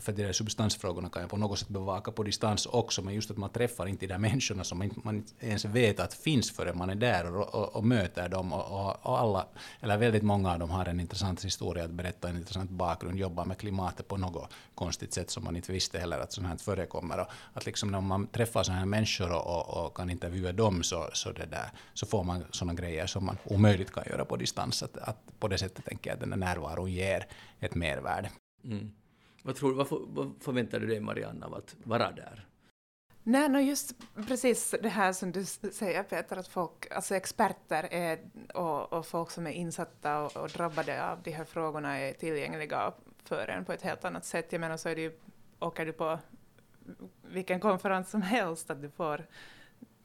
för 0.00 0.12
de 0.12 0.22
där 0.22 0.32
substansfrågorna 0.32 1.08
kan 1.08 1.22
jag 1.22 1.30
på 1.30 1.36
något 1.36 1.58
sätt 1.58 1.68
bevaka 1.68 2.12
på 2.12 2.22
distans 2.22 2.66
också, 2.66 3.02
men 3.02 3.14
just 3.14 3.30
att 3.30 3.36
man 3.36 3.50
träffar 3.50 3.86
inte 3.86 4.06
de 4.06 4.12
där 4.12 4.18
människorna 4.18 4.64
som 4.64 4.90
man 5.04 5.16
inte 5.16 5.46
ens 5.46 5.64
vet 5.64 6.00
att 6.00 6.14
finns 6.14 6.50
förrän 6.50 6.78
man 6.78 6.90
är 6.90 6.94
där 6.94 7.36
och, 7.36 7.54
och, 7.54 7.76
och 7.76 7.84
möter 7.84 8.28
dem. 8.28 8.52
Och, 8.52 9.02
och, 9.06 9.20
alla, 9.20 9.46
eller 9.80 9.96
väldigt 9.96 10.22
många 10.22 10.52
av 10.52 10.58
dem 10.58 10.70
har 10.70 10.86
en 10.86 11.00
intressant 11.00 11.44
historia 11.44 11.84
att 11.84 11.90
berätta, 11.90 12.28
en 12.28 12.36
intressant 12.36 12.70
bakgrund, 12.70 13.18
jobbar 13.18 13.44
med 13.44 13.58
klimatet 13.58 14.08
på 14.08 14.16
något 14.16 14.52
konstigt 14.74 15.12
sätt 15.12 15.30
som 15.30 15.44
man 15.44 15.56
inte 15.56 15.72
visste 15.72 15.98
heller 15.98 16.18
att 16.18 16.32
sånt 16.32 16.46
här 16.46 16.56
förekommer. 16.56 17.20
Och 17.20 17.26
att 17.52 17.66
liksom 17.66 17.90
när 17.90 18.00
man 18.00 18.26
träffar 18.26 18.62
sådana 18.62 18.78
här 18.78 18.86
människor 18.86 19.32
och, 19.32 19.46
och, 19.46 19.86
och, 19.86 19.96
kan 19.96 20.10
intervjua 20.10 20.52
dem 20.52 20.82
så, 20.82 21.10
så, 21.12 21.32
det 21.32 21.46
där, 21.46 21.70
så 21.94 22.06
får 22.06 22.24
man 22.24 22.44
sådana 22.50 22.74
grejer 22.74 23.06
som 23.06 23.24
man 23.26 23.36
omöjligt 23.44 23.92
kan 23.92 24.04
göra 24.10 24.24
på 24.24 24.36
distans. 24.36 24.82
Att, 24.82 24.96
att 24.96 25.18
på 25.38 25.48
det 25.48 25.58
sättet 25.58 25.84
tänker 25.84 26.10
jag 26.10 26.14
att 26.14 26.20
den 26.20 26.30
där 26.30 26.36
närvaron 26.36 26.92
ger 26.92 27.26
ett 27.60 27.74
mervärde. 27.74 28.30
Mm. 28.64 28.92
Vad, 29.42 29.56
tror, 29.56 29.74
vad, 29.74 29.88
vad 29.90 30.32
förväntar 30.40 30.80
du 30.80 30.86
dig, 30.86 31.00
Marianne, 31.00 31.46
av 31.46 31.54
att 31.54 31.76
vara 31.84 32.12
där? 32.12 32.46
Nej, 33.24 33.48
no 33.48 33.58
just 33.58 33.94
precis 34.28 34.74
det 34.82 34.88
här 34.88 35.12
som 35.12 35.32
du 35.32 35.44
säger 35.44 36.02
Peter, 36.02 36.36
att 36.36 36.48
folk, 36.48 36.92
alltså 36.92 37.14
experter 37.14 37.88
är, 37.90 38.18
och, 38.54 38.92
och 38.92 39.06
folk 39.06 39.30
som 39.30 39.46
är 39.46 39.50
insatta 39.50 40.22
och, 40.22 40.36
och, 40.36 40.48
drabbade 40.48 41.10
av 41.10 41.22
de 41.22 41.30
här 41.30 41.44
frågorna 41.44 41.98
är 41.98 42.12
tillgängliga 42.12 42.92
för 43.24 43.48
en 43.48 43.64
på 43.64 43.72
ett 43.72 43.82
helt 43.82 44.04
annat 44.04 44.24
sätt. 44.24 44.52
Jag 44.52 44.60
menar 44.60 44.76
så 44.76 44.88
är 44.88 44.94
det 44.94 45.02
ju, 45.02 45.18
åker 45.58 45.86
du 45.86 45.92
på 45.92 46.18
vilken 47.22 47.60
konferens 47.60 48.10
som 48.10 48.22
helst, 48.22 48.70
att 48.70 48.82
du 48.82 48.90
får 48.90 49.26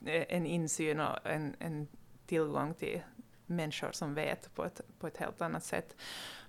eh, 0.06 0.26
en 0.30 0.46
insyn 0.46 1.00
och 1.00 1.26
en, 1.26 1.56
en 1.60 1.88
tillgång 2.26 2.74
till 2.74 3.02
människor 3.46 3.92
som 3.92 4.14
vet 4.14 4.56
på 4.56 4.66
ett, 4.66 4.82
på 5.00 5.08
ett 5.08 5.18
helt 5.18 5.42
annat 5.42 5.64
sätt. 5.64 5.96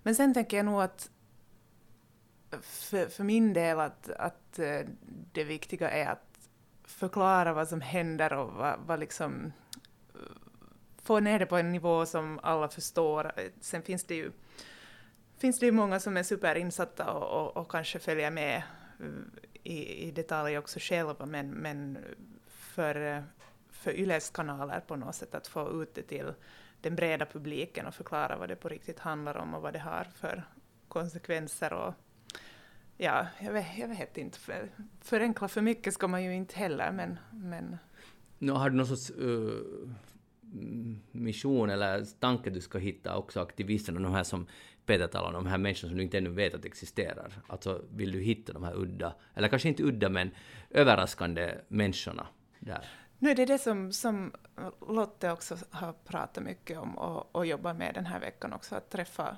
Men 0.03 0.15
sen 0.15 0.35
tänker 0.35 0.57
jag 0.57 0.67
nog 0.67 0.83
att 0.83 1.11
för, 2.63 3.09
för 3.09 3.25
min 3.25 3.53
del 3.53 3.81
att, 3.81 4.11
att 4.11 4.59
eh, 4.59 4.81
det 5.33 5.45
viktiga 5.45 5.91
är 5.91 6.07
att 6.07 6.49
förklara 6.85 7.53
vad 7.53 7.69
som 7.69 7.81
händer 7.81 8.33
och 8.33 8.53
vad, 8.53 8.79
vad 8.87 9.01
liksom 9.01 9.53
eh, 10.15 10.21
få 11.03 11.21
ner 11.21 11.39
det 11.39 11.47
på 11.47 11.57
en 11.57 11.73
nivå 11.73 12.07
som 12.07 12.41
alla 12.43 12.69
förstår. 12.69 13.33
Sen 13.61 13.83
finns 13.83 14.05
det 14.05 14.15
ju, 14.15 14.33
finns 15.39 15.59
det 15.59 15.67
ju 15.67 15.73
många 15.73 16.01
som 16.01 16.17
är 16.17 16.23
superinsatta 16.23 17.13
och, 17.13 17.47
och, 17.47 17.57
och 17.57 17.71
kanske 17.71 17.99
följer 17.99 18.31
med 18.31 18.63
eh, 19.01 19.07
i, 19.63 20.09
i 20.09 20.11
detalj 20.11 20.59
också 20.59 20.79
själva, 20.83 21.27
men, 21.27 21.51
men 21.51 21.99
för, 22.47 23.25
för 23.71 23.93
Yles 23.93 24.31
kanaler 24.31 24.81
på 24.81 24.97
något 24.97 25.15
sätt 25.15 25.35
att 25.35 25.47
få 25.47 25.83
ut 25.83 25.95
det 25.95 26.03
till 26.03 26.33
den 26.81 26.97
breda 26.97 27.27
publiken 27.27 27.87
och 27.87 27.95
förklara 27.95 28.37
vad 28.37 28.49
det 28.49 28.57
på 28.57 28.69
riktigt 28.69 28.99
handlar 28.99 29.37
om 29.37 29.55
och 29.55 29.63
vad 29.63 29.73
det 29.73 29.79
har 29.79 30.05
för 30.15 30.43
konsekvenser 30.89 31.73
och 31.73 31.95
ja, 32.99 33.27
jag 33.41 33.53
vet, 33.53 33.67
jag 33.79 33.89
vet 33.89 34.19
inte. 34.19 34.39
För, 34.39 34.69
förenkla 35.01 35.49
för 35.49 35.63
mycket 35.63 35.95
ska 35.95 36.09
man 36.09 36.25
ju 36.25 36.35
inte 36.35 36.57
heller, 36.57 36.93
men... 36.93 37.19
men... 37.31 37.79
No, 38.39 38.53
har 38.53 38.71
du 38.71 38.77
någon 38.77 38.87
sorts 38.87 39.11
uh, 39.11 39.91
mission 41.13 41.71
eller 41.71 42.05
tanke 42.21 42.51
du 42.51 42.61
ska 42.61 42.79
hitta 42.79 43.17
också 43.17 43.41
aktivisterna, 43.41 44.01
de 44.01 44.15
här 44.15 44.25
som 44.25 44.47
Peter 44.87 45.07
talar 45.07 45.29
om, 45.29 45.35
de 45.45 45.47
här 45.47 45.59
människorna 45.59 45.91
som 45.91 45.97
du 45.97 46.05
inte 46.05 46.19
ännu 46.19 46.31
vet 46.31 46.55
att 46.55 46.65
existerar? 46.65 47.33
Alltså, 47.47 47.83
vill 47.91 48.13
du 48.13 48.21
hitta 48.21 48.53
de 48.53 48.65
här 48.65 48.75
udda, 48.75 49.15
eller 49.35 49.49
kanske 49.49 49.69
inte 49.69 49.83
udda, 49.83 50.09
men 50.09 50.31
överraskande 50.71 51.55
människorna 51.69 52.27
där? 52.59 52.85
Nu 53.19 53.31
är 53.31 53.35
det 53.35 53.47
det 53.47 53.59
som, 53.59 53.93
som 53.93 54.33
Lotte 54.89 55.33
också 55.33 55.57
har 55.71 55.93
pratat 55.93 56.45
mycket 56.45 56.79
om 56.79 56.99
och, 56.99 57.37
och 57.37 57.47
jobbar 57.47 57.75
med 57.75 57.95
den 57.95 58.07
här 58.07 58.21
veckan 58.21 58.53
också, 58.53 58.75
att 58.75 58.91
träffa 58.91 59.37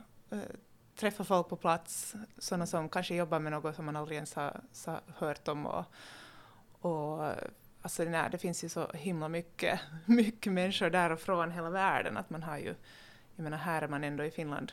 träffa 1.01 1.25
folk 1.25 1.49
på 1.49 1.57
plats, 1.57 2.15
sådana 2.39 2.67
som 2.67 2.89
kanske 2.89 3.15
jobbar 3.15 3.39
med 3.39 3.53
något 3.53 3.77
som 3.77 3.85
man 3.85 3.97
aldrig 3.97 4.17
ens 4.17 4.35
har, 4.35 4.61
har 4.87 5.03
hört 5.17 5.49
om. 5.49 5.67
Och, 5.67 5.85
och, 6.81 7.33
alltså, 7.83 8.05
nej, 8.05 8.29
det 8.33 8.39
finns 8.39 8.65
ju 8.65 8.69
så 8.69 8.89
himla 8.95 9.29
mycket, 9.29 9.81
mycket 10.07 10.53
människor 10.53 10.91
där 10.91 11.11
och 11.13 11.21
från 11.21 11.51
hela 11.51 11.71
världen 11.71 12.17
att 12.17 12.31
man 12.31 12.43
har 12.43 12.59
ju, 12.59 12.75
jag 13.37 13.45
menar 13.45 13.59
här 13.59 13.83
är 13.83 13.89
man 13.89 14.05
ändå 14.05 14.25
i 14.25 14.31
Finland, 14.31 14.73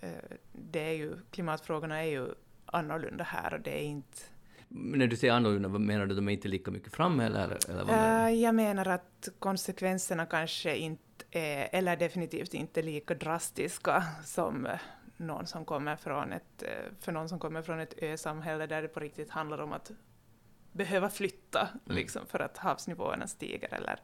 eh, 0.00 0.36
det 0.52 0.80
är 0.80 0.92
ju, 0.92 1.16
klimatfrågorna 1.30 2.04
är 2.04 2.10
ju 2.10 2.28
annorlunda 2.66 3.24
här 3.24 3.54
och 3.54 3.60
det 3.60 3.80
är 3.80 3.84
inte 3.84 4.22
men 4.68 4.98
när 4.98 5.06
du 5.06 5.16
säger 5.16 5.32
annorlunda, 5.32 5.68
menar 5.68 6.06
du 6.06 6.12
att 6.12 6.18
de 6.18 6.28
är 6.28 6.32
inte 6.32 6.48
lika 6.48 6.70
mycket 6.70 6.94
framme 6.94 7.24
eller, 7.24 7.70
eller 7.70 7.84
vad 7.84 7.86
menar 7.86 8.28
uh, 8.28 8.34
Jag 8.34 8.54
menar 8.54 8.88
att 8.88 9.28
konsekvenserna 9.38 10.26
kanske 10.26 10.76
inte 10.76 11.02
är, 11.30 11.68
eller 11.72 11.96
definitivt 11.96 12.54
inte 12.54 12.82
lika 12.82 13.14
drastiska 13.14 14.04
som 14.24 14.66
någon 15.24 15.46
som 15.46 15.64
kommer 15.64 15.96
från 15.96 16.32
ett, 16.32 16.62
eh, 16.62 16.92
för 17.00 17.12
någon 17.12 17.28
som 17.28 17.38
kommer 17.38 17.62
från 17.62 17.80
ett 17.80 18.02
ösamhälle 18.02 18.66
där 18.66 18.82
det 18.82 18.88
på 18.88 19.00
riktigt 19.00 19.30
handlar 19.30 19.58
om 19.58 19.72
att 19.72 19.90
behöva 20.72 21.10
flytta 21.10 21.60
mm. 21.60 21.96
liksom, 21.96 22.26
för 22.26 22.40
att 22.40 22.58
havsnivåerna 22.58 23.26
stiger. 23.26 23.74
Eller, 23.74 24.00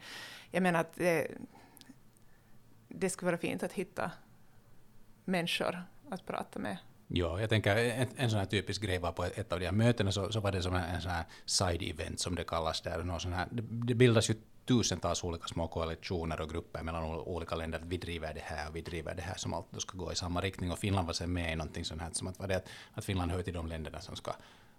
jag 0.51 0.63
menar 0.63 0.81
att 0.81 0.95
det, 0.95 1.31
det 2.89 3.11
skulle 3.11 3.27
vara 3.27 3.39
fint 3.39 3.63
att 3.63 3.73
hitta 3.73 4.11
människor 5.25 5.83
att 6.11 6.27
prata 6.27 6.59
med. 6.59 6.77
Ja, 7.13 7.41
jag 7.41 7.49
tänker 7.49 7.77
en, 7.77 8.09
en 8.17 8.31
sån 8.31 8.39
här 8.39 8.47
typisk 8.47 8.83
grej 8.83 8.99
var 8.99 9.13
på 9.13 9.25
ett, 9.25 9.53
av 9.53 9.61
de 9.61 9.67
här 9.67 9.73
mötena 9.73 10.13
så, 10.13 10.33
så 10.33 10.41
var 10.41 10.53
det 10.53 10.63
som 10.63 10.75
en, 10.75 10.83
en 10.83 11.01
sån 11.01 11.11
här 11.11 11.25
side-event 11.47 12.17
som 12.17 12.35
det 12.35 12.45
kallas 12.45 12.81
där. 12.81 13.03
Någon 13.03 13.21
sån 13.21 13.33
här, 13.33 13.49
det, 13.51 13.63
det 13.63 13.95
bildas 13.95 14.31
ju 14.31 14.35
tusentals 14.67 15.25
olika 15.25 15.47
små 15.47 15.69
koalitioner 15.69 16.41
och 16.41 16.51
grupper 16.51 16.83
mellan 16.83 17.05
olika 17.05 17.55
länder. 17.55 17.83
Vi 17.85 17.97
driver 17.97 18.35
det 18.35 18.43
här 18.45 18.69
och 18.69 18.77
vi 18.77 18.81
driver 18.81 19.15
det 19.15 19.23
här 19.23 19.37
som 19.37 19.55
alltid 19.55 19.81
ska 19.81 19.99
gå 19.99 20.13
i 20.13 20.17
samma 20.17 20.41
riktning. 20.41 20.73
Och 20.73 20.79
Finland 20.79 21.07
var 21.07 21.15
sen 21.15 21.33
med 21.33 21.53
i 21.53 21.57
någonting 21.57 21.85
sånt 21.85 22.03
här 22.03 22.11
som 22.13 22.29
att, 22.29 22.39
var 22.39 22.49
det 22.49 22.65
att, 22.95 23.05
Finland 23.05 23.31
hör 23.31 23.43
till 23.43 23.55
de 23.55 23.67
länderna 23.67 24.01
som 24.01 24.17
ska 24.17 24.33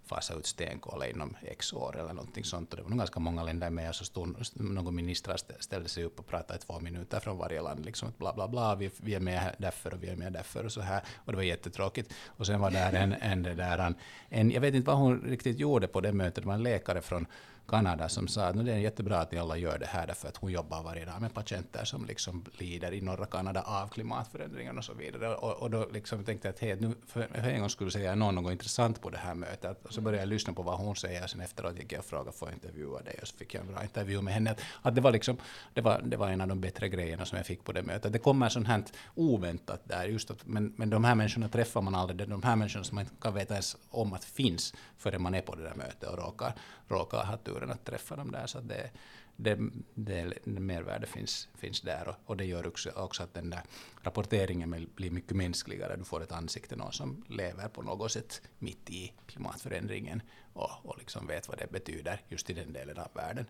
fasa 0.04 0.34
ut 0.34 0.46
stenkol 0.46 1.04
inom 1.04 1.36
x 1.42 1.72
år 1.72 1.96
eller 1.98 2.12
någonting 2.12 2.44
sånt. 2.44 2.70
Och 2.70 2.76
det 2.76 2.82
var 2.82 2.90
nog 2.90 2.98
ganska 2.98 3.20
många 3.20 3.42
länder 3.42 3.70
med 3.70 3.88
och 3.88 3.94
så 3.94 4.04
stod 4.04 4.36
någon 4.54 4.94
ministrar 4.94 5.36
ställde 5.60 5.88
sig 5.88 6.04
upp 6.04 6.18
och 6.18 6.26
pratade 6.26 6.58
i 6.58 6.62
två 6.62 6.80
minuter 6.80 7.20
från 7.20 7.38
varje 7.38 7.62
land. 7.62 7.84
Liksom 7.84 8.12
bla 8.18 8.32
bla 8.32 8.48
bla, 8.48 8.74
vi, 8.74 8.90
vi 8.96 9.14
är 9.14 9.20
med 9.20 9.54
därför 9.58 9.94
och 9.94 10.02
vi 10.02 10.08
är 10.08 10.16
med 10.16 10.32
därför 10.32 10.64
och 10.64 10.72
så 10.72 10.80
här. 10.80 11.02
Och 11.16 11.32
det 11.32 11.36
var 11.36 11.42
jättetråkigt. 11.42 12.14
Och 12.26 12.46
sen 12.46 12.60
var 12.60 12.70
där 12.70 12.92
en, 12.92 13.12
en, 13.12 13.42
där, 13.42 13.94
en, 14.28 14.50
jag 14.50 14.60
vet 14.60 14.74
inte 14.74 14.86
vad 14.86 14.96
hon 14.96 15.20
riktigt 15.20 15.58
gjorde 15.58 15.86
på 15.86 16.00
det 16.00 16.12
mötet, 16.12 16.44
det 16.44 16.48
var 16.48 16.54
en 16.54 16.62
läkare 16.62 17.02
från 17.02 17.26
Kanada 17.68 18.08
som 18.08 18.28
sa 18.28 18.44
att 18.44 18.64
det 18.64 18.72
är 18.72 18.78
jättebra 18.78 19.18
att 19.18 19.32
ni 19.32 19.38
alla 19.38 19.56
gör 19.56 19.78
det 19.78 19.86
här 19.86 20.06
därför 20.06 20.28
att 20.28 20.36
hon 20.36 20.52
jobbar 20.52 20.82
varje 20.82 21.04
dag 21.04 21.20
med 21.20 21.34
patienter 21.34 21.84
som 21.84 22.04
liksom 22.06 22.44
lider 22.58 22.92
i 22.92 23.00
norra 23.00 23.26
Kanada 23.26 23.62
av 23.62 23.88
klimatförändringarna 23.88 24.78
och 24.78 24.84
så 24.84 24.94
vidare. 24.94 25.34
Och, 25.34 25.62
och 25.62 25.70
då 25.70 25.86
liksom 25.92 26.24
tänkte 26.24 26.48
jag 26.48 26.54
att 26.54 26.60
hej, 26.60 26.76
nu 26.80 26.94
för, 27.06 27.22
för 27.22 27.48
en 27.48 27.60
gång 27.60 27.70
skulle 27.70 27.90
säga 27.90 28.14
någon 28.14 28.34
något 28.34 28.52
intressant 28.52 29.00
på 29.00 29.10
det 29.10 29.18
här 29.18 29.34
mötet. 29.34 29.86
Och 29.86 29.92
så 29.92 30.00
började 30.00 30.22
jag 30.22 30.28
lyssna 30.28 30.52
på 30.52 30.62
vad 30.62 30.78
hon 30.78 30.96
säger. 30.96 31.26
Sen 31.26 31.40
efteråt 31.40 31.78
gick 31.78 31.92
jag 31.92 31.98
och 31.98 32.04
frågade 32.04 32.32
får 32.32 32.48
jag 32.48 32.56
intervjua 32.56 33.02
dig 33.02 33.18
och 33.22 33.28
så 33.28 33.36
fick 33.36 33.54
jag 33.54 33.60
en 33.60 33.72
bra 33.72 33.82
intervju 33.82 34.22
med 34.22 34.34
henne. 34.34 34.50
Att, 34.50 34.60
att 34.82 34.94
det, 34.94 35.00
var 35.00 35.12
liksom, 35.12 35.36
det, 35.74 35.80
var, 35.80 36.02
det 36.04 36.16
var 36.16 36.28
en 36.28 36.40
av 36.40 36.48
de 36.48 36.60
bättre 36.60 36.88
grejerna 36.88 37.24
som 37.24 37.36
jag 37.36 37.46
fick 37.46 37.64
på 37.64 37.72
det 37.72 37.82
mötet. 37.82 38.12
Det 38.12 38.18
kommer 38.18 38.48
sånt 38.48 38.66
här 38.66 38.84
oväntat 39.14 39.80
där. 39.84 40.04
Just 40.04 40.30
att, 40.30 40.46
men, 40.46 40.72
men 40.76 40.90
de 40.90 41.04
här 41.04 41.14
människorna 41.14 41.48
träffar 41.48 41.82
man 41.82 41.94
aldrig. 41.94 42.18
Det 42.18 42.24
är 42.24 42.28
de 42.28 42.42
här 42.42 42.56
människorna 42.56 42.84
som 42.84 42.94
man 42.94 43.04
inte 43.04 43.16
kan 43.20 43.34
veta 43.34 43.54
ens 43.54 43.76
om 43.90 44.12
att 44.12 44.24
finns 44.24 44.74
förrän 44.96 45.22
man 45.22 45.34
är 45.34 45.40
på 45.40 45.54
det 45.54 45.62
där 45.62 45.74
mötet 45.74 46.08
och 46.08 46.18
råkar, 46.18 46.52
råkar 46.92 47.24
ha 47.24 47.36
turen 47.36 47.70
att 47.70 47.84
träffa 47.84 48.16
dem 48.16 48.32
där. 48.32 48.46
Så 48.46 48.60
det, 48.60 48.90
det, 49.36 49.58
det, 49.94 50.32
det 50.44 50.60
mervärde 50.60 51.06
finns, 51.06 51.48
finns 51.54 51.80
där 51.80 52.08
och, 52.08 52.14
och, 52.24 52.36
det 52.36 52.44
gör 52.44 52.66
också, 52.66 52.90
också 52.90 53.22
att 53.22 53.34
den 53.34 53.50
där 53.50 53.62
rapporteringen 54.02 54.88
blir 54.94 55.10
mycket 55.10 55.36
mänskligare. 55.36 55.96
Du 55.96 56.04
får 56.04 56.22
ett 56.22 56.32
ansikte, 56.32 56.76
någon 56.76 56.92
som 56.92 57.24
lever 57.28 57.68
på 57.68 57.82
något 57.82 58.12
sätt 58.12 58.42
mitt 58.58 58.90
i 58.90 59.12
klimatförändringen 59.26 60.22
och, 60.52 60.70
och 60.82 60.98
liksom 60.98 61.26
vet 61.26 61.48
vad 61.48 61.58
det 61.58 61.72
betyder 61.72 62.20
just 62.28 62.50
i 62.50 62.52
den 62.52 62.72
delen 62.72 62.98
av 62.98 63.08
världen. 63.14 63.46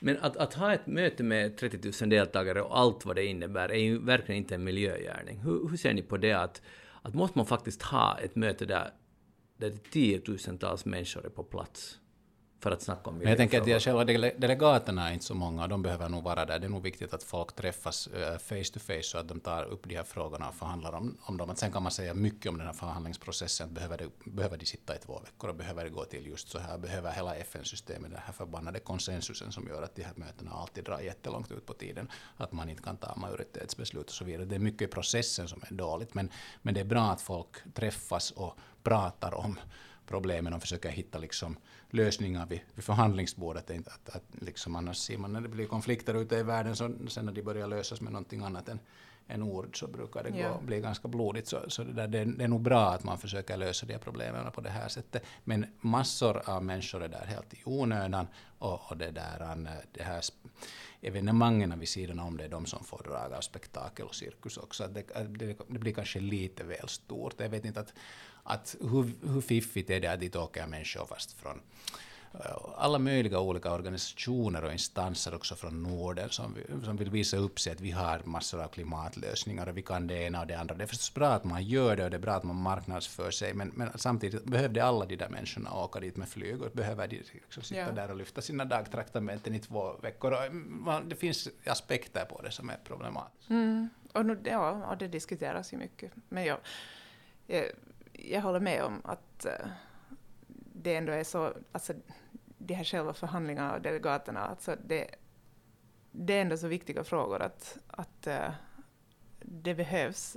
Men 0.00 0.18
att, 0.20 0.36
att, 0.36 0.54
ha 0.54 0.74
ett 0.74 0.86
möte 0.86 1.22
med 1.22 1.56
30 1.56 1.92
000 2.04 2.10
deltagare 2.10 2.62
och 2.62 2.78
allt 2.78 3.04
vad 3.04 3.16
det 3.16 3.24
innebär 3.24 3.68
är 3.68 3.78
ju 3.78 3.98
verkligen 3.98 4.38
inte 4.38 4.54
en 4.54 4.64
miljögärning. 4.64 5.38
Hur, 5.38 5.68
hur 5.68 5.76
ser 5.76 5.94
ni 5.94 6.02
på 6.02 6.16
det 6.16 6.32
att, 6.32 6.62
att 7.02 7.14
måste 7.14 7.38
man 7.38 7.46
faktiskt 7.46 7.82
ha 7.82 8.18
ett 8.18 8.36
möte 8.36 8.66
där, 8.66 8.90
där 9.56 9.72
tiotusentals 9.90 10.84
människor 10.84 11.26
är 11.26 11.30
på 11.30 11.44
plats? 11.44 11.98
För 12.60 12.70
att 12.70 12.82
snacka 12.82 13.10
om 13.10 13.18
Men 13.18 13.28
jag 13.28 13.36
tänker 13.36 13.60
att 13.60 13.66
de 13.66 13.80
själva 13.80 14.04
delegaterna 14.04 15.08
är 15.08 15.12
inte 15.12 15.24
så 15.24 15.34
många, 15.34 15.62
och 15.62 15.68
de 15.68 15.82
behöver 15.82 16.08
nog 16.08 16.24
vara 16.24 16.44
där. 16.46 16.58
Det 16.58 16.66
är 16.66 16.68
nog 16.68 16.82
viktigt 16.82 17.14
att 17.14 17.22
folk 17.22 17.52
träffas 17.52 18.08
uh, 18.08 18.38
face 18.38 18.72
to 18.72 18.80
face 18.80 19.02
så 19.02 19.18
att 19.18 19.28
de 19.28 19.40
tar 19.40 19.64
upp 19.64 19.88
de 19.88 19.96
här 19.96 20.04
frågorna 20.04 20.48
och 20.48 20.54
förhandlar 20.54 20.92
om, 20.92 21.18
om 21.22 21.36
dem. 21.36 21.50
Att 21.50 21.58
sen 21.58 21.72
kan 21.72 21.82
man 21.82 21.92
säga 21.92 22.14
mycket 22.14 22.50
om 22.50 22.58
den 22.58 22.66
här 22.66 22.74
förhandlingsprocessen. 22.74 23.74
Behöver, 23.74 23.98
det, 23.98 24.08
behöver 24.24 24.56
de 24.56 24.66
sitta 24.66 24.96
i 24.96 24.98
två 24.98 25.20
veckor 25.20 25.50
och 25.50 25.56
behöver 25.56 25.84
det 25.84 25.90
gå 25.90 26.04
till 26.04 26.26
just 26.26 26.48
så 26.48 26.58
här? 26.58 26.78
Behöver 26.78 27.12
hela 27.12 27.34
FN-systemet 27.34 28.10
den 28.10 28.20
här 28.24 28.32
förbannade 28.32 28.78
konsensusen 28.78 29.52
som 29.52 29.68
gör 29.68 29.82
att 29.82 29.94
de 29.94 30.02
här 30.02 30.14
mötena 30.16 30.50
alltid 30.50 30.84
drar 30.84 31.00
jättelångt 31.00 31.52
ut 31.52 31.66
på 31.66 31.74
tiden? 31.74 32.08
Att 32.36 32.52
man 32.52 32.70
inte 32.70 32.82
kan 32.82 32.96
ta 32.96 33.16
majoritetsbeslut 33.16 34.06
och 34.06 34.14
så 34.14 34.24
vidare. 34.24 34.44
Det 34.44 34.54
är 34.54 34.58
mycket 34.60 34.82
i 34.82 34.86
processen 34.86 35.48
som 35.48 35.62
är 35.70 35.74
dåligt, 35.74 36.14
men, 36.14 36.30
men 36.62 36.74
det 36.74 36.80
är 36.80 36.84
bra 36.84 37.02
att 37.02 37.20
folk 37.20 37.74
träffas 37.74 38.30
och 38.30 38.58
pratar 38.82 39.34
om 39.34 39.58
problemen 40.10 40.52
och 40.52 40.60
försöker 40.60 40.88
hitta 40.88 41.18
liksom 41.18 41.56
lösningar 41.90 42.46
vid, 42.46 42.60
vid 42.74 42.84
förhandlingsbordet. 42.84 43.70
Att, 43.70 43.88
att, 43.88 44.16
att 44.16 44.22
liksom 44.30 44.76
annars 44.76 44.96
ser 44.96 45.18
man 45.18 45.32
när 45.32 45.40
det 45.40 45.48
blir 45.48 45.66
konflikter 45.66 46.14
ute 46.14 46.36
i 46.36 46.42
världen, 46.42 46.76
så 46.76 46.90
sen 47.08 47.24
när 47.24 47.32
de 47.32 47.42
börjar 47.42 47.68
lösas 47.68 48.00
med 48.00 48.12
någonting 48.12 48.42
annat 48.42 48.68
än, 48.68 48.78
än 49.28 49.42
ord 49.42 49.78
så 49.78 49.86
brukar 49.86 50.22
det 50.22 50.38
ja. 50.38 50.52
gå, 50.52 50.60
bli 50.60 50.80
ganska 50.80 51.08
blodigt. 51.08 51.48
Så, 51.48 51.60
så 51.68 51.84
det, 51.84 51.92
där, 51.92 52.08
det, 52.08 52.24
det, 52.24 52.44
är 52.44 52.48
nog 52.48 52.60
bra 52.60 52.90
att 52.90 53.04
man 53.04 53.18
försöker 53.18 53.56
lösa 53.56 53.86
de 53.86 53.98
problemen 53.98 54.52
på 54.52 54.60
det 54.60 54.70
här 54.70 54.88
sättet. 54.88 55.22
Men 55.44 55.66
massor 55.80 56.42
av 56.50 56.64
människor 56.64 57.02
är 57.02 57.08
där 57.08 57.24
helt 57.26 57.54
i 57.54 57.62
onödan 57.64 58.26
och, 58.58 58.90
och 58.90 58.96
det, 58.96 59.10
där, 59.10 59.56
det 59.92 60.02
här 60.02 60.22
evenemangen 61.00 61.78
vid 61.78 61.88
sidan 61.88 62.20
om 62.20 62.36
det 62.36 62.44
är 62.44 62.48
de 62.48 62.66
som 62.66 62.84
får 62.84 63.02
drag 63.04 63.32
av 63.32 63.40
spektakel 63.40 64.06
och 64.06 64.14
cirkus 64.14 64.56
också. 64.56 64.86
Det, 64.86 65.02
det, 65.28 65.56
det, 65.68 65.78
blir 65.78 65.92
kanske 65.92 66.20
lite 66.20 66.64
väl 66.64 66.88
stort. 66.88 67.34
Jag 67.36 67.48
vet 67.48 67.64
inte 67.64 67.80
att, 67.80 67.94
att 68.42 68.76
hur, 68.80 69.32
hur 69.32 69.40
fiffigt 69.40 69.90
är 69.90 70.00
det 70.00 70.08
att 70.08 70.20
dit 70.20 70.36
åker 70.36 70.66
människor 70.66 71.06
fast 71.06 71.32
från 71.32 71.60
Eh, 72.34 72.56
alla 72.76 72.98
möjliga 72.98 73.40
olika 73.40 73.72
organisationer 73.72 74.64
och 74.64 74.72
instanser 74.72 75.34
också 75.34 75.54
från 75.54 75.82
Norden 75.82 76.30
som, 76.30 76.56
som 76.84 76.96
vill 76.96 77.10
visa 77.10 77.36
upp 77.36 77.60
sig 77.60 77.72
att 77.72 77.80
vi 77.80 77.90
har 77.90 78.22
massor 78.24 78.62
av 78.62 78.68
klimatlösningar 78.68 79.66
och 79.66 79.76
vi 79.76 79.82
kan 79.82 80.06
det 80.06 80.14
ena 80.14 80.40
och 80.40 80.46
det 80.46 80.54
andra. 80.54 80.74
Det 80.74 80.84
är 80.84 80.86
förstås 80.86 81.14
bra 81.14 81.28
att 81.28 81.44
man 81.44 81.62
gör 81.64 81.96
det 81.96 82.04
och 82.04 82.10
det 82.10 82.16
är 82.16 82.20
bra 82.20 82.32
att 82.32 82.44
man 82.44 82.56
marknadsför 82.56 83.30
sig 83.30 83.54
men, 83.54 83.72
men 83.74 83.90
samtidigt 83.94 84.44
behövde 84.44 84.84
alla 84.84 85.06
de 85.06 85.16
där 85.16 85.28
människorna 85.28 85.74
åka 85.74 86.00
dit 86.00 86.16
med 86.16 86.28
flyg 86.28 86.62
och 86.62 86.70
behöver 86.72 87.08
de 87.08 87.16
liksom 87.16 87.62
sitta 87.62 87.80
ja. 87.80 87.92
där 87.92 88.10
och 88.10 88.16
lyfta 88.16 88.40
sina 88.40 88.64
dagtraktamenten 88.64 89.54
i 89.54 89.58
två 89.58 89.92
veckor. 90.02 90.32
Och 90.32 90.54
man, 90.54 91.08
det 91.08 91.16
finns 91.16 91.48
aspekter 91.66 92.24
på 92.24 92.42
det 92.42 92.50
som 92.50 92.70
är 92.70 92.78
problematiska. 92.84 93.54
Mm. 93.54 93.88
Och, 94.12 94.26
nu, 94.26 94.38
ja, 94.44 94.86
och 94.90 94.96
det 94.96 95.08
diskuteras 95.08 95.72
ju 95.72 95.76
mycket. 95.76 96.12
Men 96.28 96.44
jag, 96.44 96.58
jag, 98.12 98.40
håller 98.40 98.60
med 98.60 98.84
om 98.84 99.02
att 99.04 99.46
uh, 99.46 99.70
det 100.74 100.96
ändå 100.96 101.12
är 101.12 101.24
så, 101.24 101.54
alltså 101.72 101.92
de 102.58 102.74
här 102.74 102.84
själva 102.84 103.14
förhandlingarna 103.14 103.74
och 103.74 103.80
delegaterna, 103.80 104.40
alltså 104.40 104.76
det, 104.86 105.14
det 106.12 106.34
är 106.34 106.42
ändå 106.42 106.56
så 106.56 106.68
viktiga 106.68 107.04
frågor 107.04 107.42
att, 107.42 107.78
att 107.86 108.26
uh, 108.26 108.50
det 109.38 109.74
behövs, 109.74 110.36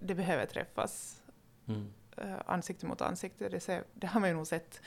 det 0.00 0.14
behöver 0.14 0.46
träffas 0.46 1.22
mm. 1.68 1.92
uh, 2.22 2.36
ansikte 2.46 2.86
mot 2.86 3.00
ansikte. 3.00 3.48
Det, 3.48 3.60
ser, 3.60 3.84
det, 3.94 4.06
har 4.06 4.20
man 4.20 4.28
ju 4.28 4.36
nog 4.36 4.46
sett 4.46 4.80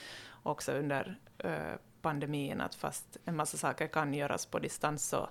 också 0.44 0.72
under 0.72 1.20
pandemin, 2.02 2.62
att 2.62 2.76
fast 2.76 3.18
en 3.26 3.36
massa 3.36 3.58
saker 3.58 3.88
kan 3.88 4.14
göras 4.14 4.46
på 4.46 4.60
distans 4.60 5.10
så 5.10 5.30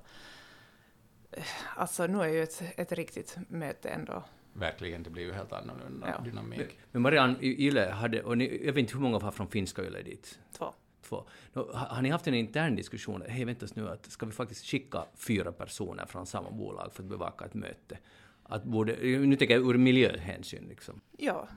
Alltså 1.76 2.06
nu 2.06 2.22
är 2.22 2.28
ju 2.28 2.42
ett, 2.42 2.62
ett 2.76 2.92
riktigt 2.92 3.38
möte 3.48 3.88
ändå 3.88 4.24
verkligen, 4.58 5.02
det 5.02 5.10
blir 5.10 5.24
ju 5.24 5.32
helt 5.32 5.52
annorlunda 5.52 6.14
ja. 6.18 6.24
dynamik. 6.24 6.78
Men, 6.92 7.02
Marianne, 7.02 7.36
Yle 7.40 7.90
hade, 7.90 8.22
och 8.22 8.38
ni, 8.38 8.66
jag 8.66 8.72
vet 8.72 8.80
inte 8.80 8.94
hur 8.94 9.00
många 9.00 9.18
var 9.18 9.30
från 9.30 9.48
finska 9.48 9.82
Yle 9.82 10.02
dit? 10.02 10.38
Två. 10.58 10.74
Två. 11.02 11.24
Nå, 11.52 11.70
har 11.72 12.02
ni 12.02 12.08
haft 12.08 12.26
en 12.26 12.34
intern 12.34 12.76
diskussion, 12.76 13.22
hej 13.28 13.44
väntas 13.44 13.76
nu, 13.76 13.88
att 13.88 14.06
ska 14.06 14.26
vi 14.26 14.32
faktiskt 14.32 14.66
skicka 14.66 15.04
fyra 15.16 15.52
personer 15.52 16.06
från 16.06 16.26
samma 16.26 16.50
bolag 16.50 16.92
för 16.92 17.02
att 17.02 17.08
bevaka 17.08 17.44
ett 17.44 17.54
möte? 17.54 17.98
Att 18.42 18.64
borde, 18.64 18.96
nu 19.02 19.36
tänker 19.36 19.54
jag 19.54 19.70
ur 19.70 19.78
miljöhänsyn 19.78 20.66
liksom. 20.68 21.00
Ja. 21.18 21.48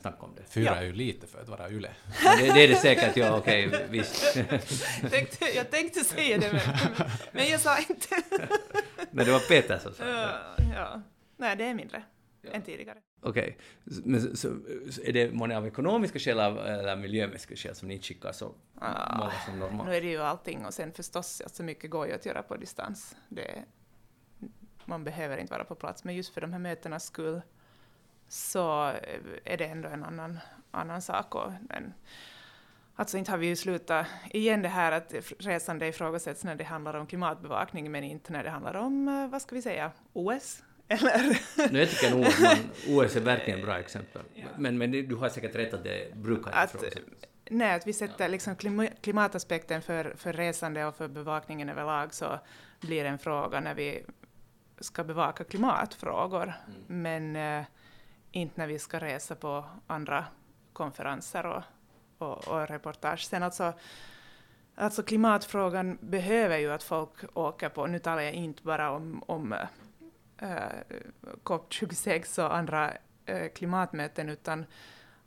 Snacka 0.00 0.18
om 0.18 0.34
det. 0.36 0.42
Fyra 0.48 0.64
ja. 0.64 0.74
är 0.74 0.82
ju 0.82 0.92
lite 0.92 1.26
för 1.26 1.40
att 1.40 1.48
vara 1.48 1.70
Yle. 1.70 1.90
Det, 2.38 2.52
det, 2.52 2.64
är 2.64 2.68
det 2.68 2.76
säkert, 2.76 3.16
ja 3.16 3.36
okej, 3.36 3.68
okay, 3.68 3.86
visst. 3.88 4.34
tänkte, 5.10 5.44
jag 5.56 5.70
tänkte 5.70 6.04
säga 6.04 6.38
det, 6.38 6.52
men, 6.52 7.08
men 7.32 7.50
jag 7.50 7.60
sa 7.60 7.78
inte. 7.78 8.22
Men 9.10 9.26
det 9.26 9.32
var 9.32 9.48
Peter 9.48 9.78
som 9.78 9.94
sa 9.94 10.04
det. 10.04 10.10
Ja, 10.10 10.64
ja. 10.74 11.02
Nej, 11.40 11.56
det 11.56 11.64
är 11.64 11.74
mindre 11.74 12.02
ja. 12.42 12.50
än 12.50 12.62
tidigare. 12.62 12.98
Okej, 13.22 13.56
okay. 13.84 14.02
men 14.04 14.36
så, 14.36 14.48
är 15.04 15.12
det 15.12 15.32
många 15.32 15.56
av 15.56 15.66
ekonomiska 15.66 16.18
skäl 16.18 16.38
eller 16.38 16.96
miljömässiga 16.96 17.56
skäl 17.56 17.74
som 17.74 17.88
ni 17.88 18.00
skickar 18.00 18.32
så 18.32 18.54
ah, 18.74 19.18
många 19.18 19.32
som 19.46 19.58
normalt? 19.58 19.88
Nu 19.88 19.96
är 19.96 20.00
det 20.00 20.10
ju 20.10 20.18
allting 20.18 20.66
och 20.66 20.74
sen 20.74 20.92
förstås, 20.92 21.40
alltså 21.40 21.62
mycket 21.62 21.90
går 21.90 22.06
ju 22.06 22.12
att 22.12 22.26
göra 22.26 22.42
på 22.42 22.56
distans. 22.56 23.16
Det, 23.28 23.64
man 24.84 25.04
behöver 25.04 25.38
inte 25.38 25.52
vara 25.52 25.64
på 25.64 25.74
plats, 25.74 26.04
men 26.04 26.14
just 26.14 26.34
för 26.34 26.40
de 26.40 26.52
här 26.52 26.60
mötenas 26.60 27.04
skull 27.04 27.42
så 28.28 28.92
är 29.44 29.56
det 29.56 29.64
ändå 29.64 29.88
en 29.88 30.04
annan, 30.04 30.38
annan 30.70 31.02
sak. 31.02 31.34
Och 31.34 31.52
en, 31.70 31.92
Alltså 32.94 33.18
inte 33.18 33.30
har 33.30 33.38
vi 33.38 33.46
ju 33.46 33.56
slutat 33.56 34.06
igen 34.30 34.62
det 34.62 34.68
här 34.68 34.92
att 34.92 35.14
resande 35.38 35.86
ifrågasätts 35.86 36.44
när 36.44 36.54
det 36.54 36.64
handlar 36.64 36.94
om 36.94 37.06
klimatbevakning 37.06 37.90
men 37.90 38.04
inte 38.04 38.32
när 38.32 38.44
det 38.44 38.50
handlar 38.50 38.74
om, 38.74 39.08
eh, 39.08 39.28
vad 39.28 39.42
ska 39.42 39.54
vi 39.54 39.62
säga, 39.62 39.92
OS 40.12 40.62
eller? 40.90 41.38
no, 41.72 41.78
jag 41.78 41.90
tycker 41.90 42.10
nog 42.10 42.24
att 42.24 42.40
man, 42.40 42.56
OS 42.88 43.16
är 43.16 43.20
verkligen 43.20 43.58
ett 43.58 43.64
bra 43.64 43.78
exempel. 43.78 44.22
Ja. 44.34 44.44
Men, 44.58 44.78
men 44.78 44.90
du 44.90 45.14
har 45.14 45.28
säkert 45.28 45.54
rätt 45.54 45.74
att 45.74 45.84
det 45.84 46.14
brukar 46.14 46.50
att, 46.50 46.84
Nej, 47.50 47.74
att 47.74 47.86
vi 47.86 47.92
sätter 47.92 48.28
liksom 48.28 48.56
klimataspekten 49.00 49.82
för, 49.82 50.14
för 50.16 50.32
resande 50.32 50.84
och 50.84 50.96
för 50.96 51.08
bevakningen 51.08 51.68
överlag 51.68 52.14
så 52.14 52.38
blir 52.80 53.04
en 53.04 53.18
fråga 53.18 53.60
när 53.60 53.74
vi 53.74 54.04
ska 54.80 55.04
bevaka 55.04 55.44
klimatfrågor, 55.44 56.42
mm. 56.42 57.02
men 57.02 57.36
äh, 57.36 57.64
inte 58.30 58.60
när 58.60 58.66
vi 58.66 58.78
ska 58.78 58.98
resa 58.98 59.34
på 59.34 59.64
andra 59.86 60.24
konferenser 60.72 61.46
och, 61.46 61.62
och, 62.18 62.48
och 62.48 62.68
reportage. 62.68 63.24
Sen 63.24 63.42
alltså, 63.42 63.72
alltså 64.74 65.02
klimatfrågan 65.02 65.98
behöver 66.00 66.58
ju 66.58 66.72
att 66.72 66.82
folk 66.82 67.36
åker 67.36 67.68
på, 67.68 67.86
nu 67.86 67.98
talar 67.98 68.22
jag 68.22 68.34
inte 68.34 68.62
bara 68.62 68.90
om, 68.90 69.22
om 69.26 69.52
eh, 69.52 69.58
Eh, 70.42 70.98
COP26 71.42 72.44
och 72.44 72.56
andra 72.56 72.92
eh, 73.26 73.48
klimatmöten, 73.48 74.28
utan 74.28 74.66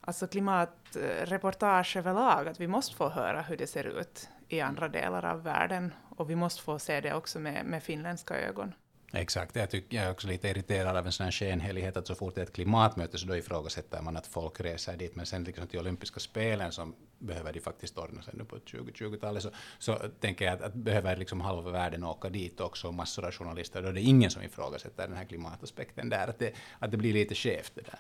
alltså 0.01 0.27
klimatreportage 0.27 1.97
överlag, 1.97 2.47
att 2.47 2.59
vi 2.59 2.67
måste 2.67 2.95
få 2.95 3.09
höra 3.09 3.41
hur 3.41 3.57
det 3.57 3.67
ser 3.67 3.99
ut 3.99 4.29
i 4.47 4.61
andra 4.61 4.87
delar 4.87 5.25
av 5.25 5.43
världen, 5.43 5.93
och 6.09 6.29
vi 6.29 6.35
måste 6.35 6.61
få 6.61 6.79
se 6.79 7.01
det 7.01 7.13
också 7.13 7.39
med, 7.39 7.65
med 7.65 7.83
finländska 7.83 8.37
ögon. 8.37 8.73
Exakt, 9.15 9.55
jag, 9.55 9.69
tycker, 9.69 9.97
jag 9.97 10.05
är 10.05 10.11
också 10.11 10.27
lite 10.27 10.47
irriterad 10.47 10.97
av 10.97 11.05
en 11.05 11.11
sån 11.11 11.23
här 11.23 11.31
skenhelighet 11.31 11.97
att 11.97 12.07
så 12.07 12.15
fort 12.15 12.35
det 12.35 12.41
är 12.41 12.45
ett 12.45 12.53
klimatmöte 12.53 13.17
så 13.17 13.27
då 13.27 13.37
ifrågasätter 13.37 14.01
man 14.01 14.17
att 14.17 14.27
folk 14.27 14.61
reser 14.61 14.97
dit, 14.97 15.15
men 15.15 15.25
sen 15.25 15.43
liksom 15.43 15.67
till 15.67 15.79
olympiska 15.79 16.19
spelen 16.19 16.71
som 16.71 16.95
behöver 17.19 17.53
de 17.53 17.59
faktiskt 17.59 17.97
ordna 17.97 18.21
sig. 18.21 18.33
Nu 18.37 18.45
på 18.45 18.55
2020-talet, 18.55 19.43
så, 19.43 19.49
så 19.79 19.97
tänker 20.19 20.45
jag 20.45 20.53
att, 20.53 20.61
att 20.61 20.73
behöver 20.73 21.17
liksom 21.17 21.41
halva 21.41 21.71
världen 21.71 22.03
åka 22.03 22.29
dit 22.29 22.59
också, 22.59 22.87
och 22.87 22.93
massor 22.93 23.25
av 23.25 23.31
journalister, 23.31 23.81
då 23.81 23.87
är 23.87 23.93
det 23.93 24.01
ingen 24.01 24.31
som 24.31 24.43
ifrågasätter 24.43 25.07
den 25.07 25.17
här 25.17 25.25
klimataspekten 25.25 26.09
där, 26.09 26.27
att 26.27 26.39
det, 26.39 26.53
att 26.79 26.91
det 26.91 26.97
blir 26.97 27.13
lite 27.13 27.35
skevt 27.35 27.71
det 27.75 27.81
där. 27.81 27.99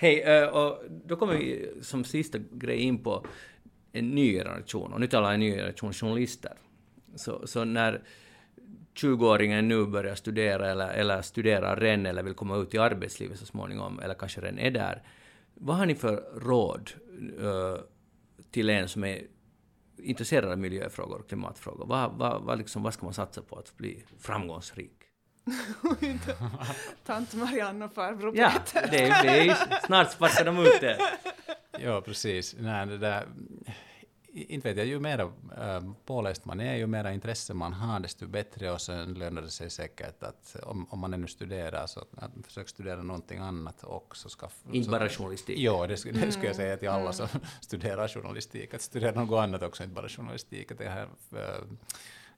Hej, 0.00 0.20
eh, 0.20 0.48
och 0.48 0.82
då 1.04 1.16
kommer 1.16 1.36
vi 1.36 1.70
som 1.82 2.04
sista 2.04 2.38
grej 2.38 2.78
in 2.78 3.02
på 3.02 3.26
en 3.92 4.10
ny 4.10 4.32
generation, 4.32 4.92
och 4.92 5.00
nu 5.00 5.06
talar 5.06 5.26
jag 5.26 5.34
en 5.34 5.40
ny 5.40 5.52
generation 5.52 5.92
journalister. 5.92 6.52
Så, 7.14 7.46
så 7.46 7.64
när 7.64 8.02
20-åringen 8.96 9.68
nu 9.68 9.86
börjar 9.86 10.14
studera 10.14 10.70
eller, 10.70 10.88
eller 10.88 11.22
studerar 11.22 11.76
redan 11.76 12.06
eller 12.06 12.22
vill 12.22 12.34
komma 12.34 12.56
ut 12.56 12.74
i 12.74 12.78
arbetslivet 12.78 13.38
så 13.38 13.46
småningom, 13.46 14.00
eller 14.00 14.14
kanske 14.14 14.40
redan 14.40 14.58
är 14.58 14.70
där. 14.70 15.02
Vad 15.54 15.76
har 15.76 15.86
ni 15.86 15.94
för 15.94 16.40
råd 16.40 16.90
uh, 17.40 17.76
till 18.50 18.70
en 18.70 18.88
som 18.88 19.04
är 19.04 19.22
intresserad 19.98 20.52
av 20.52 20.58
miljöfrågor 20.58 21.18
och 21.18 21.28
klimatfrågor? 21.28 21.86
Vad, 21.86 22.12
vad, 22.12 22.42
vad, 22.42 22.58
liksom, 22.58 22.82
vad 22.82 22.94
ska 22.94 23.04
man 23.04 23.14
satsa 23.14 23.42
på 23.42 23.56
att 23.56 23.76
bli 23.76 24.04
framgångsrik? 24.18 24.92
Tant 27.06 27.34
Marianne 27.34 27.84
och 27.84 27.94
farbror 27.94 28.36
Ja, 28.36 28.52
det 28.72 29.04
är, 29.04 29.22
det 29.22 29.48
är, 29.48 29.86
snart 29.86 30.12
sparkar 30.12 30.44
de 30.44 30.58
ut 30.58 30.80
det. 30.80 30.98
ja, 31.80 32.00
precis. 32.00 32.56
Nej, 32.58 32.86
det 32.86 32.98
där 32.98 33.26
inte 34.36 34.68
vet 34.68 34.76
jag, 34.76 34.86
ju 34.86 35.00
mer 35.00 35.20
äh, 35.20 35.80
påläst 36.04 36.44
man 36.44 36.60
är, 36.60 36.74
ju 36.74 36.86
mer 36.86 37.10
intresse 37.10 37.54
man 37.54 37.72
har, 37.72 38.00
desto 38.00 38.26
bättre. 38.26 38.70
Och 38.70 38.80
sen 38.80 39.14
lönar 39.14 39.42
det 39.42 39.50
sig 39.50 39.70
säkert 39.70 40.22
att 40.22 40.56
om, 40.62 40.86
om 40.90 40.98
man 40.98 41.14
ännu 41.14 41.26
studerar, 41.26 41.86
så 41.86 42.00
att 42.00 42.30
försök 42.44 42.68
studera 42.68 43.02
någonting 43.02 43.38
annat 43.38 43.84
också. 43.84 44.28
Skaffa, 44.28 44.72
inte 44.72 44.90
bara 44.90 45.08
journalistik? 45.08 45.58
Ja, 45.58 45.86
det, 45.86 46.12
det 46.12 46.32
skulle 46.32 46.46
jag 46.46 46.56
säga 46.56 46.76
till 46.76 46.88
alla 46.88 47.12
som 47.12 47.28
studerar 47.60 48.08
journalistik, 48.08 48.74
att 48.74 48.82
studera 48.82 49.24
något 49.24 49.38
annat 49.38 49.62
också, 49.62 49.82
inte 49.82 49.94
bara 49.94 50.08
journalistik. 50.08 50.72
Att 50.72 50.78
det 50.78 50.88
här, 50.88 51.08
äh, 51.32 51.38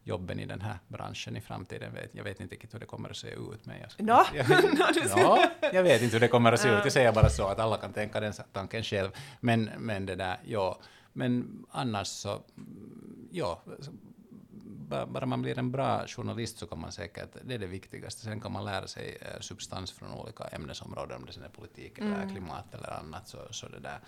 jobben 0.09 0.41
i 0.41 0.47
den 0.47 0.61
här 0.61 0.79
branschen 0.89 1.37
i 1.37 1.41
framtiden. 1.41 1.95
Vet, 1.95 2.15
jag 2.15 2.25
vet 2.25 2.41
inte 2.41 2.55
riktigt 2.55 2.75
hur 2.75 2.81
det 2.81 2.87
kommer 2.87 3.11
att 3.11 3.17
se 3.17 3.29
ut. 3.29 3.67
Men 3.67 3.77
jag, 3.81 4.07
no. 4.07 4.25
jag, 4.35 4.49
no, 5.17 5.39
jag 5.73 5.83
vet 5.83 6.03
inte 6.03 6.17
hur 6.17 6.21
det 6.21 6.29
kommer 6.29 6.53
att 6.53 6.61
se 6.61 6.69
ut. 6.69 6.81
Jag 6.85 6.93
säger 6.93 7.13
bara 7.13 7.29
så 7.29 7.47
att 7.47 7.59
alla 7.59 7.77
kan 7.77 7.93
tänka 7.93 8.21
den 8.21 8.33
tanken 8.53 8.83
själv. 8.83 9.11
Men, 9.41 9.71
men 9.79 10.07
det 10.07 10.15
där, 10.15 10.41
ja. 10.45 10.79
Men 11.13 11.67
annars 11.71 12.09
så, 12.09 12.43
ja, 13.31 13.63
bara 14.89 15.27
man 15.27 15.43
blir 15.43 15.59
en 15.59 15.73
bra 15.73 16.07
journalist 16.07 16.59
så 16.59 16.67
kan 16.67 16.81
man 16.81 16.93
säkert, 16.93 17.37
det 17.43 17.55
är 17.55 17.59
det 17.59 17.67
viktigaste. 17.67 18.21
Sen 18.21 18.41
kan 18.41 18.53
man 18.53 18.65
lära 18.65 18.87
sig 18.87 19.19
eh, 19.21 19.41
substans 19.41 19.93
från 19.93 20.13
olika 20.13 20.45
ämnesområden, 20.45 21.17
om 21.17 21.27
det 21.27 21.45
är 21.45 21.49
politik 21.49 21.99
eller 21.99 22.23
mm. 22.23 22.31
klimat 22.31 22.75
eller 22.75 22.91
annat, 22.91 23.29
så, 23.29 23.39
så 23.51 23.69
det 23.69 23.81
där, 23.81 23.99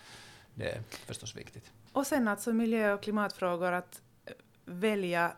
det 0.55 0.71
är 0.71 0.83
förstås 0.91 1.37
viktigt. 1.37 1.73
Och 1.93 2.07
sen 2.07 2.29
alltså 2.29 2.53
miljö 2.53 2.93
och 2.93 3.03
klimatfrågor, 3.03 3.73
att 3.73 4.03
välja 4.65 5.33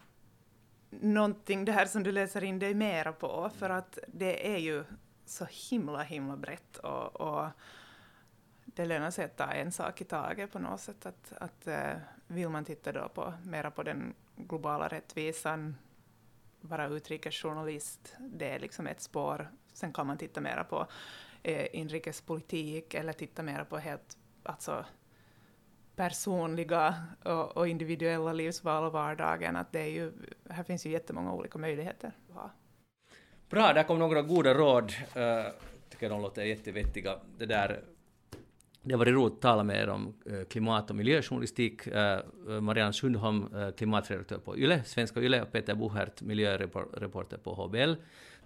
någonting, 0.91 1.65
det 1.65 1.73
här 1.73 1.87
som 1.87 2.03
du 2.03 2.13
läser 2.13 2.45
in 2.45 2.59
dig 2.59 2.75
mera 2.75 3.13
på, 3.13 3.51
för 3.59 3.71
att 3.71 3.99
det 4.07 4.55
är 4.55 4.59
ju 4.59 4.85
så 5.27 5.47
himla, 5.51 6.03
himla 6.03 6.37
brett 6.37 6.77
och, 6.77 7.21
och 7.21 7.47
det 8.75 8.85
lönar 8.85 9.11
sig 9.11 9.25
att 9.25 9.37
ta 9.37 9.45
en 9.45 9.73
sak 9.73 10.01
i 10.01 10.05
taget 10.05 10.53
på 10.53 10.59
något 10.59 10.81
sätt. 10.81 11.07
Att, 11.07 11.33
att 11.41 11.68
uh, 11.68 12.01
vill 12.27 12.49
man 12.49 12.64
titta 12.64 12.93
då 12.93 13.09
på 13.09 13.35
mera 13.45 13.70
på 13.70 13.83
den 13.83 14.14
globala 14.37 14.89
rättvisan, 14.89 15.77
vara 16.61 16.87
utrikesjournalist, 16.87 18.14
det 18.18 18.49
är 18.49 18.59
liksom 18.59 18.87
ett 18.87 19.01
spår. 19.01 19.51
Sen 19.73 19.93
kan 19.93 20.07
man 20.07 20.18
titta 20.18 20.41
mera 20.41 20.64
på 20.64 20.87
eh, 21.43 21.66
inrikespolitik 21.73 22.95
eller 22.95 23.12
titta 23.12 23.43
mera 23.43 23.64
på 23.64 23.79
helt 23.79 24.16
alltså, 24.43 24.85
personliga 25.97 26.95
och, 27.25 27.57
och 27.57 27.68
individuella 27.68 28.33
livsval 28.33 28.85
och 28.85 28.93
vardagen. 28.93 29.57
Att 29.57 29.73
det 29.73 29.81
är 29.81 29.91
ju, 29.91 30.12
här 30.51 30.62
finns 30.62 30.87
ju 30.87 30.91
jättemånga 30.91 31.33
olika 31.33 31.59
möjligheter. 31.59 32.12
Bra, 33.51 33.73
där 33.73 33.83
kom 33.83 33.99
några 33.99 34.23
goda 34.23 34.55
råd. 34.55 34.93
Uh, 35.16 35.53
tycker 35.89 36.11
de 36.11 36.23
låter 36.23 36.45
jättevettiga. 36.45 37.18
Det 37.39 37.47
där 37.47 37.85
det 38.83 38.93
har 38.93 38.99
varit 38.99 39.14
roligt 39.14 39.35
att 39.35 39.41
tala 39.41 39.64
med 39.64 39.83
er 39.83 39.89
om 39.89 40.14
eh, 40.26 40.45
klimat 40.45 40.91
och 40.91 40.97
miljöjournalistik. 40.97 41.87
Eh, 41.87 42.20
Marianne 42.61 42.93
Sundholm, 42.93 43.49
klimatredaktör 43.76 44.39
på 44.39 44.59
YLE, 44.59 44.85
Svenska 44.85 45.20
YLE, 45.20 45.43
och 45.43 45.53
Peter 45.53 45.74
Bohert, 45.74 46.22
miljöreporter 46.22 47.37
på 47.37 47.55
HBL. 47.55 47.95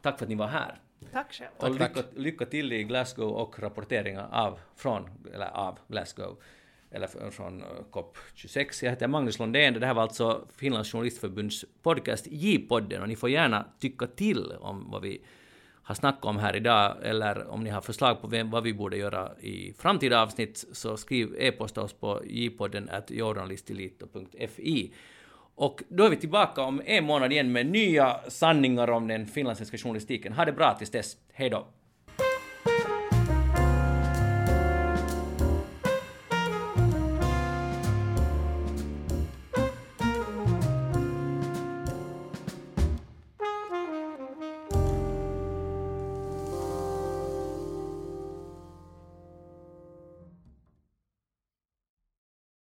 Tack 0.02 0.18
för 0.18 0.24
att 0.24 0.28
ni 0.28 0.34
var 0.34 0.46
här. 0.46 0.80
Tack 1.12 1.32
själv. 1.32 1.50
Och 1.56 1.70
lycka, 1.70 2.02
lycka 2.14 2.46
till 2.46 2.72
i 2.72 2.84
Glasgow 2.84 3.32
och 3.32 3.58
rapporteringen 3.58 4.20
av, 4.20 4.58
från, 4.76 5.08
eller 5.34 5.46
av 5.46 5.78
Glasgow 5.88 6.38
eller 6.90 7.30
från 7.30 7.62
eh, 7.62 7.66
COP26. 7.90 8.84
Jag 8.84 8.90
heter 8.90 9.08
Magnus 9.08 9.38
Lundén. 9.38 9.74
Det 9.74 9.86
här 9.86 9.94
var 9.94 10.02
alltså 10.02 10.46
Finlands 10.56 10.92
journalistförbunds 10.92 11.64
podcast 11.82 12.26
J-podden 12.26 13.02
och 13.02 13.08
ni 13.08 13.16
får 13.16 13.30
gärna 13.30 13.66
tycka 13.78 14.06
till 14.06 14.52
om 14.52 14.90
vad 14.90 15.02
vi 15.02 15.22
har 15.86 15.94
snackat 15.94 16.24
om 16.24 16.38
här 16.38 16.56
idag 16.56 16.96
eller 17.02 17.48
om 17.48 17.64
ni 17.64 17.70
har 17.70 17.80
förslag 17.80 18.20
på 18.20 18.26
vem, 18.26 18.50
vad 18.50 18.62
vi 18.62 18.74
borde 18.74 18.96
göra 18.96 19.38
i 19.40 19.74
framtida 19.78 20.22
avsnitt 20.22 20.64
så 20.72 20.96
skriv 20.96 21.36
e-posta 21.38 21.82
oss 21.82 21.92
på 21.92 22.22
jpodden 22.26 22.90
journalistilito.fi. 23.08 24.92
Och 25.54 25.82
då 25.88 26.04
är 26.04 26.10
vi 26.10 26.16
tillbaka 26.16 26.62
om 26.62 26.82
en 26.84 27.04
månad 27.04 27.32
igen 27.32 27.52
med 27.52 27.66
nya 27.66 28.20
sanningar 28.28 28.90
om 28.90 29.08
den 29.08 29.26
finlandssvenska 29.26 29.78
journalistiken. 29.78 30.32
Ha 30.32 30.44
det 30.44 30.52
bra 30.52 30.74
tills 30.74 30.90
dess. 30.90 31.16
Hej 31.32 31.50
då! 31.50 31.66